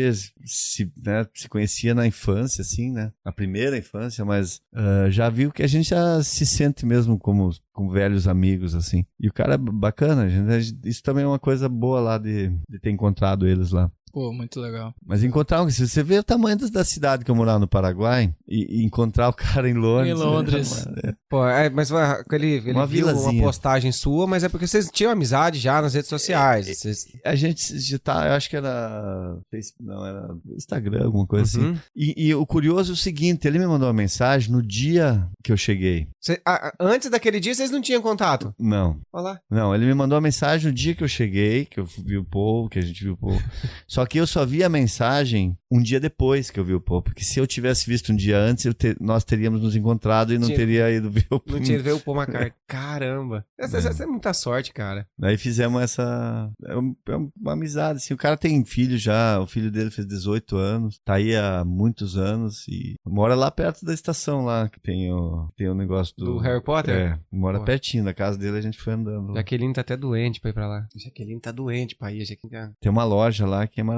[0.45, 5.51] se, né, se conhecia na infância, assim, né, na primeira infância, mas ah, já viu
[5.51, 9.55] que a gente já se sente mesmo como, como velhos amigos, assim, e o cara
[9.55, 13.71] é bacana, gente- isso também é uma coisa boa lá de, de ter encontrado eles
[13.71, 13.91] lá.
[14.15, 14.93] Pô, muito legal.
[15.05, 17.67] Mas encontrar, um- se você vê o tamanho da- da cidade que eu morava no
[17.67, 20.09] Paraguai e, e encontrar o cara em Londres.
[20.09, 20.87] Em Londres.
[21.03, 23.43] é, Pô, é, mas vai- ele, ele Uma viu uma vilazinha.
[23.43, 26.65] postagem sua, mas é porque vocês tinham amizade já nas redes sociais.
[26.65, 27.05] Vocês...
[27.25, 29.37] a gente já tá, eu acho que era.
[29.51, 31.65] Facebook, Não, era Instagram, alguma coisa assim.
[31.71, 31.77] Uhum.
[31.93, 35.51] E, e o curioso é o seguinte: ele me mandou uma mensagem no dia que
[35.51, 36.07] eu cheguei.
[36.21, 38.55] Cê- ah, ah, antes daquele dia, vocês não tinham contato?
[38.57, 39.39] Não, Olha lá.
[39.51, 42.23] não, ele me mandou uma mensagem no dia que eu cheguei, que eu vi o
[42.23, 43.37] Paul, que a gente viu o Paul.
[43.85, 47.01] só que eu só vi a mensagem um dia depois que eu vi o Paul,
[47.01, 50.47] porque se eu tivesse visto um dia antes, te- nós teríamos nos encontrado e não
[50.47, 52.53] Tinha- teria ido ver o Não tinha ver o Paul McCartney.
[52.67, 53.45] Caramba.
[53.57, 55.07] Essa, essa- essa é muita sorte, cara.
[55.17, 56.49] Daí fizemos essa.
[56.65, 56.73] É
[57.11, 58.13] é uma amizade, assim.
[58.13, 62.17] O cara tem filho já, o filho dele fez 18 anos, tá aí há muitos
[62.17, 66.25] anos e mora lá perto da estação lá, que tem o, tem o negócio do.
[66.25, 66.95] Do Harry Potter?
[66.95, 67.65] É, mora Pô.
[67.65, 69.33] pertinho da casa dele, a gente foi andando.
[69.35, 70.87] Jaqueline tá até doente pra ir pra lá.
[70.95, 72.25] Jaqueline tá doente pra ir.
[72.25, 72.71] Jaqueline tá...
[72.79, 73.94] Tem uma loja lá que é maravilhosa.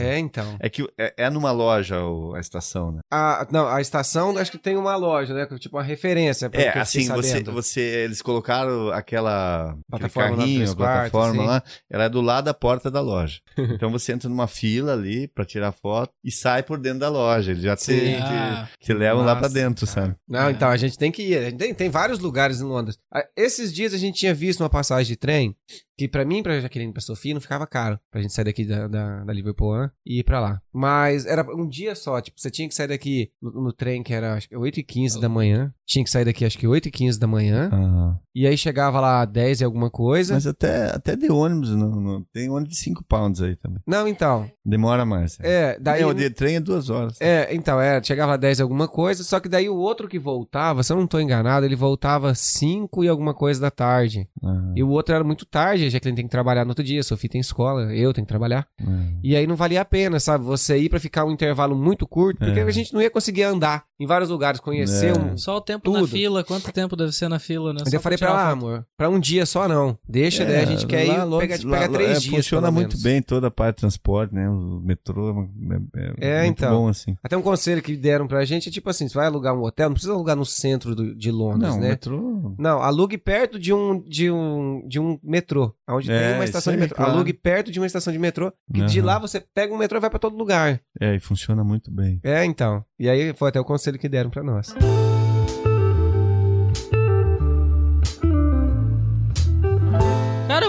[0.00, 0.56] É, então.
[0.60, 3.00] É que é, é numa loja o- a estação, né?
[3.10, 5.46] A, não, a estação acho que tem uma loja, né?
[5.58, 6.48] Tipo uma referência.
[6.52, 11.46] É, assim, você, você, eles colocaram aquela Plataforma lá carrinho, a plataforma Quartos, sim.
[11.46, 13.40] lá, ela é do lado da porta da loja.
[13.58, 17.50] então você entra numa fila ali pra tirar foto e sai por dentro da loja.
[17.52, 17.98] Eles já te, Sim.
[18.16, 20.00] te, Ah, te levam lá pra Massa, dentro, cara.
[20.06, 20.16] sabe?
[20.28, 20.50] Não, É.
[20.50, 21.56] então a gente tem que ir.
[21.56, 22.98] Tem, tem vários lugares em Londres.
[23.12, 25.54] Ah, Esses dias a gente tinha visto uma passagem de trem
[25.96, 27.98] que pra mim, pra Jaqueline e pra Sofia não ficava caro.
[28.10, 30.62] Pra gente sair daqui da, da, da Liverpool One e ir pra lá.
[30.72, 32.20] Mas era um dia só.
[32.20, 35.28] Tipo, você tinha que sair daqui no, no trem que era acho que 8h15 da
[35.28, 35.74] manhã.
[35.90, 37.68] Tinha que sair daqui acho que 8h15 da manhã.
[37.72, 40.34] Ah, E aí chegava lá 10 e alguma coisa.
[40.34, 43.80] mas até, até de ônibus, não, não- tem ônibus de 5 pounds aí também.
[43.84, 44.48] Não, então.
[44.64, 45.36] Demora mais.
[45.40, 46.02] É, daí.
[46.02, 47.20] Não, o de trem é duas horas.
[47.20, 50.16] É, então, é, chegava a 10 e alguma coisa, só que daí o outro que
[50.16, 54.28] voltava, se eu não tô enganado, ele voltava 5 e alguma coisa da tarde.
[54.44, 57.00] Ah, E o outro era muito tarde, a Jacqueline tem que trabalhar no outro dia,
[57.00, 58.64] a Sofia tem escola, eu tenho que trabalhar.
[58.80, 59.08] ah.
[59.24, 60.44] E aí não valia a pena, sabe?
[60.44, 62.62] Você ir pra ficar um intervalo muito curto, porque É.
[62.62, 65.18] a gente não ia conseguir andar em vários lugares, conhecer É.
[65.18, 65.36] um.
[65.36, 66.10] Só o tempo tempo na tudo.
[66.10, 66.44] fila?
[66.44, 67.80] Quanto tempo deve ser na fila, né?
[67.84, 69.98] Mas eu falei pra ela, ah, amor, pra um dia só não.
[70.08, 70.60] Deixa, né?
[70.60, 72.34] A gente quer lá ir Londres- pegar, lá- pegar lá- três é, dias.
[72.36, 74.48] Funciona muito bem toda a parte de transporte, né?
[74.48, 76.76] O metrô é, é- É, é muito então.
[76.82, 77.16] bom, assim.
[77.22, 79.88] Até um conselho que deram pra gente é tipo assim: você vai alugar um hotel,
[79.88, 81.88] não precisa alugar no centro do- de Londres, Não, né?
[81.90, 82.54] metrô...
[82.58, 85.74] Não, alugue perto de um, de um, de um metrô.
[85.88, 86.96] Onde É, tem uma estação de metrô.
[86.96, 87.12] claro.
[87.12, 88.52] Alugue perto de uma estação de metrô.
[88.72, 89.06] Que de Aham.
[89.06, 90.80] lá você pega um metrô e vai pra todo lugar.
[91.00, 92.20] É, e funciona muito bem.
[92.22, 92.84] É, então.
[92.98, 94.74] E aí foi até o conselho que deram pra nós.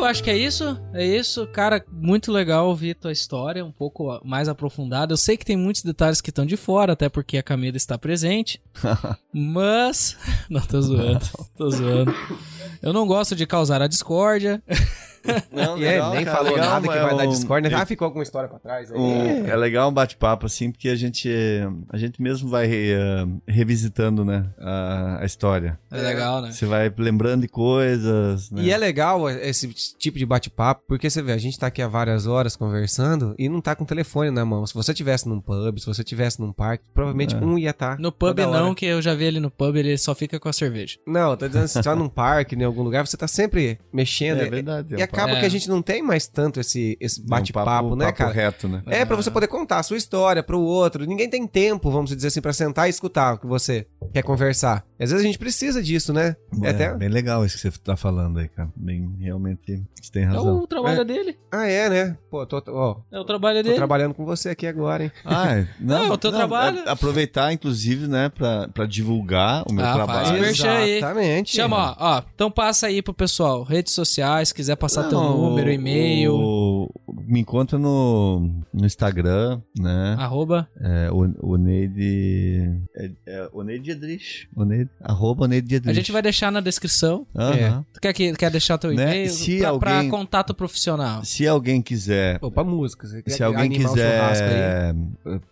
[0.03, 0.79] Eu acho que é isso.
[0.93, 1.47] É isso.
[1.47, 5.13] Cara, muito legal ouvir tua história, um pouco mais aprofundada.
[5.13, 7.97] Eu sei que tem muitos detalhes que estão de fora, até porque a Camila está
[7.97, 8.61] presente.
[9.33, 10.17] Mas.
[10.49, 11.25] Não, tô zoando.
[11.55, 12.13] Tô zoando.
[12.81, 14.61] Eu não gosto de causar a discórdia.
[15.51, 17.69] Não, E ele nem falou nada que vai dar Discord.
[17.69, 17.75] né?
[17.75, 18.97] Ah, ficou alguma história pra trás aí.
[18.97, 21.29] Um- é legal um bate-papo assim, porque a gente,
[21.89, 25.79] a gente mesmo vai eh, revisitando, né, a, a história.
[25.91, 26.51] É legal, né?
[26.51, 28.61] Você vai lembrando de coisas, né?
[28.63, 29.67] E é legal esse
[29.97, 33.47] tipo de bate-papo, porque você vê, a gente tá aqui há várias horas conversando e
[33.49, 34.65] não tá com o telefone na mão.
[34.65, 37.37] Se você tivesse num pub, se você tivesse num parque, provavelmente É.
[37.39, 37.97] um ia estar.
[37.99, 40.53] No pub não, que eu já vi ele no pub, ele só fica com a
[40.53, 40.97] cerveja.
[41.07, 44.39] Não, tô dizendo, se tá num parque, em algum lugar, você tá sempre mexendo.
[44.41, 44.95] É E- verdade.
[44.95, 45.39] é E um acaba É.
[45.39, 48.31] que a gente não tem mais tanto esse, esse papo- bate-papo, papo- né, papo cara?
[48.33, 48.81] reto, né?
[48.87, 51.05] É, pra você poder contar a sua história pro outro.
[51.05, 54.83] Ninguém tem tempo, vamos dizer assim, pra sentar e escutar o que você quer conversar.
[54.99, 56.35] E às vezes a gente precisa disso, né?
[56.63, 56.93] É É, até...
[56.95, 58.69] bem legal isso que você tá falando aí, cara.
[58.75, 60.57] Bem, realmente, você tem É razão.
[60.59, 61.05] o trabalho É.
[61.05, 61.37] dele.
[61.51, 62.17] Ah, é, né?
[62.29, 63.75] Pô, tô, ó, É o trabalho tô dele.
[63.75, 65.11] trabalhando com você aqui agora, hein?
[65.25, 65.67] Ah, é.
[65.79, 66.79] não, É, o teu trabalho.
[66.85, 70.43] é aproveitar, inclusive, né, pra, pra divulgar o meu Ah, faz trabalho.
[70.77, 70.97] aí.
[70.97, 71.55] Exatamente.
[71.55, 72.23] Chama, ó, ó.
[72.35, 73.63] Então passa aí pro pessoal.
[73.63, 76.89] Redes sociais, quiser passar teu Não, número, e-mail, o-
[77.27, 80.15] me encontra no, no Instagram, né?
[80.17, 80.67] arroba.
[80.79, 82.71] É, o, o Neide.
[82.95, 84.47] É, é, o Neide Edrich.
[84.55, 85.89] O Neide, arroba Neide Edrich.
[85.91, 87.25] A gente vai deixar na descrição.
[87.35, 87.85] Aham.
[87.93, 89.03] Tu quer, que, quer deixar teu Né?
[89.03, 89.29] e-mail?
[89.29, 91.23] Se pra, pra contato profissional.
[91.23, 92.39] Se alguém quiser.
[92.39, 93.07] Pô, pra música.
[93.07, 94.93] Você Se quer alguém quiser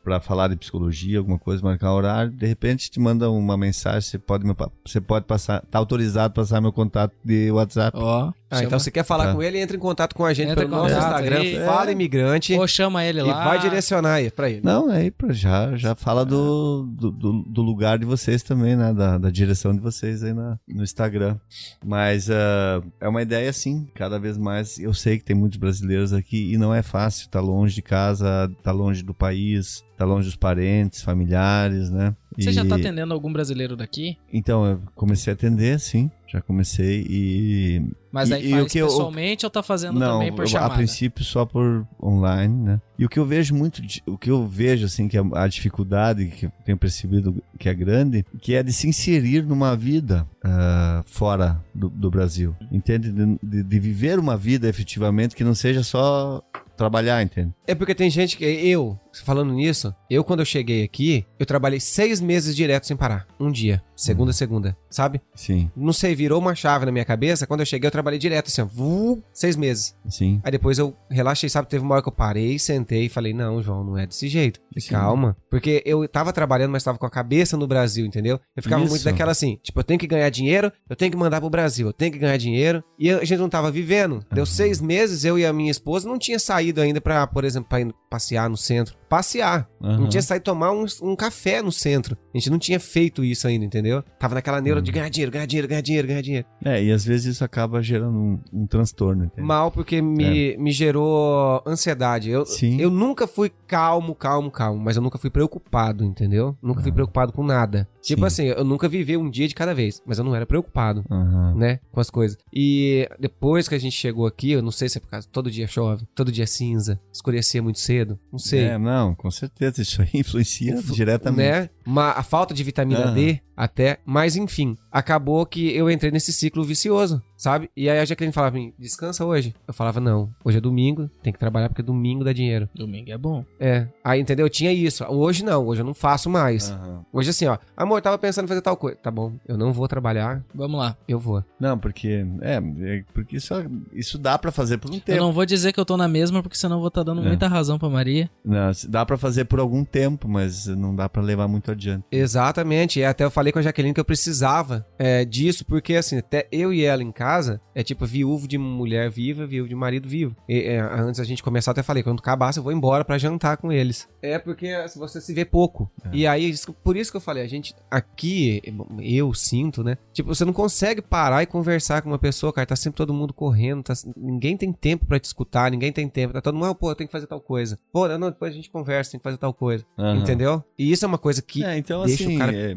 [0.04, 4.18] pra falar de psicologia, alguma coisa, marcar horário, de repente te manda uma mensagem, você
[4.18, 4.46] pode,
[4.86, 7.98] você pode passar, tá autorizado a passar meu contato de WhatsApp.
[8.00, 8.32] Ó.
[8.52, 9.34] Ah, chama- então você quer falar Tá.
[9.36, 11.56] com ele, entra em contato com a gente Entra pelo nosso Instagram, aí.
[11.66, 13.44] Fala Imigrante, Ou chama ele e lá.
[13.44, 14.62] vai direcionar aí pra ele.
[14.64, 18.92] Não, aí já, já fala do, do, do- lugar de vocês também, né?
[18.94, 21.38] Da, da direção de vocês aí na, no Instagram.
[21.86, 24.80] Mas ah, é uma ideia assim, cada vez mais.
[24.80, 28.50] Eu sei que tem muitos brasileiros aqui e não é fácil, tá longe de casa,
[28.64, 32.16] tá longe do país, tá longe dos parentes, familiares, né?
[32.38, 34.18] Você já tá E- atendendo algum brasileiro daqui?
[34.32, 36.10] Então, eu comecei a atender, sim.
[36.28, 37.82] Já comecei e.
[38.12, 40.44] Mas aí E- e faz o que eu- pessoalmente ou tá fazendo Não, também por
[40.44, 40.74] eu- chamada?
[40.74, 42.82] a princípio só por online, né?
[43.00, 46.28] E o que eu vejo muito, o que eu vejo assim que é a dificuldade
[46.28, 51.04] que eu tenho percebido que é grande, que é de se inserir numa vida ah,
[51.08, 53.12] fora do, do Brasil, entende?
[53.12, 56.44] De, de- de viver uma vida efetivamente que não seja só
[56.80, 57.54] trabalhar, entende?
[57.68, 58.46] É porque tem gente que.
[58.46, 63.28] Eu, falando nisso, eu quando eu cheguei aqui, eu trabalhei seis meses direto sem parar.
[63.40, 63.84] Um dia.
[63.96, 64.78] Segunda a segunda.
[64.90, 65.22] Sabe?
[65.36, 67.46] Sim, Não sei, virou uma chave na minha cabeça.
[67.46, 69.18] Quando eu cheguei, eu trabalhei direto, assim, ó.
[69.32, 69.96] seis meses.
[70.10, 70.42] sim.
[70.44, 71.68] Aí depois eu relaxei, sabe?
[71.68, 74.60] Teve uma hora que eu parei, sentei e falei, não, João, não é desse jeito.
[74.78, 74.90] Sim.
[74.90, 75.36] Calma.
[75.50, 78.40] Porque eu tava trabalhando, mas tava com a cabeça no Brasil, entendeu?
[78.56, 78.92] Eu ficava Isso.
[78.92, 81.88] muito daquela assim, tipo, eu tenho que ganhar dinheiro, eu tenho que mandar pro Brasil,
[81.88, 82.84] eu tenho que ganhar dinheiro.
[82.98, 84.26] E a gente não tava vivendo.
[84.32, 87.70] Deu seis meses, eu e a minha esposa não tinha saído ainda pra, por exemplo,
[87.70, 88.96] pra ir passear no centro.
[89.10, 89.68] Passear.
[89.82, 90.10] Não Aham.
[90.10, 92.18] tinha saído tomar um, um café no centro.
[92.34, 94.04] A gente não tinha feito isso ainda, entendeu?
[94.20, 94.84] Tava naquela neura Hum.
[94.84, 96.46] de ganhar dinheiro, ganhar dinheiro, ganhar dinheiro, ganhar dinheiro.
[96.64, 99.46] É, e às vezes isso acaba gerando um, um transtorno, entende?
[99.48, 102.30] Mal porque me, me gerou ansiedade.
[102.30, 102.80] Eu, Sim.
[102.80, 106.56] eu nunca fui calmo, calmo, calmo, mas eu nunca fui preocupado, entendeu?
[106.62, 106.96] Nunca fui Ah.
[106.96, 107.88] preocupado com nada.
[108.02, 108.28] Tipo Sim.
[108.28, 111.04] assim, eu nunca vivi um dia de cada vez, mas eu não era preocupado.
[111.10, 111.56] Aham.
[111.56, 112.38] Né, com as coisas.
[112.54, 115.50] E depois que a gente chegou aqui, eu não sei se é por causa todo
[115.50, 118.66] dia chove, todo dia é cinza, escurecia muito cedo, não sei.
[118.66, 121.50] É, não, com certeza, isso aí influencia Influ- diretamente.
[121.50, 121.70] né?
[121.86, 123.14] Uma, a falta de vitamina Aham.
[123.14, 127.70] D até, mas enfim, acabou que eu entrei nesse ciclo vicioso, sabe?
[127.76, 129.56] E aí a Jaqueline falava pra mim, descansa hoje.
[129.66, 132.68] Eu falava, não, hoje é domingo, tem que trabalhar porque domingo dá dinheiro.
[132.76, 133.46] Domingo é bom.
[133.60, 134.46] É, aí entendeu?
[134.46, 135.06] Eu tinha isso.
[135.06, 136.70] Hoje não, hoje eu não faço mais.
[136.70, 137.06] Aham.
[137.14, 138.98] Hoje assim, ó, amor, tava pensando em fazer tal coisa.
[139.02, 140.98] Tá bom, eu não vou trabalhar, Vamos lá.
[141.08, 141.42] eu vou.
[141.60, 143.54] Não, porque é, é porque isso,
[143.94, 145.20] isso dá pra fazer por um Eu tempo.
[145.22, 147.28] não vou dizer que eu tô na mesma, porque senão eu vou estar dando É.
[147.28, 148.30] muita razão pra Maria.
[148.44, 152.04] Não, dá pra fazer por algum tempo, mas não dá pra levar muito adiante.
[152.12, 156.18] Exatamente, e até eu falei com a Jaqueline que eu precisava é, disso, porque assim,
[156.18, 159.76] até eu e ela em casa casa é tipo viúvo de mulher viva, viúvo de
[159.76, 160.36] marido vivo.
[160.48, 163.58] E, é, antes a gente começar, até falei, quando acabasse eu vou embora pra jantar
[163.58, 164.08] com eles.
[164.22, 165.90] É porque você se vê pouco.
[166.06, 166.10] É.
[166.14, 166.54] E aí,
[166.84, 168.62] por isso que eu falei, a gente aqui,
[169.02, 169.98] eu sinto, né?
[170.14, 172.66] Tipo, você não consegue parar e conversar com uma pessoa, cara.
[172.66, 176.34] Tá sempre todo mundo correndo, tá- ninguém tem tempo pra te escutar, ninguém tem tempo.
[176.34, 177.80] Tá todo mundo, ah, pô, eu tenho que fazer tal coisa.
[177.92, 179.86] Pô, não, depois a gente conversa, tem que fazer tal coisa.
[179.98, 180.18] Aham.
[180.20, 180.64] Entendeu?
[180.78, 181.64] E isso é uma coisa que.
[181.64, 182.36] É, então deixa assim.
[182.36, 182.76] o cara- é-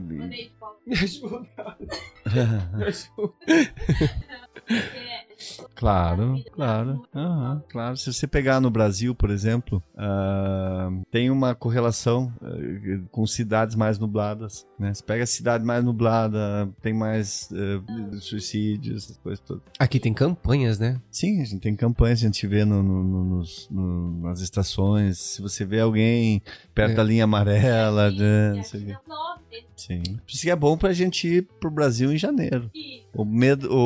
[0.87, 1.79] Me ajuda,
[2.77, 3.35] me ajuda.
[5.61, 7.03] É, Claro, claro.
[7.15, 7.97] Aham, claro.
[7.97, 13.99] Se você pegar no Brasil, por exemplo, ah, tem uma correlação eh, com cidades mais
[13.99, 14.67] nubladas.
[14.79, 14.93] Né?
[14.95, 17.81] Você pega a cidade mais nublada, tem mais eh,
[18.21, 19.63] suicídios, essas coisas todas.
[19.79, 21.01] Aqui tem campanhas, né?
[21.11, 25.19] Sim, a gente tem campanhas, a gente vê no- no- no- nos- no- nas estações.
[25.19, 26.43] Se você vê alguém
[26.75, 26.95] perto É.
[26.97, 28.97] da linha amarela, né, tem
[29.77, 30.03] Sim.
[30.03, 32.71] Por isso que é bom pra gente ir pro Brasil em janeiro.
[32.73, 33.77] que- O, med, o,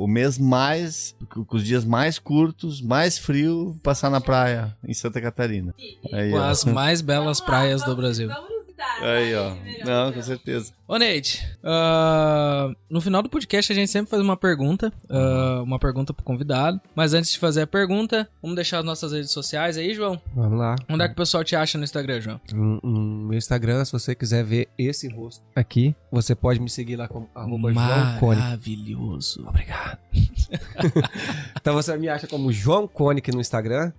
[0.00, 1.16] o, o mês mais.
[1.30, 5.74] Com os dias mais curtos, mais frio, passar na praia em Santa Catarina.
[6.12, 8.28] Aí, Com as mais belas praias do vamos- Brasil.
[9.00, 9.50] Aí, ó.
[9.84, 10.22] Não, com melhor.
[10.22, 10.72] certeza.
[10.86, 15.78] Ô, Neide, ah, no final do podcast a gente sempre faz uma pergunta, ah, uma
[15.78, 16.80] pergunta pro convidado.
[16.94, 20.20] Mas antes de fazer a pergunta, vamos deixar as nossas redes sociais aí, João.
[20.34, 20.76] Vamos lá.
[20.88, 22.40] Onde é que o pessoal te acha no Instagram, João?
[22.52, 26.96] No, no meu Instagram, se você quiser ver esse rosto aqui, você pode me seguir
[26.96, 27.72] lá como arroba
[28.20, 28.40] Cone.
[28.40, 29.44] Maravilhoso.
[29.48, 29.98] Obrigado.
[31.56, 33.92] então você me acha como João Conic no Instagram.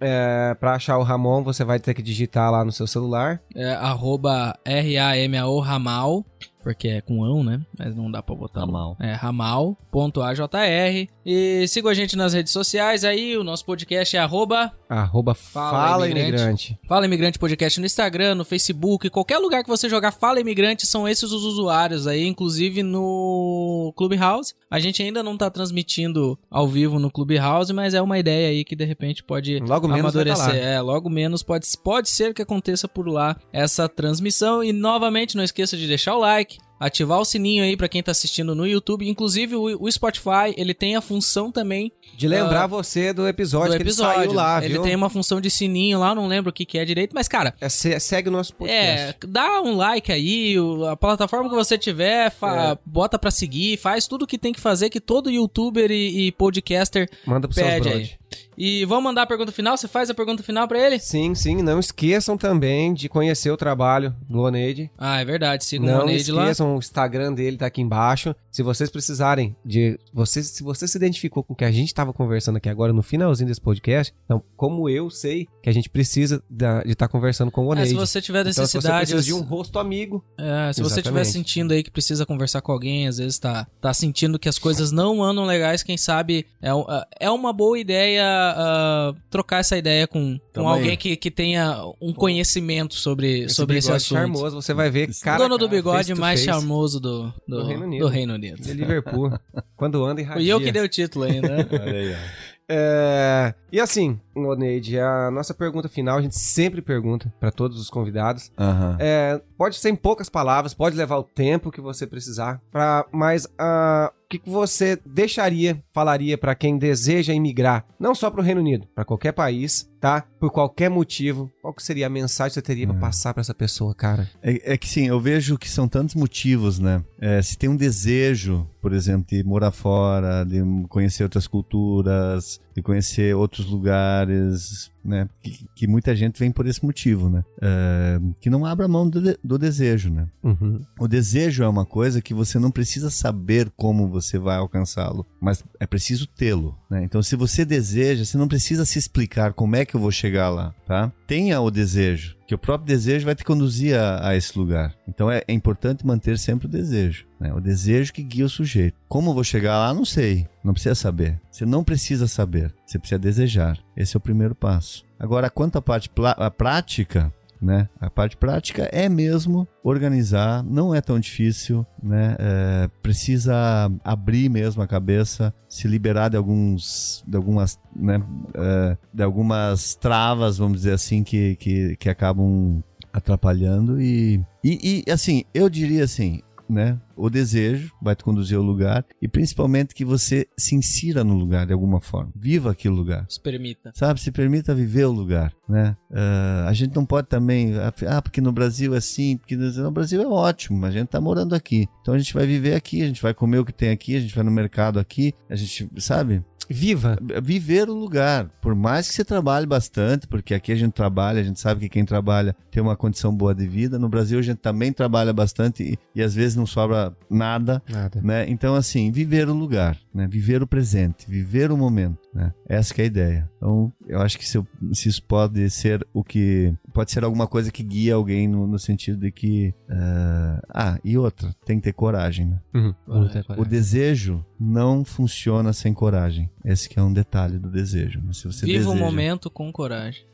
[0.00, 3.40] É, pra achar o Ramon, você vai ter que digitar lá no seu celular.
[3.54, 6.24] É arroba R-A-M-A-O Ramal,
[6.66, 7.60] porque é com ão, né?
[7.78, 8.62] Mas não dá pra botar.
[8.62, 8.96] Ramal.
[8.98, 11.08] É ramal.ajr.
[11.24, 15.70] E siga a gente nas redes sociais aí, o nosso podcast é arroba Arroba Fala,
[15.70, 16.28] Fala, Imigrante.
[16.28, 16.78] Imigrante.
[16.88, 21.08] Fala Imigrante Podcast no Instagram, no Facebook, qualquer lugar que você jogar Fala Imigrante são
[21.08, 24.52] esses os usuários aí, inclusive no Clubhouse.
[24.68, 28.64] A gente ainda não tá transmitindo ao vivo no Clubhouse, mas é uma ideia aí
[28.64, 30.48] que de repente pode Logo menos tá amadurecer.
[30.48, 30.56] lá.
[30.56, 34.64] É, logo menos pode, pode ser que aconteça por lá essa transmissão.
[34.64, 36.55] E novamente, não esqueça de deixar o like.
[36.56, 36.75] Пока-пока.
[36.78, 39.08] Ativar o sininho aí pra quem tá assistindo no YouTube.
[39.08, 43.76] Inclusive, o, o Spotify, ele tem a função também De lembrar você do episódio, do
[43.76, 44.20] que episódio.
[44.20, 44.82] ele saiu lá, ele viu?
[44.82, 47.54] tem uma função de sininho lá, não lembro o que, que é direito, mas cara,
[47.60, 49.16] É, se- segue o nosso é, podcast.
[49.26, 52.78] dá um like aí, o- a plataforma que você tiver, fa- É.
[52.84, 56.32] bota pra seguir, faz tudo o que tem que fazer que todo youtuber e, e
[56.32, 58.10] podcaster Manda pro pede aí.
[58.58, 59.76] E vamos mandar a pergunta final?
[59.76, 60.98] Você faz a pergunta final pra ele?
[60.98, 61.62] Sim, sim.
[61.62, 64.90] Não esqueçam também de conhecer o trabalho do Oneide.
[64.98, 66.42] Ah, é verdade, siga o Não Moneide lá.
[66.44, 68.34] esqueçam, o Instagram dele tá aqui embaixo.
[68.50, 69.98] Se vocês precisarem de.
[70.12, 73.02] Você, se você se identificou com o que a gente tava conversando aqui agora no
[73.02, 77.50] finalzinho desse podcast, então, como eu sei que a gente precisa da- de estar conversando
[77.50, 77.90] com o É, Oneide.
[77.90, 81.20] se você tiver então, se você necessidade, de um rosto amigo, é, se você estiver
[81.20, 81.32] Exatamente.
[81.32, 84.90] sentindo aí que precisa conversar com alguém, às vezes tá, tá sentindo que as coisas
[84.90, 86.84] não andam legais, quem sabe é, um-
[87.20, 88.24] é uma boa ideia
[88.56, 93.78] ah, trocar essa ideia com, com alguém que, que tenha um conhecimento sobre esse, sobre
[93.78, 94.18] esse assunto.
[94.18, 95.38] charmoso, você vai ver cara.
[95.38, 98.04] Dono do bigode mais face, charmoso do, do, do Reino Unido.
[98.04, 98.62] do Reino Unido.
[98.62, 99.32] De Liverpool.
[99.76, 101.66] quando anda e Fui eu que dei o título ainda.
[101.70, 102.46] Olha aí, ó.
[102.68, 107.88] É, E assim, Oneide, a nossa pergunta final, a gente sempre pergunta pra todos os
[107.88, 108.50] convidados.
[108.98, 113.46] É, pode ser em poucas palavras, pode levar o tempo que você precisar, pra, mas
[113.58, 118.60] ah, o que, que você deixaria, falaria pra quem deseja imigrar, não só pro Reino
[118.60, 120.24] Unido, pra qualquer país, tá?
[120.40, 123.00] Por qualquer motivo, qual que seria a mensagem que você teria pra É.
[123.00, 124.28] passar pra essa pessoa, cara?
[124.42, 127.04] É, é que sim, eu vejo que são tantos motivos, né?
[127.20, 132.82] É, se tem um desejo, por exemplo, de morar fora, de conhecer outras culturas, de
[132.82, 135.26] conhecer outros lugares, né?
[135.42, 137.42] Que, que muita gente vem por esse motivo, né?
[137.62, 140.28] É, que não abra mão do, de- do desejo, né?
[140.42, 140.84] Uhum.
[141.00, 145.64] O desejo é uma coisa que você não precisa saber como você vai alcançá-lo, mas
[145.80, 147.02] é preciso tê-lo, né?
[147.02, 150.50] Então, se você deseja, você não precisa se explicar como é que eu vou chegar
[150.50, 151.10] lá, tá?
[151.26, 154.94] Tenha o desejo, que o próprio desejo vai te conduzir a, a esse lugar.
[155.08, 157.52] Então, é, é importante manter sempre o desejo, né?
[157.52, 158.96] O desejo que guia o sujeito.
[159.08, 161.40] Como eu vou chegar lá, não sei, não precisa saber.
[161.50, 163.78] Você não precisa saber, você precisa desejar.
[163.96, 165.04] Esse é o primeiro passo.
[165.18, 167.88] Agora, quanto à parte à prática, né?
[168.00, 172.36] A parte prática é mesmo organizar, não é tão difícil, né?
[172.38, 178.22] É, precisa abrir mesmo a cabeça, se liberar de alguns, de algumas, né?
[178.54, 185.10] É, de algumas travas, vamos dizer assim, que, que, que acabam atrapalhando e, e, e,
[185.10, 187.00] assim, eu diria assim, né?
[187.16, 191.66] O desejo vai te conduzir ao lugar e principalmente que você se insira no lugar
[191.66, 192.32] de alguma forma.
[192.34, 193.26] Viva aquele lugar.
[193.28, 193.92] Se permita.
[193.94, 195.96] Sabe, se permita viver o lugar, né?
[196.12, 197.72] Ah, a gente não pode também,
[198.08, 201.54] ah, porque no Brasil é assim, porque no Brasil é ótimo, a gente tá morando
[201.54, 201.88] aqui.
[202.02, 204.20] Então a gente vai viver aqui, a gente vai comer o que tem aqui, a
[204.20, 206.44] gente vai no mercado aqui, a gente, sabe?
[206.68, 207.18] Viva!
[207.42, 208.48] viver o lugar.
[208.60, 211.88] Por mais que você trabalhe bastante, porque aqui a gente trabalha, a gente sabe que
[211.88, 213.98] quem trabalha tem uma condição boa de vida.
[213.98, 218.20] No Brasil a gente também trabalha bastante e, e às vezes não sobra nada, Nada.
[218.22, 218.44] né?
[218.48, 220.26] Então assim, viver o lugar, né?
[220.26, 222.52] Viver o presente, viver o momento, né?
[222.68, 223.50] Essa que é a ideia.
[223.56, 227.46] Então, eu acho que se, eu- se isso pode ser o que pode ser alguma
[227.46, 231.84] coisa que guia alguém no, no sentido de que ah, ah, e outra, tem que
[231.84, 232.60] ter coragem, né?
[232.74, 232.92] Uhum.
[233.28, 233.64] Ter O coragem.
[233.70, 236.50] desejo não funciona sem coragem.
[236.64, 238.20] Esse que é um detalhe do desejo.
[238.20, 238.32] né?
[238.32, 240.24] Se você Viva o deseja, momento com coragem.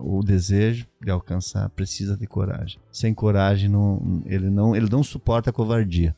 [0.00, 2.78] o desejo de alcançar precisa de coragem.
[2.90, 6.16] Sem coragem, não, ele, não, ele não suporta a covardia.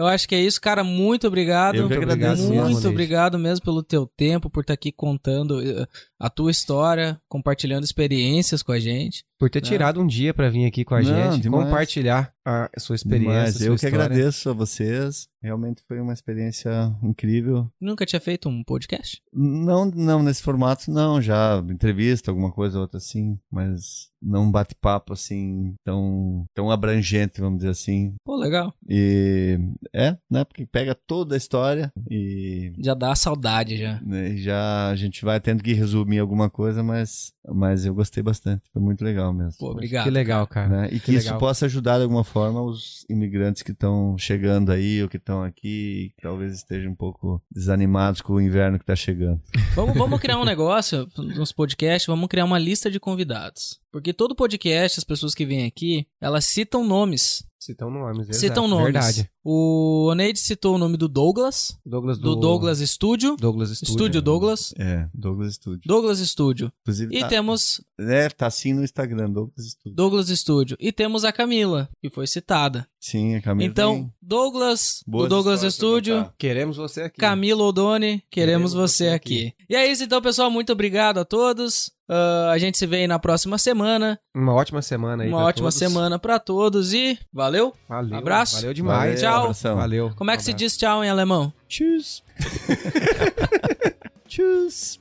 [0.00, 0.82] Eu acho que é isso, cara.
[0.82, 1.76] Muito obrigado.
[1.76, 2.88] Eu que agradeço, Muito Leonardo.
[2.88, 5.86] obrigado mesmo pelo teu tempo, por estar aqui contando eh,
[6.18, 9.24] a tua história, compartilhando experiências com a gente.
[9.38, 11.64] Por ter tirado um dia pra vir aqui com a Não, gente, demais.
[11.64, 13.32] compartilhar a sua experiência.
[13.42, 14.04] Mas sua eu que história.
[14.04, 15.28] agradeço a vocês.
[15.42, 16.70] Realmente foi uma experiência
[17.02, 17.70] incrível.
[17.80, 19.22] Nunca tinha feito um podcast?
[19.32, 21.20] Não, não nesse formato, não.
[21.20, 23.38] Já entrevista, alguma coisa ou outra assim.
[23.50, 28.14] Mas não um bate-papo assim tão, tão abrangente, vamos dizer assim.
[28.22, 28.74] Pô, legal.
[28.86, 29.58] E
[29.94, 30.44] é, né?
[30.44, 33.98] Porque pega toda a história e Já dá saudade já.
[34.02, 38.62] né, já a gente vai tendo que resumir alguma coisa, mas, mas eu gostei bastante.
[38.74, 39.54] Foi muito legal mesmo.
[39.58, 40.04] Pô, obrigado.
[40.04, 40.68] Que legal, cara.
[40.68, 40.88] Né?
[40.92, 41.40] E que, Que isso legal.
[41.40, 46.12] possa ajudar de alguma forma os imigrantes que estão chegando aí ou que estão aqui,
[46.16, 49.40] que talvez estejam um pouco desanimados com o inverno que está chegando.
[49.74, 53.80] Vamos, vamos criar um negócio nos podcasts, vamos criar uma lista de convidados.
[53.90, 57.44] Porque todo podcast, as pessoas que vêm aqui, elas citam nomes.
[57.60, 58.36] Citam nomes.
[58.38, 58.84] Citam nomes.
[58.84, 59.30] Verdade.
[59.44, 63.36] O Oneide citou o nome do Douglas, Douglas do do, Douglas Studio.
[63.36, 63.90] Douglas Studio.
[63.90, 64.72] Estúdio Douglas.
[64.78, 65.80] É, Douglas Studio.
[65.84, 66.72] Douglas Studio.
[66.82, 69.94] Inclusive, E tá, temos é, tá assim no Instagram, Douglas Studio.
[69.94, 70.76] Douglas Studio.
[70.80, 72.88] E temos a Camila, que foi citada.
[72.98, 76.34] Sim, a Camila então, tem Douglas, do boas Douglas histórias pra Studio.
[76.38, 77.20] Queremos você aqui.
[77.20, 79.54] Camila Odoni, queremos Queremos você você aqui.
[79.68, 80.50] E é isso então, pessoal.
[80.50, 81.92] Muito obrigado a todos.
[82.12, 84.18] Ah, a gente se vê aí na próxima semana.
[84.34, 85.78] Uma ótima semana aí Uma pra ótima todos.
[85.78, 87.72] semana pra todos e valeu.
[87.88, 88.18] Valeu.
[88.18, 88.56] Abraço.
[88.56, 88.98] Valeu demais.
[88.98, 89.42] Valeu, Tchau.
[89.42, 89.76] abração.
[89.76, 90.12] Valeu.
[90.16, 90.64] Como é que se Abraço.
[90.64, 91.52] diz tchau em alemão?
[91.68, 92.22] Tschüss.
[94.26, 94.98] Tschüss.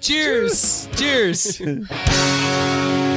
[0.00, 0.88] Cheers!
[0.96, 1.58] Cheers!